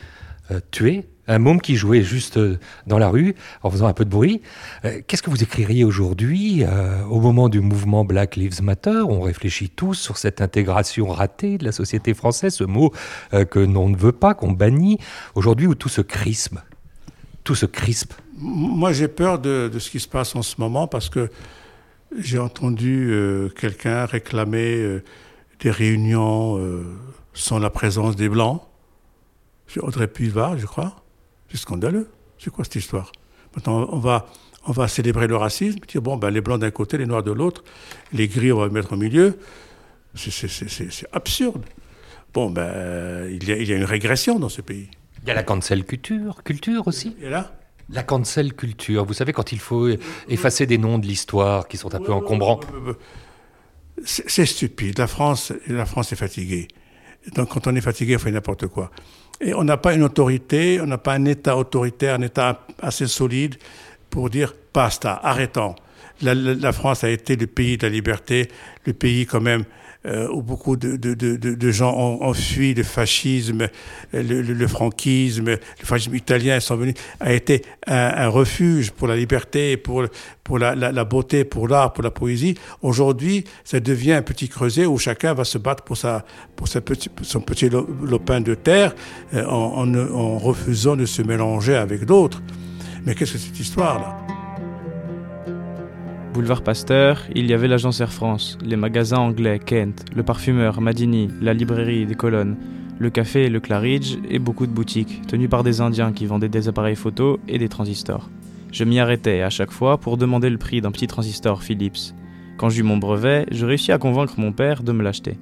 euh, 0.51 0.59
tuer 0.71 1.05
un 1.27 1.38
môme 1.38 1.62
qui 1.62 1.75
jouait 1.75 2.01
juste 2.01 2.38
euh, 2.38 2.57
dans 2.88 2.97
la 2.97 3.09
rue 3.09 3.35
en 3.62 3.69
faisant 3.69 3.85
un 3.85 3.93
peu 3.93 4.03
de 4.03 4.09
bruit. 4.09 4.41
Euh, 4.83 4.99
qu'est-ce 5.05 5.21
que 5.21 5.29
vous 5.29 5.43
écririez 5.43 5.83
aujourd'hui 5.83 6.63
au 7.09 7.19
moment 7.19 7.49
du 7.49 7.59
mouvement 7.59 8.03
Black 8.03 8.35
Lives 8.35 8.63
Matter? 8.63 9.01
On 9.07 9.21
réfléchit 9.21 9.69
tous 9.69 9.93
sur 9.93 10.17
cette 10.17 10.41
intégration 10.41 11.07
ratée 11.07 11.59
de 11.59 11.65
la 11.65 11.71
société 11.71 12.15
française, 12.15 12.55
ce 12.55 12.63
mot 12.63 12.91
que 13.31 13.59
l'on 13.59 13.89
ne 13.89 13.97
veut 13.97 14.12
pas, 14.12 14.33
qu'on 14.33 14.51
bannit. 14.51 14.97
Aujourd'hui 15.35 15.67
où 15.67 15.75
tout 15.75 15.89
se 15.89 16.01
crispe, 16.01 16.57
tout 17.43 17.55
se 17.55 17.65
crispe. 17.67 18.13
Moi 18.38 18.91
j'ai 18.91 19.07
peur 19.07 19.39
de, 19.39 19.69
ce 19.77 19.89
qui 19.89 19.99
se 19.99 20.07
passe 20.07 20.35
en 20.35 20.41
ce 20.41 20.55
moment 20.59 20.88
parce 20.88 21.09
que 21.09 21.29
j'ai 22.17 22.39
entendu 22.39 23.13
quelqu'un 23.59 24.05
réclamer 24.05 25.01
des 25.59 25.71
réunions 25.71 26.59
sans 27.33 27.59
la 27.59 27.69
présence 27.69 28.15
des 28.15 28.29
Blancs. 28.29 28.62
Audrey 29.77 30.08
Puyva, 30.08 30.55
je 30.58 30.65
crois. 30.65 31.03
C'est 31.49 31.58
scandaleux. 31.58 32.10
C'est 32.38 32.49
quoi 32.49 32.63
cette 32.63 32.75
histoire? 32.75 33.12
Maintenant, 33.55 33.88
on 33.91 33.99
va, 33.99 34.28
on 34.65 34.72
va 34.72 34.88
célébrer 34.88 35.28
le 35.28 35.36
racisme, 35.36 35.80
dire, 35.88 36.01
bon, 36.01 36.17
ben, 36.17 36.30
les 36.30 36.41
blancs 36.41 36.59
d'un 36.59 36.72
côté, 36.72 36.97
les 36.97 37.05
noirs 37.05 37.24
de 37.24 37.32
l'autre, 37.32 37.63
les 38.13 38.28
gris, 38.28 38.51
on 38.51 38.59
va 38.59 38.67
les 38.67 38.74
mettre 38.74 38.93
au 38.93 38.97
milieu. 38.97 39.38
C'est 40.15 41.07
absurde. 41.11 41.65
Bon, 42.34 42.49
ben, 42.49 43.28
il 43.30 43.47
y, 43.47 43.51
a, 43.51 43.57
il 43.57 43.67
y, 43.67 43.74
a, 43.74 43.76
une 43.76 43.84
régression 43.84 44.39
dans 44.39 44.49
ce 44.49 44.61
pays. 44.61 44.89
Il 45.24 45.28
y 45.28 45.32
a 45.32 45.34
la 45.34 45.43
cancel 45.43 45.84
culture, 45.84 46.43
culture 46.43 46.88
aussi. 46.88 47.15
Et 47.22 47.30
là? 47.30 47.51
La 47.89 48.03
cancel 48.03 48.53
culture. 48.53 49.03
Vous 49.05 49.13
savez, 49.13 49.34
quand 49.34 49.51
il 49.51 49.59
faut 49.59 49.89
effacer 50.28 50.67
des 50.67 50.78
noms 50.78 50.99
de 50.99 51.07
l'histoire 51.07 51.67
qui 51.67 51.78
sont 51.78 51.93
un 51.95 51.99
peu 51.99 52.13
encombrants. 52.13 52.59
C'est 54.05 54.45
stupide. 54.45 54.97
La 54.99 55.07
France, 55.07 55.51
la 55.67 55.86
France 55.86 56.13
est 56.13 56.15
fatiguée. 56.15 56.67
Donc, 57.36 57.49
quand 57.49 57.67
on 57.67 57.76
est 57.76 57.82
fatigué, 57.82 58.15
on 58.15 58.20
fait 58.20 58.32
n'importe 58.32 58.67
quoi. 58.67 58.91
Et 59.41 59.53
on 59.53 59.63
n'a 59.63 59.78
pas 59.78 59.93
une 59.93 60.03
autorité, 60.03 60.80
on 60.82 60.86
n'a 60.86 60.97
pas 60.97 61.13
un 61.13 61.26
État 61.26 61.55
autoritaire, 61.55 62.15
un 62.15 62.22
État 62.22 62.65
assez 62.82 63.07
solide 63.07 63.55
pour 64.09 64.30
dire 64.30 64.53
basta, 64.74 65.20
arrêtons. 65.24 65.76
la, 66.22 66.72
France 66.74 67.03
a 67.03 67.09
été 67.09 67.36
le 67.36 67.47
pays 67.47 67.78
de 67.78 67.88
la 67.88 67.93
liberté, 67.93 68.49
le 68.86 68.93
pays 68.93 69.26
quand 69.26 69.41
même 69.41 69.63
euh, 70.06 70.30
où 70.32 70.41
beaucoup 70.41 70.78
de, 70.78 70.95
de, 70.95 71.14
de, 71.14 71.36
de 71.36 71.72
gens 71.72 71.93
ont, 71.93 72.34
fui 72.34 72.74
le 72.74 72.84
fascisme, 72.84 73.68
le, 74.14 74.41
le, 74.41 74.68
franquisme, 74.68 75.50
le 75.50 75.86
fascisme 75.86 76.16
italien 76.16 76.60
sont 76.62 76.78
venus, 76.78 76.95
a 77.20 77.34
été 77.34 77.64
un, 77.86 78.30
refuge 78.30 78.91
pour 78.91 79.08
la 79.08 79.18
liberté, 79.18 79.76
pour, 79.76 80.06
pour 80.43 80.58
la, 80.58 80.74
la, 80.74 81.04
beauté, 81.04 81.43
pour 81.43 81.68
l'art, 81.68 81.91
pour 81.91 82.04
la 82.04 82.12
poésie. 82.12 82.56
Aujourd'hui, 82.82 83.43
ça 83.66 83.82
devient 83.82 84.14
un 84.14 84.22
petit 84.22 84.47
creuset 84.47 84.86
où 84.86 84.97
chacun 84.97 85.34
va 85.34 85.43
se 85.43 85.58
battre 85.58 85.84
pour, 85.84 85.97
sa, 85.97 86.24
pour 86.56 86.70
sa 86.70 86.80
petit, 86.80 87.10
son 87.22 87.41
petit 87.41 87.70
lopin 87.70 88.39
de 88.39 88.56
terre 88.56 88.95
euh, 89.34 89.45
en, 89.45 89.86
en, 89.86 89.95
en 89.95 90.38
refusant 90.38 90.95
de 90.95 91.06
se 91.06 91.22
mélanger 91.22 91.76
avec 91.76 92.06
d'autres. 92.06 92.41
Mais 93.06 93.16
qu'est-ce 93.16 93.34
que 93.34 93.38
cette 93.39 93.60
histoire-là? 93.60 94.38
Boulevard 96.39 96.61
Pasteur, 96.61 97.19
il 97.35 97.47
y 97.47 97.53
avait 97.53 97.67
l'agence 97.67 97.99
Air 97.99 98.13
France, 98.13 98.57
les 98.63 98.77
magasins 98.77 99.17
anglais 99.17 99.59
Kent, 99.59 100.05
le 100.15 100.23
parfumeur 100.23 100.79
Madini, 100.79 101.27
la 101.41 101.53
librairie 101.53 102.05
des 102.05 102.15
colonnes, 102.15 102.55
le 102.97 103.09
café 103.09 103.49
le 103.49 103.59
Claridge 103.59 104.15
et 104.29 104.39
beaucoup 104.39 104.65
de 104.65 104.71
boutiques, 104.71 105.27
tenues 105.27 105.49
par 105.49 105.65
des 105.65 105.81
Indiens 105.81 106.13
qui 106.13 106.25
vendaient 106.25 106.47
des 106.47 106.69
appareils 106.69 106.95
photo 106.95 107.41
et 107.49 107.57
des 107.57 107.67
transistors. 107.67 108.29
Je 108.71 108.85
m'y 108.85 109.01
arrêtais 109.01 109.41
à 109.41 109.49
chaque 109.49 109.73
fois 109.73 109.97
pour 109.97 110.15
demander 110.15 110.49
le 110.49 110.57
prix 110.57 110.79
d'un 110.79 110.93
petit 110.93 111.07
transistor 111.07 111.61
Philips. 111.61 112.15
Quand 112.55 112.69
j'eus 112.69 112.83
mon 112.83 112.95
brevet, 112.95 113.45
je 113.51 113.65
réussis 113.65 113.91
à 113.91 113.97
convaincre 113.97 114.35
mon 114.37 114.53
père 114.53 114.81
de 114.81 114.93
me 114.93 115.03
l'acheter. 115.03 115.37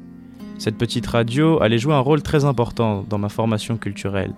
Cette 0.57 0.79
petite 0.79 1.05
radio 1.05 1.61
allait 1.61 1.77
jouer 1.77 1.93
un 1.93 1.99
rôle 1.99 2.23
très 2.23 2.43
important 2.43 3.05
dans 3.07 3.19
ma 3.19 3.29
formation 3.29 3.77
culturelle. 3.77 4.33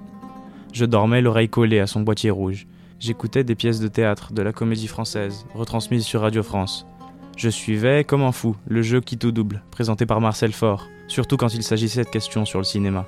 Je 0.73 0.83
dormais 0.83 1.21
l'oreille 1.21 1.47
collée 1.47 1.79
à 1.79 1.87
son 1.87 2.01
boîtier 2.01 2.31
rouge 2.31 2.67
j'écoutais 2.99 3.43
des 3.43 3.55
pièces 3.55 3.79
de 3.79 3.87
théâtre 3.87 4.33
de 4.33 4.41
la 4.41 4.51
comédie 4.51 4.87
française, 4.87 5.45
retransmises 5.53 6.05
sur 6.05 6.21
Radio 6.21 6.43
France. 6.43 6.85
Je 7.37 7.49
suivais, 7.49 8.03
comme 8.03 8.23
un 8.23 8.33
fou, 8.33 8.55
le 8.67 8.81
jeu 8.81 8.99
qui 8.99 9.17
tout 9.17 9.31
double, 9.31 9.63
présenté 9.71 10.05
par 10.05 10.19
Marcel 10.19 10.51
Faure, 10.51 10.87
surtout 11.07 11.37
quand 11.37 11.53
il 11.53 11.63
s'agissait 11.63 12.03
de 12.03 12.09
questions 12.09 12.45
sur 12.45 12.59
le 12.59 12.65
cinéma. 12.65 13.07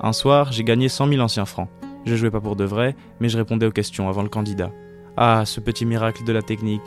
Un 0.00 0.12
soir, 0.12 0.52
j'ai 0.52 0.64
gagné 0.64 0.88
100 0.88 1.08
000 1.08 1.20
anciens 1.22 1.46
francs. 1.46 1.68
Je 2.04 2.14
jouais 2.14 2.30
pas 2.30 2.40
pour 2.40 2.56
de 2.56 2.64
vrai, 2.64 2.94
mais 3.20 3.28
je 3.28 3.38
répondais 3.38 3.66
aux 3.66 3.72
questions 3.72 4.08
avant 4.08 4.22
le 4.22 4.28
candidat. 4.28 4.70
Ah, 5.16 5.44
ce 5.46 5.60
petit 5.60 5.86
miracle 5.86 6.24
de 6.24 6.32
la 6.32 6.42
technique. 6.42 6.82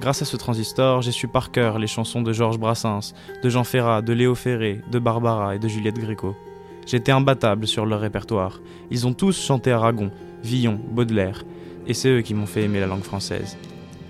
Grâce 0.00 0.22
à 0.22 0.24
ce 0.24 0.36
transistor, 0.36 1.02
j'ai 1.02 1.12
su 1.12 1.28
par 1.28 1.50
cœur 1.50 1.78
les 1.78 1.86
chansons 1.86 2.22
de 2.22 2.32
Georges 2.32 2.58
Brassens, 2.58 3.12
de 3.42 3.48
Jean 3.50 3.64
Ferrat, 3.64 4.00
de 4.00 4.14
Léo 4.14 4.34
Ferré, 4.34 4.80
de 4.90 4.98
Barbara 4.98 5.56
et 5.56 5.58
de 5.58 5.68
Juliette 5.68 5.98
Gréco. 5.98 6.34
J'étais 6.86 7.12
imbattable 7.12 7.66
sur 7.66 7.84
leur 7.84 8.00
répertoire. 8.00 8.60
Ils 8.90 9.06
ont 9.06 9.12
tous 9.12 9.38
chanté 9.38 9.72
Aragon, 9.72 10.10
Villon, 10.42 10.80
Baudelaire, 10.90 11.44
et 11.86 11.94
c'est 11.94 12.08
eux 12.08 12.20
qui 12.22 12.34
m'ont 12.34 12.46
fait 12.46 12.62
aimer 12.62 12.80
la 12.80 12.86
langue 12.86 13.02
française. 13.02 13.56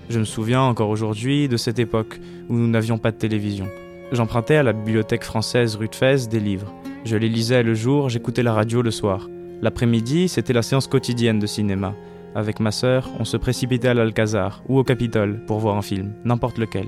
Je 0.09 0.19
me 0.19 0.25
souviens 0.25 0.61
encore 0.61 0.89
aujourd'hui 0.89 1.47
de 1.47 1.57
cette 1.57 1.79
époque 1.79 2.19
où 2.49 2.55
nous 2.55 2.67
n'avions 2.67 2.97
pas 2.97 3.11
de 3.11 3.17
télévision. 3.17 3.67
J'empruntais 4.11 4.57
à 4.57 4.63
la 4.63 4.73
bibliothèque 4.73 5.23
française 5.23 5.75
rue 5.75 5.87
de 5.87 5.95
Fès 5.95 6.27
des 6.27 6.41
livres. 6.41 6.73
Je 7.05 7.15
les 7.15 7.29
lisais 7.29 7.63
le 7.63 7.73
jour, 7.73 8.09
j'écoutais 8.09 8.43
la 8.43 8.53
radio 8.53 8.81
le 8.81 8.91
soir. 8.91 9.29
L'après-midi, 9.61 10.27
c'était 10.27 10.53
la 10.53 10.63
séance 10.63 10.87
quotidienne 10.87 11.39
de 11.39 11.47
cinéma. 11.47 11.93
Avec 12.35 12.59
ma 12.59 12.71
sœur, 12.71 13.09
on 13.19 13.25
se 13.25 13.37
précipitait 13.37 13.87
à 13.87 13.93
l'Alcazar 13.93 14.63
ou 14.67 14.79
au 14.79 14.83
Capitole 14.83 15.45
pour 15.45 15.59
voir 15.59 15.77
un 15.77 15.81
film, 15.81 16.13
n'importe 16.25 16.57
lequel. 16.57 16.87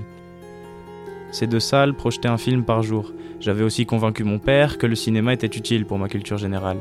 Ces 1.32 1.46
deux 1.46 1.60
salles 1.60 1.94
projetaient 1.94 2.28
un 2.28 2.38
film 2.38 2.64
par 2.64 2.82
jour. 2.82 3.12
J'avais 3.40 3.64
aussi 3.64 3.86
convaincu 3.86 4.22
mon 4.22 4.38
père 4.38 4.78
que 4.78 4.86
le 4.86 4.94
cinéma 4.94 5.32
était 5.32 5.46
utile 5.46 5.86
pour 5.86 5.98
ma 5.98 6.08
culture 6.08 6.38
générale. 6.38 6.78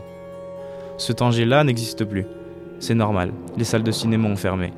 Ce 0.98 1.12
Tanger-là 1.12 1.64
n'existe 1.64 2.06
plus. 2.06 2.26
C'est 2.84 2.96
normal, 2.96 3.32
les 3.56 3.64
salles 3.64 3.84
de 3.84 3.94
cinéma 3.94 4.28
ont 4.28 4.36
fermé. 4.36 4.74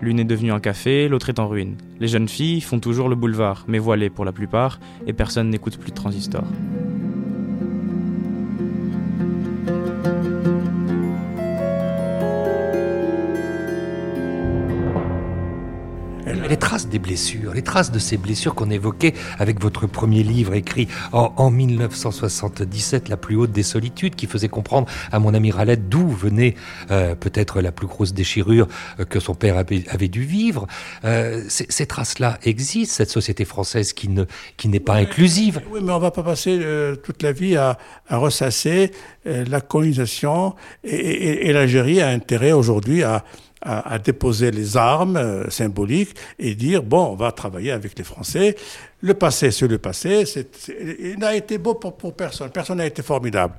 L'une 0.00 0.18
est 0.18 0.24
devenue 0.24 0.52
un 0.52 0.58
café, 0.58 1.06
l'autre 1.06 1.28
est 1.28 1.38
en 1.38 1.48
ruine. 1.48 1.76
Les 2.00 2.08
jeunes 2.08 2.26
filles 2.26 2.62
font 2.62 2.80
toujours 2.80 3.10
le 3.10 3.14
boulevard, 3.14 3.66
mais 3.68 3.78
voilées 3.78 4.08
pour 4.08 4.24
la 4.24 4.32
plupart, 4.32 4.80
et 5.06 5.12
personne 5.12 5.50
n'écoute 5.50 5.76
plus 5.76 5.90
de 5.90 5.96
transistor. 5.96 6.44
Les 16.52 16.58
traces 16.58 16.86
des 16.86 16.98
blessures, 16.98 17.54
les 17.54 17.62
traces 17.62 17.90
de 17.90 17.98
ces 17.98 18.18
blessures 18.18 18.54
qu'on 18.54 18.68
évoquait 18.68 19.14
avec 19.38 19.58
votre 19.58 19.86
premier 19.86 20.22
livre 20.22 20.52
écrit 20.52 20.86
en, 21.12 21.50
1977, 21.50 23.08
La 23.08 23.16
plus 23.16 23.36
haute 23.36 23.52
des 23.52 23.62
solitudes, 23.62 24.16
qui 24.16 24.26
faisait 24.26 24.50
comprendre 24.50 24.86
à 25.12 25.18
mon 25.18 25.32
ami 25.32 25.50
Ralette 25.50 25.88
d'où 25.88 26.06
venait 26.08 26.54
euh, 26.90 27.14
peut-être 27.14 27.62
la 27.62 27.72
plus 27.72 27.86
grosse 27.86 28.12
déchirure 28.12 28.68
euh, 29.00 29.06
que 29.06 29.18
son 29.18 29.34
père 29.34 29.56
avait, 29.56 30.08
dû 30.08 30.24
vivre. 30.24 30.66
Euh, 31.06 31.42
ces 31.48 31.86
traces-là 31.86 32.38
existent, 32.42 32.96
cette 32.96 33.10
société 33.10 33.46
française 33.46 33.94
qui 33.94 34.10
ne 34.10 34.24
qui 34.58 34.68
n'est 34.68 34.78
pas 34.78 34.96
inclusive. 34.96 35.62
Oui, 35.70 35.80
mais 35.82 35.92
on 35.92 35.98
va 35.98 36.10
pas 36.10 36.22
passer 36.22 36.60
toute 37.02 37.22
la 37.22 37.32
vie 37.32 37.56
à, 37.56 37.78
ressasser 38.10 38.90
la 39.24 39.62
colonisation 39.62 40.54
et, 40.84 41.48
et 41.48 41.52
l'Algérie 41.54 42.02
a 42.02 42.08
intérêt 42.08 42.52
aujourd'hui 42.52 43.04
à 43.04 43.24
à, 43.62 43.98
déposer 43.98 44.50
les 44.50 44.76
armes 44.76 45.16
euh, 45.16 45.48
symboliques 45.48 46.14
et 46.38 46.54
dire 46.54 46.82
bon, 46.82 47.12
on 47.12 47.14
va 47.14 47.32
travailler 47.32 47.70
avec 47.70 47.96
les 47.96 48.04
Français. 48.04 48.56
Le 49.00 49.14
passé, 49.14 49.50
c'est 49.50 49.68
le 49.68 49.78
passé. 49.78 50.24
il 51.00 51.18
n'a 51.18 51.34
été 51.34 51.58
beau 51.58 51.74
pour, 51.74 52.14
personne. 52.14 52.50
Personne 52.50 52.78
n'a 52.78 52.86
été 52.86 53.02
formidable. 53.02 53.54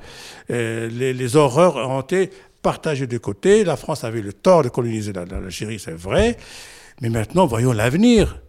Euh, 0.51 0.89
les, 0.89 1.13
les, 1.13 1.35
horreurs 1.35 1.77
ont 1.77 2.01
été 2.01 2.29
partagées 2.61 3.07
de 3.07 3.17
côté. 3.17 3.63
La 3.63 3.77
France 3.77 4.03
avait 4.03 4.21
le 4.21 4.33
tort 4.33 4.63
de 4.63 4.69
coloniser 4.69 5.13
l'Algérie, 5.13 5.79
c'est 5.79 5.97
vrai. 5.97 6.37
Mais 7.01 7.09
maintenant, 7.09 7.45
voyons 7.45 7.71
l'avenir. 7.71 8.41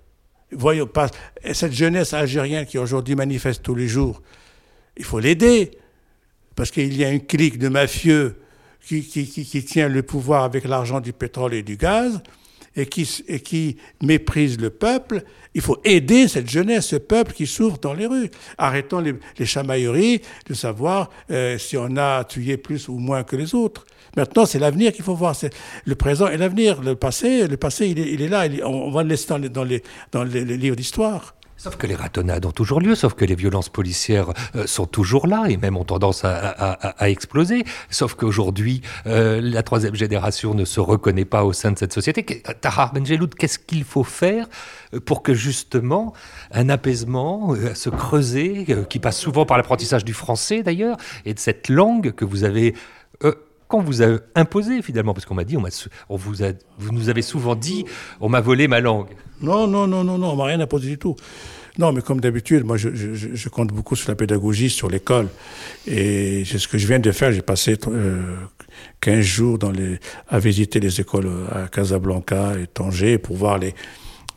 Voyons 0.53 0.87
pas 0.87 1.09
cette 1.53 1.73
jeunesse 1.73 2.13
algérienne 2.13 2.67
qui 2.67 2.79
aujourd'hui 2.79 3.15
manifeste 3.15 3.63
tous 3.63 3.75
les 3.75 3.89
jours. 3.89 4.23
Il 4.97 5.05
faut 5.05 5.19
l'aider 5.19 5.73
parce 6.55 6.71
qu'il 6.71 6.97
y 6.97 7.05
a 7.05 7.11
une 7.11 7.27
clique 7.27 7.59
de 7.59 7.69
mafieux 7.69 8.37
qui, 8.87 9.03
qui, 9.03 9.27
qui, 9.27 9.65
tient 9.65 9.89
le 9.89 10.03
pouvoir 10.03 10.45
avec 10.45 10.65
l'argent 10.65 11.01
du 11.01 11.13
pétrole 11.13 11.55
et 11.55 11.63
du 11.63 11.77
gaz 11.77 12.21
et 12.77 12.87
qui, 12.87 13.09
et 13.29 13.41
qui 13.41 13.77
méprise 14.03 14.61
le 14.61 14.71
peuple, 14.71 15.23
il 15.55 15.61
faut 15.61 15.79
aider 15.85 16.27
cette 16.27 16.51
jeunesse, 16.51 16.87
ce 16.87 16.97
peuple 16.97 17.33
qui 17.33 17.47
souffre 17.47 17.79
dans 17.79 17.95
les 17.95 18.07
rues. 18.07 18.31
Arrêtons 18.59 18.99
les, 18.99 19.15
les 19.39 19.47
chamailleries 19.47 20.21
de 20.47 20.55
savoir 20.55 21.11
euh, 21.31 21.57
si 21.59 21.77
on 21.77 21.97
a 21.97 22.25
tué 22.25 22.57
plus 22.57 22.89
ou 22.89 22.99
moins 22.99 23.23
que 23.23 23.37
les 23.37 23.55
autres. 23.55 23.87
Maintenant, 24.17 24.47
c'est 24.47 24.59
l'avenir 24.59 24.93
qu'il 24.93 25.05
faut 25.05 25.15
voir. 25.15 25.37
C'est 25.37 25.55
le 25.85 25.95
présent 25.95 26.27
et 26.29 26.37
l'avenir. 26.37 26.83
Le 26.83 26.97
passé, 26.97 27.47
le 27.47 27.57
passé, 27.57 27.87
il 27.87 27.99
est, 27.99 28.13
il 28.13 28.23
est 28.23 28.29
là. 28.29 28.47
on, 28.65 28.91
va 28.91 29.03
le 29.03 29.09
laisser 29.09 29.29
dans 29.29 29.39
les, 29.39 29.49
dans 29.49 29.65
les, 29.65 29.83
dans 30.11 30.25
les 30.25 30.45
livres 30.45 30.77
d'histoire. 30.77 31.34
Sauf 31.57 31.77
que 31.77 31.87
les 31.87 31.95
ratonnades 31.95 32.45
ont 32.47 32.53
toujours 32.53 32.81
lieu, 32.81 32.95
sauf 32.95 33.15
que 33.15 33.25
les 33.25 33.35
violences 33.35 33.69
policières 33.69 34.33
euh, 34.57 34.67
sont 34.67 34.87
toujours 34.87 35.27
là 35.27 35.45
et 35.49 35.57
même 35.57 35.77
ont 35.77 35.85
tendance 35.85 36.25
à, 36.25 37.09
exploser. 37.09 37.65
Sauf 37.91 38.15
qu'aujourd'hui, 38.15 38.83
euh, 39.07 39.41
la 39.41 39.63
troisième 39.63 39.95
génération 39.95 40.55
ne 40.55 40.65
se 40.65 40.81
reconnaît 40.81 41.25
pas 41.25 41.45
au 41.45 41.53
sein 41.53 41.73
de 41.73 41.79
cette 41.79 41.93
société. 41.93 42.43
Tahar 42.61 42.93
Benjeloud, 42.93 43.35
qu'est-ce 43.35 43.59
qu'il 43.59 43.85
faut 43.85 44.05
faire 44.05 44.49
euh, 44.93 45.01
pour 45.01 45.23
que 45.23 45.33
justement 45.33 46.13
un 46.51 46.69
apaisement 46.69 47.55
se 47.75 47.91
creuser, 47.91 48.67
qui 48.89 48.99
passe 48.99 49.19
souvent 49.19 49.47
par 49.47 49.57
l'apprentissage 49.57 50.05
du 50.05 50.15
français 50.15 50.63
d'ailleurs, 50.63 50.97
et 51.25 51.35
de 51.35 51.39
cette 51.39 51.69
langue 51.69 52.13
que 52.13 52.25
vous 52.25 52.45
avez 52.45 52.75
vous 53.81 54.03
a 54.03 54.19
imposé 54.35 54.83
finalement 54.83 55.15
Parce 55.15 55.27
qu'on 55.27 55.35
m'a 55.35 55.45
dit, 55.45 55.57
on, 55.57 56.17
vous, 56.17 56.35
vous 56.79 56.93
nous 56.93 57.09
avez 57.09 57.23
souvent 57.23 57.55
dit, 57.55 57.85
on 58.21 58.29
m'a 58.29 58.41
volé 58.41 58.69
ma 58.69 58.81
langue. 58.81 59.09
Non, 59.41 59.67
non, 59.67 59.87
non, 59.87 60.05
non, 60.05 60.19
non, 60.19 60.31
on 60.33 60.37
m'a 60.37 60.45
rien 60.45 60.61
imposé 60.61 60.89
du 60.89 60.99
tout. 60.99 61.17
Non, 61.77 61.93
mais 61.93 62.03
comme 62.03 62.21
d'habitude, 62.21 62.65
moi, 62.65 62.77
je, 62.77 62.91
je, 62.95 63.49
compte 63.49 63.73
beaucoup 63.73 63.97
sur 63.97 64.09
la 64.09 64.15
pédagogie, 64.15 64.71
sur 64.71 64.89
l'école. 64.89 65.29
Et 65.89 66.45
c'est 66.47 66.59
ce 66.59 66.69
que 66.69 66.79
je 66.79 66.87
viens 66.87 67.01
de 67.01 67.11
faire. 67.11 67.33
J'ai 67.33 67.43
passé 67.43 67.77
euh, 67.89 68.37
15 69.01 69.21
jours 69.21 69.59
dans 69.59 69.73
les, 69.73 69.99
à 70.29 70.39
visiter 70.39 70.79
les 70.79 71.01
écoles 71.01 71.29
à 71.51 71.67
Casablanca 71.67 72.53
et 72.63 72.69
Tanger 72.69 73.19
pour 73.19 73.37
voir 73.37 73.59
les, 73.59 73.75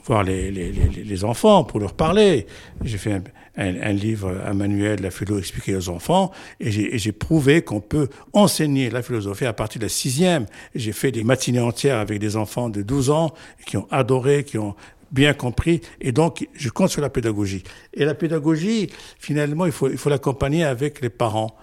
voir 0.04 0.24
les, 0.24 0.50
les, 0.50 0.72
les, 0.72 1.04
les 1.04 1.24
enfants, 1.24 1.64
pour 1.64 1.80
leur 1.80 1.94
parler. 1.94 2.48
J'ai 2.84 2.98
fait 2.98 3.14
un, 3.14 3.22
un, 3.58 3.92
livre, 3.92 4.40
un 4.46 4.54
manuel 4.54 4.98
de 4.98 5.04
la 5.04 5.12
philo 5.12 5.40
expliqué 5.40 5.76
aux 5.76 5.90
enfants, 5.90 6.32
et 6.60 6.98
j'ai 6.98 7.12
prouvé 7.12 7.62
qu'on 7.64 7.82
peut 7.82 8.08
enseigner 8.34 8.90
la 8.90 9.02
philosophie 9.02 9.46
à 9.46 9.54
partir 9.54 9.80
de 9.80 9.86
la 9.86 9.90
sixième. 9.90 10.46
J'ai 10.76 10.92
fait 10.92 11.12
des 11.12 11.24
matinées 11.24 11.60
entières 11.60 11.98
avec 11.98 12.20
des 12.20 12.36
enfants 12.36 12.70
de 12.70 12.82
12 12.82 13.10
ans 13.10 13.34
qui 13.66 13.78
ont 13.78 13.88
adoré, 13.92 14.44
qui 14.44 14.58
ont 14.58 14.76
bien 15.12 15.34
compris, 15.34 15.82
et 16.02 16.12
donc 16.12 16.48
je 16.54 16.70
compte 16.70 16.90
sur 16.90 17.02
la 17.02 17.10
pédagogie. 17.10 17.64
Et 17.94 18.06
la 18.06 18.14
pédagogie, 18.14 18.90
finalement, 19.20 19.66
il 19.66 19.72
faut 19.72 19.90
il 19.90 19.98
faut 19.98 20.10
l'accompagner 20.10 20.64
avec 20.64 21.02
les 21.02 21.10
parents. 21.10 21.56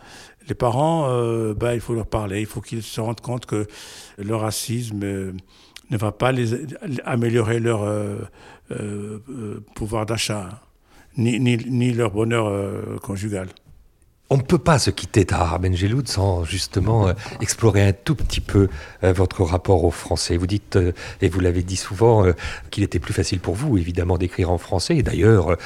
Les 0.49 0.55
parents, 0.55 1.09
euh, 1.09 1.55
ben, 1.55 1.73
il 1.73 1.81
faut 1.81 1.95
leur 1.95 2.07
parler, 2.07 2.41
il 2.41 2.47
faut 2.47 2.61
qu'ils 2.61 2.83
se 2.83 3.01
rendent 3.01 3.21
compte 3.21 3.47
que 3.47 3.67
le 4.19 4.37
racisme 4.37 5.01
euh, 5.03 5.33
ne 5.91 5.97
va 5.97 6.13
pas 6.13 6.33
les, 6.33 6.55
améliorer 7.05 7.61
leur 7.61 7.83
euh, 7.85 8.19
pouvoir 9.75 10.05
d'achat 10.07 10.64
ni, 11.17 11.39
ni, 11.41 11.93
leur 11.93 12.11
bonheur 12.11 12.47
euh, 12.47 12.99
conjugal. 13.03 13.49
On 14.35 14.39
ne 14.39 14.43
peut 14.43 14.59
pas 14.59 14.81
se 14.81 14.91
quitter 14.91 15.25
Tahar 15.25 15.61
Benjeloud 15.61 16.09
sans 16.09 16.43
justement 16.43 17.07
euh, 17.07 17.13
explorer 17.41 17.87
un 17.87 17.93
tout 17.93 18.17
petit 18.17 18.41
peu 18.41 18.69
euh, 19.05 19.13
votre 19.13 19.45
rapport 19.45 19.85
au 19.85 19.93
français. 19.93 20.37
Vous 20.37 20.49
dites, 20.49 20.75
euh, 20.75 20.91
et 21.23 21.29
vous 21.29 21.39
l'avez 21.39 21.63
dit 21.63 21.77
souvent, 21.77 22.27
qu'il 22.73 22.83
était 22.83 22.99
plus 22.99 23.15
facile 23.15 23.39
pour 23.39 23.55
vous, 23.55 23.79
évidemment, 23.79 24.19
d'écrire 24.19 24.51
en 24.51 24.59
français. 24.59 24.97
Et 24.97 25.05
d'ailleurs, 25.05 25.57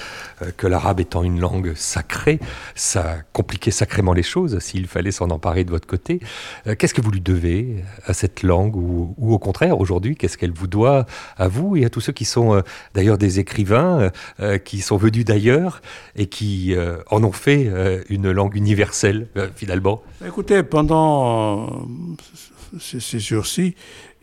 que 0.58 0.66
l'arabe 0.66 1.00
étant 1.00 1.22
une 1.22 1.40
langue 1.40 1.72
sacrée, 1.74 2.40
ça 2.74 3.16
compliquait 3.32 3.70
sacrément 3.70 4.12
les 4.12 4.22
choses 4.22 4.58
s'il 4.58 4.86
fallait 4.86 5.12
s'en 5.12 5.30
emparer 5.30 5.64
de 5.64 5.70
votre 5.70 5.86
côté. 5.86 6.20
Qu'est-ce 6.78 6.92
que 6.92 7.00
vous 7.00 7.10
lui 7.10 7.22
devez 7.22 7.84
à 8.04 8.12
cette 8.12 8.42
langue 8.42 8.76
ou, 8.76 9.14
ou 9.16 9.32
au 9.32 9.38
contraire, 9.38 9.80
aujourd'hui, 9.80 10.16
qu'est-ce 10.16 10.36
qu'elle 10.36 10.52
vous 10.52 10.66
doit 10.66 11.06
à 11.38 11.48
vous 11.48 11.76
et 11.76 11.84
à 11.86 11.90
tous 11.90 12.00
ceux 12.00 12.12
qui 12.12 12.24
sont 12.26 12.62
d'ailleurs 12.94 13.18
des 13.18 13.38
écrivains, 13.38 14.10
qui 14.64 14.80
sont 14.80 14.96
venus 14.96 15.24
d'ailleurs 15.24 15.80
et 16.16 16.26
qui 16.26 16.74
en 17.10 17.24
ont 17.24 17.32
fait 17.32 17.70
une 18.08 18.30
langue 18.30 18.57
universelle, 18.58 19.28
euh, 19.36 19.48
finalement 19.54 20.02
Écoutez, 20.26 20.62
pendant 20.62 21.66
euh, 21.66 22.78
ces, 22.78 23.18
jours-ci, 23.18 23.74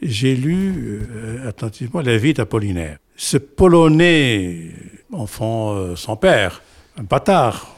j'ai 0.01 0.35
lu 0.35 1.01
euh, 1.09 1.49
attentivement 1.49 2.01
La 2.01 2.17
vie 2.17 2.33
d'Apollinaire. 2.33 2.97
Ce 3.15 3.37
Polonais, 3.37 4.71
enfant 5.11 5.95
sans 5.95 6.17
père, 6.17 6.61
un 6.97 7.03
bâtard, 7.03 7.75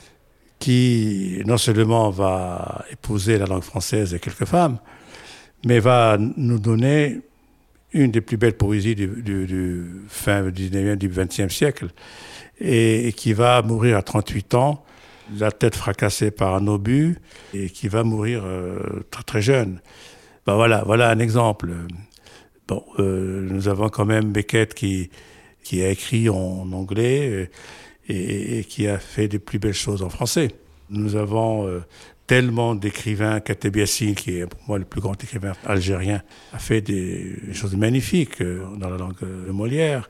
qui 0.57 1.43
non 1.45 1.57
seulement 1.57 2.09
va 2.09 2.83
épouser 2.91 3.37
la 3.37 3.45
langue 3.45 3.61
française 3.61 4.15
et 4.15 4.19
quelques 4.19 4.45
femmes, 4.45 4.79
mais 5.63 5.79
va 5.79 6.17
nous 6.17 6.57
donner 6.57 7.21
une 7.93 8.09
des 8.09 8.21
plus 8.21 8.37
belles 8.37 8.57
poésies 8.57 8.95
du, 8.95 9.85
fin 10.07 10.49
du 10.49 10.69
19e, 10.69 10.95
du 10.95 11.07
20e 11.07 11.49
siècle, 11.49 11.89
et, 12.59 13.13
qui 13.15 13.33
va 13.33 13.61
mourir 13.61 13.97
à 13.97 14.01
38 14.01 14.55
ans 14.55 14.83
la 15.35 15.51
tête 15.51 15.75
fracassée 15.75 16.31
par 16.31 16.55
un 16.55 16.67
obus 16.67 17.17
et 17.53 17.69
qui 17.69 17.87
va 17.87 18.03
mourir 18.03 18.43
euh, 18.45 19.03
très 19.11 19.23
très 19.23 19.41
jeune. 19.41 19.81
Ben 20.45 20.55
voilà, 20.55 20.83
voilà 20.85 21.09
un 21.09 21.19
exemple. 21.19 21.71
Bon, 22.67 22.83
euh, 22.99 23.47
nous 23.49 23.67
avons 23.67 23.89
quand 23.89 24.05
même 24.05 24.31
Beckett 24.31 24.73
qui, 24.73 25.09
qui 25.63 25.83
a 25.83 25.89
écrit 25.89 26.29
en 26.29 26.71
anglais 26.71 27.29
euh, 27.29 27.49
et, 28.09 28.63
qui 28.63 28.87
a 28.87 28.97
fait 28.97 29.27
des 29.27 29.39
plus 29.39 29.59
belles 29.59 29.73
choses 29.73 30.03
en 30.03 30.09
français. 30.09 30.49
Nous 30.89 31.17
avons 31.17 31.83
tellement 32.27 32.73
d'écrivains, 32.73 33.41
Katebiassine, 33.41 34.15
qui 34.15 34.37
est 34.37 34.47
pour 34.47 34.61
moi 34.65 34.77
le 34.77 34.85
plus 34.85 35.01
grand 35.01 35.21
écrivain 35.21 35.51
algérien, 35.65 36.21
a 36.53 36.59
fait 36.59 36.79
des 36.79 37.35
choses 37.51 37.75
magnifiques 37.75 38.41
dans 38.41 38.89
la 38.89 38.95
langue 38.95 39.19
de 39.19 39.51
Molière. 39.51 40.09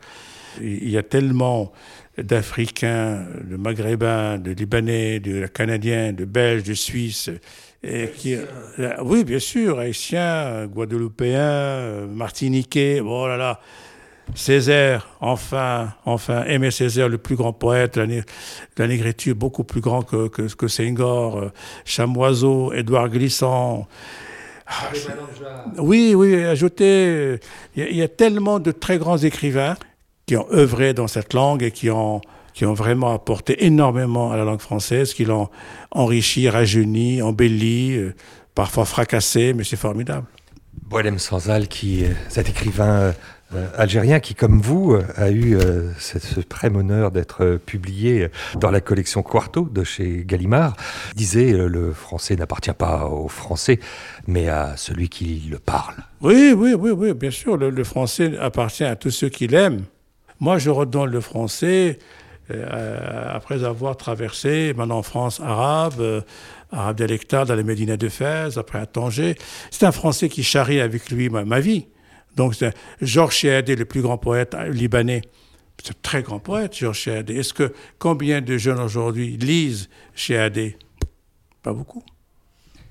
Il 0.61 0.87
y 0.87 0.97
a 0.99 1.01
tellement 1.01 1.73
d'Africains, 2.17 3.25
de 3.43 3.57
Maghrébins, 3.57 4.37
de 4.37 4.51
Libanais, 4.51 5.19
de 5.19 5.45
Canadiens, 5.47 6.13
de 6.13 6.25
Belges, 6.25 6.63
de 6.63 6.73
Suisses. 6.73 7.29
Et 7.83 8.09
qui, 8.15 8.35
euh, 8.35 8.93
oui, 9.03 9.23
bien 9.23 9.39
sûr, 9.39 9.79
Haïtiens, 9.79 10.65
Guadeloupéens, 10.65 12.07
Martiniquais, 12.07 13.01
oh 13.01 13.27
là 13.27 13.37
là. 13.37 13.59
Césaire, 14.35 15.07
enfin, 15.21 15.93
enfin, 16.05 16.43
Aimé 16.45 16.69
Césaire, 16.69 17.07
le 17.07 17.17
plus 17.17 17.35
grand 17.35 17.53
poète 17.53 17.97
de 17.97 18.23
la, 18.77 18.87
négritude, 18.87 19.37
beaucoup 19.37 19.63
plus 19.63 19.79
grand 19.79 20.01
que, 20.01 20.27
que, 20.27 20.53
que 20.53 20.67
Senghor, 20.67 21.37
euh, 21.37 21.51
Chamoiseau, 21.85 22.73
Édouard 22.73 23.09
Glissant. 23.09 23.87
Ah, 24.67 24.89
oui, 25.77 26.13
oui, 26.13 26.43
ajouté, 26.43 27.39
il 27.77 27.95
y, 27.95 28.01
a 28.01 28.09
tellement 28.09 28.59
de 28.59 28.71
très 28.71 28.97
grands 28.97 29.17
écrivains 29.17 29.77
qui 30.27 30.35
ont 30.35 30.45
œuvré 30.51 30.93
dans 30.93 31.07
cette 31.07 31.33
langue 31.33 31.63
et 31.63 31.71
qui 31.71 31.89
ont, 31.89 32.19
qui 32.53 32.65
ont 32.65 32.73
vraiment 32.73 33.13
apporté 33.13 33.65
énormément 33.65 34.31
à 34.31 34.37
la 34.37 34.43
langue 34.43 34.59
française, 34.59 35.13
qui 35.13 35.23
l'ont 35.23 35.47
enrichi, 35.91 36.49
rajeuni, 36.49 37.21
embelli, 37.21 37.95
euh, 37.95 38.13
parfois 38.53 38.83
fracassé, 38.83 39.53
mais 39.53 39.63
c'est 39.63 39.77
formidable. 39.77 40.27
Boilem 40.83 41.17
Sanzal, 41.17 41.69
qui, 41.69 42.03
cet 42.27 42.49
écrivain 42.49 43.13
euh, 43.55 43.67
algérien 43.77 44.19
qui, 44.19 44.35
comme 44.35 44.59
vous, 44.59 44.95
euh, 44.95 45.03
a 45.15 45.31
eu 45.31 45.57
ce, 45.97 46.19
ce 46.19 46.41
honneur 46.65 47.11
d'être 47.11 47.57
publié 47.65 48.27
dans 48.59 48.69
la 48.69 48.81
collection 48.81 49.23
Quarto 49.23 49.61
de 49.71 49.85
chez 49.85 50.25
Gallimard, 50.25 50.75
disait 51.15 51.53
le 51.53 51.93
français 51.93 52.35
n'appartient 52.35 52.73
pas 52.77 53.05
aux 53.05 53.29
Français, 53.29 53.79
mais 54.27 54.49
à 54.49 54.75
celui 54.75 55.07
qui 55.07 55.47
le 55.49 55.57
parle. 55.57 55.95
Oui, 56.19 56.53
oui, 56.53 56.73
oui, 56.73 56.91
oui, 56.91 57.13
bien 57.13 57.31
sûr, 57.31 57.55
le 57.55 57.83
français 57.85 58.37
appartient 58.37 58.83
à 58.83 58.97
tous 58.97 59.11
ceux 59.11 59.29
qui 59.29 59.47
l'aiment. 59.47 59.85
Moi, 60.39 60.57
je 60.57 60.69
redonne 60.69 61.09
le 61.09 61.21
français 61.21 61.99
euh, 62.49 63.29
après 63.33 63.63
avoir 63.63 63.97
traversé, 63.97 64.73
maintenant 64.75 64.99
en 64.99 65.03
France, 65.03 65.41
arabe, 65.41 65.99
euh, 65.99 66.21
arabe 66.71 66.97
dialectal 66.97 67.45
dans 67.47 67.55
les 67.55 67.63
Médina 67.63 67.97
de 67.97 68.07
Fès, 68.07 68.57
après 68.57 68.79
à 68.79 68.85
Tanger. 68.85 69.35
C'est 69.69 69.85
un 69.85 69.91
français 69.91 70.29
qui 70.29 70.43
charrie 70.43 70.79
avec 70.79 71.09
lui 71.09 71.29
ma, 71.29 71.59
vie. 71.59 71.87
Donc, 72.35 72.55
Georges 73.01 73.35
Chéadé, 73.35 73.75
le 73.75 73.85
plus 73.85 74.01
grand 74.01 74.17
poète 74.17 74.55
libanais, 74.69 75.21
c'est 75.83 75.91
un 75.91 75.99
très 76.01 76.23
grand 76.23 76.39
poète, 76.39 76.75
Georges 76.75 76.99
Chéadé. 76.99 77.35
Est-ce 77.35 77.53
que 77.53 77.73
combien 77.99 78.41
de 78.41 78.57
jeunes 78.57 78.79
aujourd'hui 78.79 79.37
lisent 79.37 79.89
Chéadé 80.15 80.77
Pas 81.63 81.73
beaucoup. 81.73 82.03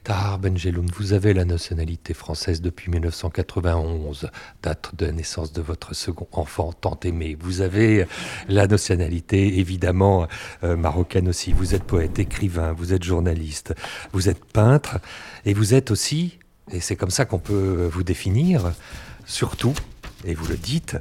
Tahar 0.07 0.38
Benjeloun, 0.38 0.86
vous 0.94 1.14
avez 1.14 1.34
la 1.34 1.44
nationalité 1.44 2.14
française 2.14 2.62
depuis 2.62 2.92
1991, 2.92 4.30
date 4.62 4.94
de 4.94 5.07
naissance 5.09 5.52
de 5.52 5.61
votre 5.61 5.96
second 5.96 6.28
enfant 6.30 6.72
tant 6.72 6.96
aimé. 7.02 7.36
Vous 7.40 7.61
avez 7.61 8.07
la 8.46 8.68
nationalité 8.68 9.59
évidemment 9.59 10.28
euh, 10.62 10.76
marocaine 10.76 11.28
aussi. 11.28 11.52
Vous 11.52 11.74
êtes 11.74 11.82
poète, 11.82 12.20
écrivain, 12.20 12.72
vous 12.72 12.92
êtes 12.92 13.02
journaliste, 13.02 13.74
vous 14.12 14.28
êtes 14.28 14.44
peintre 14.44 15.00
et 15.44 15.54
vous 15.54 15.74
êtes 15.74 15.90
aussi, 15.90 16.38
et 16.70 16.78
c'est 16.78 16.94
comme 16.94 17.11
ça 17.11 17.24
qu'on 17.24 17.40
peut 17.40 17.90
vous 17.92 18.04
définir, 18.04 18.74
surtout, 19.24 19.74
et 20.24 20.34
vous 20.34 20.46
le 20.46 20.57
dites 20.57 20.96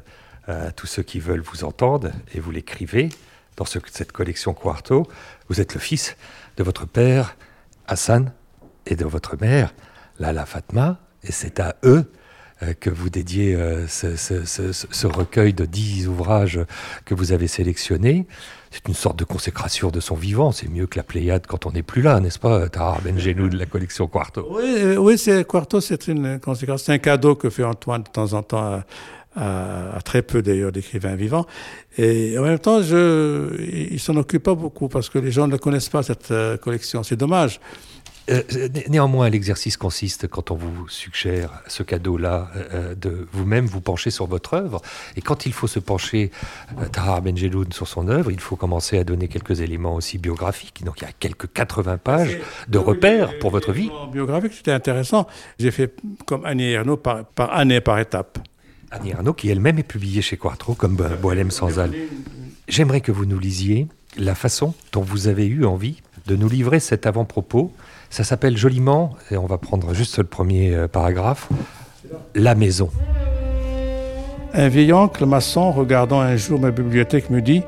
à 0.48 0.72
tous 0.72 0.88
ceux 0.88 1.04
qui 1.04 1.20
veulent 1.20 1.44
vous 1.44 1.64
entendre, 1.64 2.10
et 2.34 2.40
vous 2.40 2.50
l'écrivez 2.50 3.10
dans 3.56 3.66
cette 3.66 4.12
collection 4.12 4.56
Quarto, 4.56 5.08
vous 5.48 5.62
êtes 5.62 5.76
le 5.76 5.80
fils 5.80 6.18
de 6.58 6.64
votre 6.64 6.88
père 6.88 7.38
Hassan 7.86 8.34
et 8.86 8.96
de 8.96 9.06
votre 9.06 9.38
mère, 9.40 9.74
Lala 10.20 10.46
Fatma, 10.46 11.00
et 11.24 11.32
c'est 11.32 11.60
à 11.60 11.76
eux 11.84 12.06
euh, 12.64 12.74
que 12.74 12.90
vous 12.90 13.10
dédiez 13.10 13.54
euh, 13.54 13.86
ce, 13.88 15.08
recueil 15.08 15.54
de 15.54 15.66
dix 15.66 16.08
ouvrages 16.08 16.62
que 17.04 17.14
vous 17.14 17.34
avez 17.34 17.48
sélectionnés. 17.48 18.28
C'est 18.72 18.88
une 18.88 18.94
sorte 18.94 19.20
de 19.20 19.26
consécration 19.26 19.90
de 19.90 20.00
son 20.00 20.16
vivant. 20.16 20.54
C'est 20.54 20.70
mieux 20.70 20.88
que 20.88 20.98
la 20.98 21.04
Pléiade 21.04 21.48
quand 21.48 21.66
on 21.66 21.72
n'est 21.72 21.84
plus 21.84 22.02
là, 22.02 22.22
n'est-ce 22.22 22.40
pas, 22.40 22.70
Tahar 22.70 23.02
Benjenou 23.02 23.50
de 23.50 23.58
la 23.58 23.66
collection 23.66 24.08
Quarto? 24.08 24.48
Oui, 24.52 24.64
euh, 24.78 24.96
oui 24.96 25.18
c'est, 25.18 25.46
Quarto, 25.46 25.82
c'est 25.82 26.08
une 26.08 26.40
consécration. 26.40 26.86
C'est 26.86 26.94
un 26.94 26.98
cadeau 26.98 27.36
que 27.36 27.50
fait 27.50 27.66
Antoine 27.66 28.04
de 28.04 28.10
temps 28.10 28.32
en 28.32 28.42
temps 28.42 28.84
à, 29.36 30.00
très 30.06 30.22
peu 30.22 30.42
d'ailleurs 30.42 30.72
d'écrivains 30.72 31.16
vivants. 31.16 31.46
Et 31.98 32.38
en 32.40 32.44
même 32.44 32.60
temps, 32.60 32.82
je, 32.82 33.54
il 33.92 34.00
s'en 34.00 34.16
occupe 34.16 34.44
pas 34.44 34.56
beaucoup 34.56 34.88
parce 34.88 35.10
que 35.10 35.20
les 35.20 35.32
gens 35.32 35.50
ne 35.50 35.58
connaissent 35.58 35.90
pas, 35.90 36.04
cette 36.04 36.34
collection. 36.62 37.04
C'est 37.04 37.18
dommage. 37.18 37.60
Euh, 38.30 38.42
néanmoins, 38.90 39.30
l'exercice 39.30 39.78
consiste, 39.78 40.28
quand 40.28 40.52
on 40.52 40.56
vous 40.56 40.88
suggère 40.90 41.62
ce 41.68 41.84
cadeau-là, 41.84 42.50
euh, 42.56 42.64
euh, 42.74 42.96
de 42.96 43.28
vous-même 43.32 43.66
vous 43.66 43.82
pencher 43.82 44.10
sur 44.10 44.26
votre 44.26 44.56
œuvre. 44.56 44.82
Et 45.16 45.22
quand 45.22 45.46
il 45.46 45.54
faut 45.54 45.68
se 45.68 45.80
pencher, 45.80 46.32
Tahar 46.92 47.22
Benjeloun, 47.22 47.72
sur 47.72 47.88
son 47.88 48.08
œuvre, 48.08 48.32
il 48.32 48.40
faut 48.40 48.56
commencer 48.56 48.98
à 48.98 49.04
donner 49.04 49.28
quelques 49.28 49.62
éléments 49.62 49.96
aussi 49.96 50.18
biographiques. 50.18 50.84
Donc 50.84 51.02
il 51.02 51.04
y 51.04 51.08
a 51.08 51.12
quelques 51.20 51.52
80 51.52 51.98
pages 51.98 52.40
de 52.68 52.78
repères 52.78 53.38
pour 53.40 53.52
votre 53.52 53.72
vie. 53.72 53.92
Biographique, 54.12 54.54
c'était 54.54 54.72
intéressant. 54.72 55.28
J'ai 55.60 55.72
fait 55.72 55.96
comme 56.26 56.46
Annie 56.46 56.72
Ernaux 56.72 56.98
par, 56.98 57.26
par 57.26 57.54
année, 57.54 57.82
par 57.82 58.00
étape. 58.00 58.40
Annie 58.92 59.12
Ernaux, 59.12 59.34
qui 59.34 59.50
elle-même 59.50 59.78
est 59.78 59.84
publiée 59.84 60.22
chez 60.22 60.38
Quartro, 60.38 60.74
comme 60.74 60.96
Boalem 61.22 61.52
Sanzal. 61.52 61.92
J'aimerais 62.68 63.02
que 63.02 63.12
vous 63.12 63.26
nous 63.26 63.40
lisiez 63.40 63.88
la 64.18 64.36
façon 64.36 64.74
dont 64.94 65.02
vous 65.02 65.28
avez 65.28 65.46
eu 65.46 65.66
envie 65.66 66.02
de 66.26 66.36
nous 66.36 66.50
livrer 66.50 66.80
cet 66.80 67.06
avant-propos 67.06 67.74
ça 68.16 68.24
s'appelle 68.24 68.56
joliment, 68.56 69.14
et 69.30 69.36
on 69.36 69.46
va 69.46 69.58
prendre 69.58 69.94
juste 69.94 70.20
le 70.20 70.24
premier 70.24 70.74
euh, 70.74 70.88
paragraphe, 70.88 71.50
La 72.34 72.56
maison. 72.56 72.90
Un 74.54 74.70
vieil 74.70 74.94
oncle 74.94 75.26
maçon, 75.26 75.74
regardant 75.74 76.22
un 76.22 76.38
jour 76.38 76.58
ma 76.58 76.72
bibliothèque, 76.72 77.30
me 77.30 77.42
dit 77.42 77.62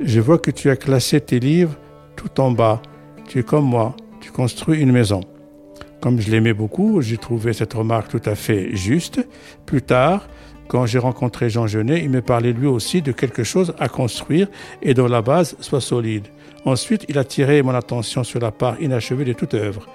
Je 0.00 0.18
vois 0.18 0.38
que 0.38 0.50
tu 0.50 0.70
as 0.70 0.76
classé 0.76 1.20
tes 1.20 1.38
livres 1.38 1.76
tout 2.16 2.40
en 2.40 2.52
bas. 2.52 2.80
Tu 3.28 3.40
es 3.40 3.42
comme 3.42 3.66
moi, 3.66 3.94
tu 4.22 4.30
construis 4.30 4.80
une 4.80 4.92
maison. 4.92 5.20
Comme 6.00 6.22
je 6.22 6.30
l'aimais 6.30 6.54
beaucoup, 6.54 7.02
j'ai 7.02 7.18
trouvé 7.18 7.52
cette 7.52 7.74
remarque 7.74 8.08
tout 8.08 8.22
à 8.24 8.34
fait 8.34 8.74
juste. 8.74 9.20
Plus 9.66 9.82
tard, 9.82 10.26
quand 10.68 10.86
j'ai 10.86 11.00
rencontré 11.00 11.50
Jean 11.50 11.66
Genet, 11.66 12.00
il 12.02 12.08
me 12.08 12.22
parlait 12.22 12.54
lui 12.54 12.66
aussi 12.66 13.02
de 13.02 13.12
quelque 13.12 13.44
chose 13.44 13.74
à 13.78 13.90
construire 13.90 14.48
et 14.80 14.94
dont 14.94 15.06
la 15.06 15.20
base 15.20 15.54
soit 15.60 15.82
solide. 15.82 16.28
Ensuite, 16.64 17.04
il 17.08 17.18
a 17.18 17.24
tiré 17.24 17.62
mon 17.62 17.74
attention 17.74 18.22
sur 18.24 18.40
la 18.40 18.52
part 18.52 18.80
inachevée 18.80 19.24
de 19.24 19.32
toute 19.32 19.54
œuvre. 19.54 19.86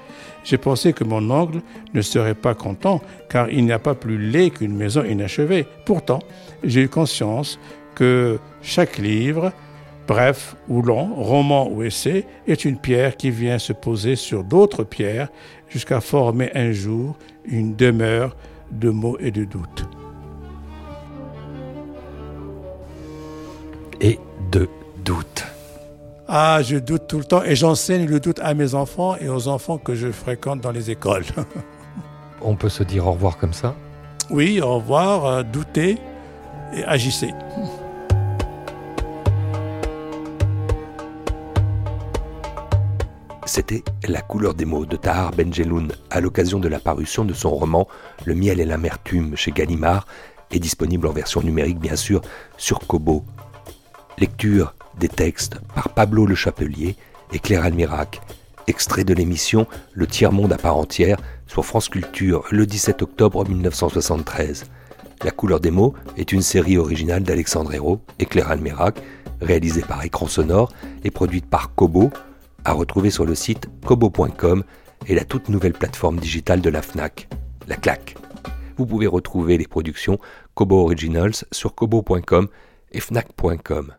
J'ai 0.43 0.57
pensé 0.57 0.93
que 0.93 1.03
mon 1.03 1.29
oncle 1.29 1.59
ne 1.93 2.01
serait 2.01 2.35
pas 2.35 2.53
content, 2.53 3.01
car 3.29 3.49
il 3.49 3.65
n'y 3.65 3.71
a 3.71 3.79
pas 3.79 3.95
plus 3.95 4.17
laid 4.17 4.51
qu'une 4.51 4.75
maison 4.75 5.03
inachevée. 5.03 5.65
Pourtant, 5.85 6.19
j'ai 6.63 6.83
eu 6.83 6.89
conscience 6.89 7.59
que 7.95 8.39
chaque 8.61 8.97
livre 8.97 9.51
bref 10.07 10.55
ou 10.69 10.81
long, 10.81 11.13
roman 11.15 11.69
ou 11.69 11.83
essai, 11.83 12.25
est 12.47 12.65
une 12.65 12.79
pierre 12.79 13.17
qui 13.17 13.29
vient 13.29 13.59
se 13.59 13.73
poser 13.73 14.15
sur 14.15 14.43
d'autres 14.43 14.83
pierres 14.83 15.27
jusqu'à 15.69 16.01
former 16.01 16.49
un 16.55 16.71
jour 16.71 17.15
une 17.45 17.75
demeure 17.75 18.35
de 18.71 18.89
mots 18.89 19.17
et 19.19 19.31
de 19.31 19.43
doutes. 19.43 19.85
Et 23.99 24.19
de 24.51 24.69
doutes. 25.03 25.56
Ah, 26.29 26.61
je 26.61 26.75
doute 26.75 27.07
tout 27.07 27.19
le 27.19 27.23
temps 27.23 27.41
et 27.43 27.55
j'enseigne 27.55 28.05
le 28.05 28.19
doute 28.19 28.39
à 28.43 28.53
mes 28.53 28.75
enfants 28.75 29.15
et 29.15 29.29
aux 29.29 29.47
enfants 29.47 29.77
que 29.77 29.95
je 29.95 30.11
fréquente 30.11 30.59
dans 30.59 30.71
les 30.71 30.91
écoles. 30.91 31.23
On 32.41 32.55
peut 32.55 32.67
se 32.67 32.83
dire 32.83 33.07
au 33.07 33.13
revoir 33.13 33.37
comme 33.37 33.53
ça? 33.53 33.75
Oui, 34.29 34.59
au 34.59 34.75
revoir, 34.75 35.25
euh, 35.25 35.43
doutez 35.43 35.97
et 36.73 36.83
agissez. 36.83 37.33
C'était 43.45 43.85
La 44.09 44.21
couleur 44.21 44.53
des 44.53 44.65
mots 44.65 44.85
de 44.85 44.97
Tahar 44.97 45.31
Benjeloun 45.31 45.93
à 46.11 46.19
l'occasion 46.19 46.59
de 46.59 46.67
la 46.67 46.79
parution 46.79 47.23
de 47.23 47.33
son 47.33 47.51
roman 47.51 47.87
Le 48.25 48.35
miel 48.35 48.59
et 48.59 48.65
l'amertume 48.65 49.37
chez 49.37 49.51
Gallimard 49.51 50.05
et 50.51 50.59
disponible 50.59 51.07
en 51.07 51.13
version 51.13 51.41
numérique 51.41 51.79
bien 51.79 51.95
sûr 51.95 52.19
sur 52.57 52.79
Kobo. 52.79 53.23
Lecture 54.17 54.73
des 54.99 55.09
textes 55.09 55.57
par 55.75 55.89
Pablo 55.89 56.25
Le 56.25 56.35
Chapelier 56.35 56.95
et 57.33 57.39
Claire 57.39 57.63
Almirac, 57.63 58.21
extrait 58.67 59.03
de 59.03 59.13
l'émission 59.13 59.67
Le 59.93 60.07
tiers-monde 60.07 60.53
à 60.53 60.57
part 60.57 60.77
entière 60.77 61.17
sur 61.47 61.65
France 61.65 61.89
Culture 61.89 62.45
le 62.51 62.65
17 62.65 63.01
octobre 63.01 63.47
1973. 63.47 64.65
La 65.23 65.31
couleur 65.31 65.59
des 65.59 65.71
mots 65.71 65.93
est 66.17 66.31
une 66.31 66.41
série 66.41 66.77
originale 66.77 67.23
d'Alexandre 67.23 67.73
Hérault 67.73 68.01
et 68.19 68.25
Claire 68.25 68.51
Almirac, 68.51 69.01
réalisée 69.41 69.81
par 69.81 70.03
Écran 70.03 70.27
Sonore 70.27 70.71
et 71.03 71.11
produite 71.11 71.47
par 71.47 71.73
Kobo, 71.73 72.11
à 72.65 72.73
retrouver 72.73 73.09
sur 73.09 73.25
le 73.25 73.35
site 73.35 73.67
kobo.com 73.85 74.63
et 75.07 75.15
la 75.15 75.23
toute 75.23 75.49
nouvelle 75.49 75.73
plateforme 75.73 76.19
digitale 76.19 76.61
de 76.61 76.69
la 76.69 76.81
FNAC, 76.81 77.29
la 77.67 77.75
CLAC. 77.75 78.15
Vous 78.77 78.85
pouvez 78.85 79.07
retrouver 79.07 79.57
les 79.57 79.67
productions 79.67 80.19
Kobo 80.53 80.83
Originals 80.83 81.33
sur 81.51 81.73
kobo.com 81.73 82.47
et 82.91 82.99
fnac.com. 82.99 83.93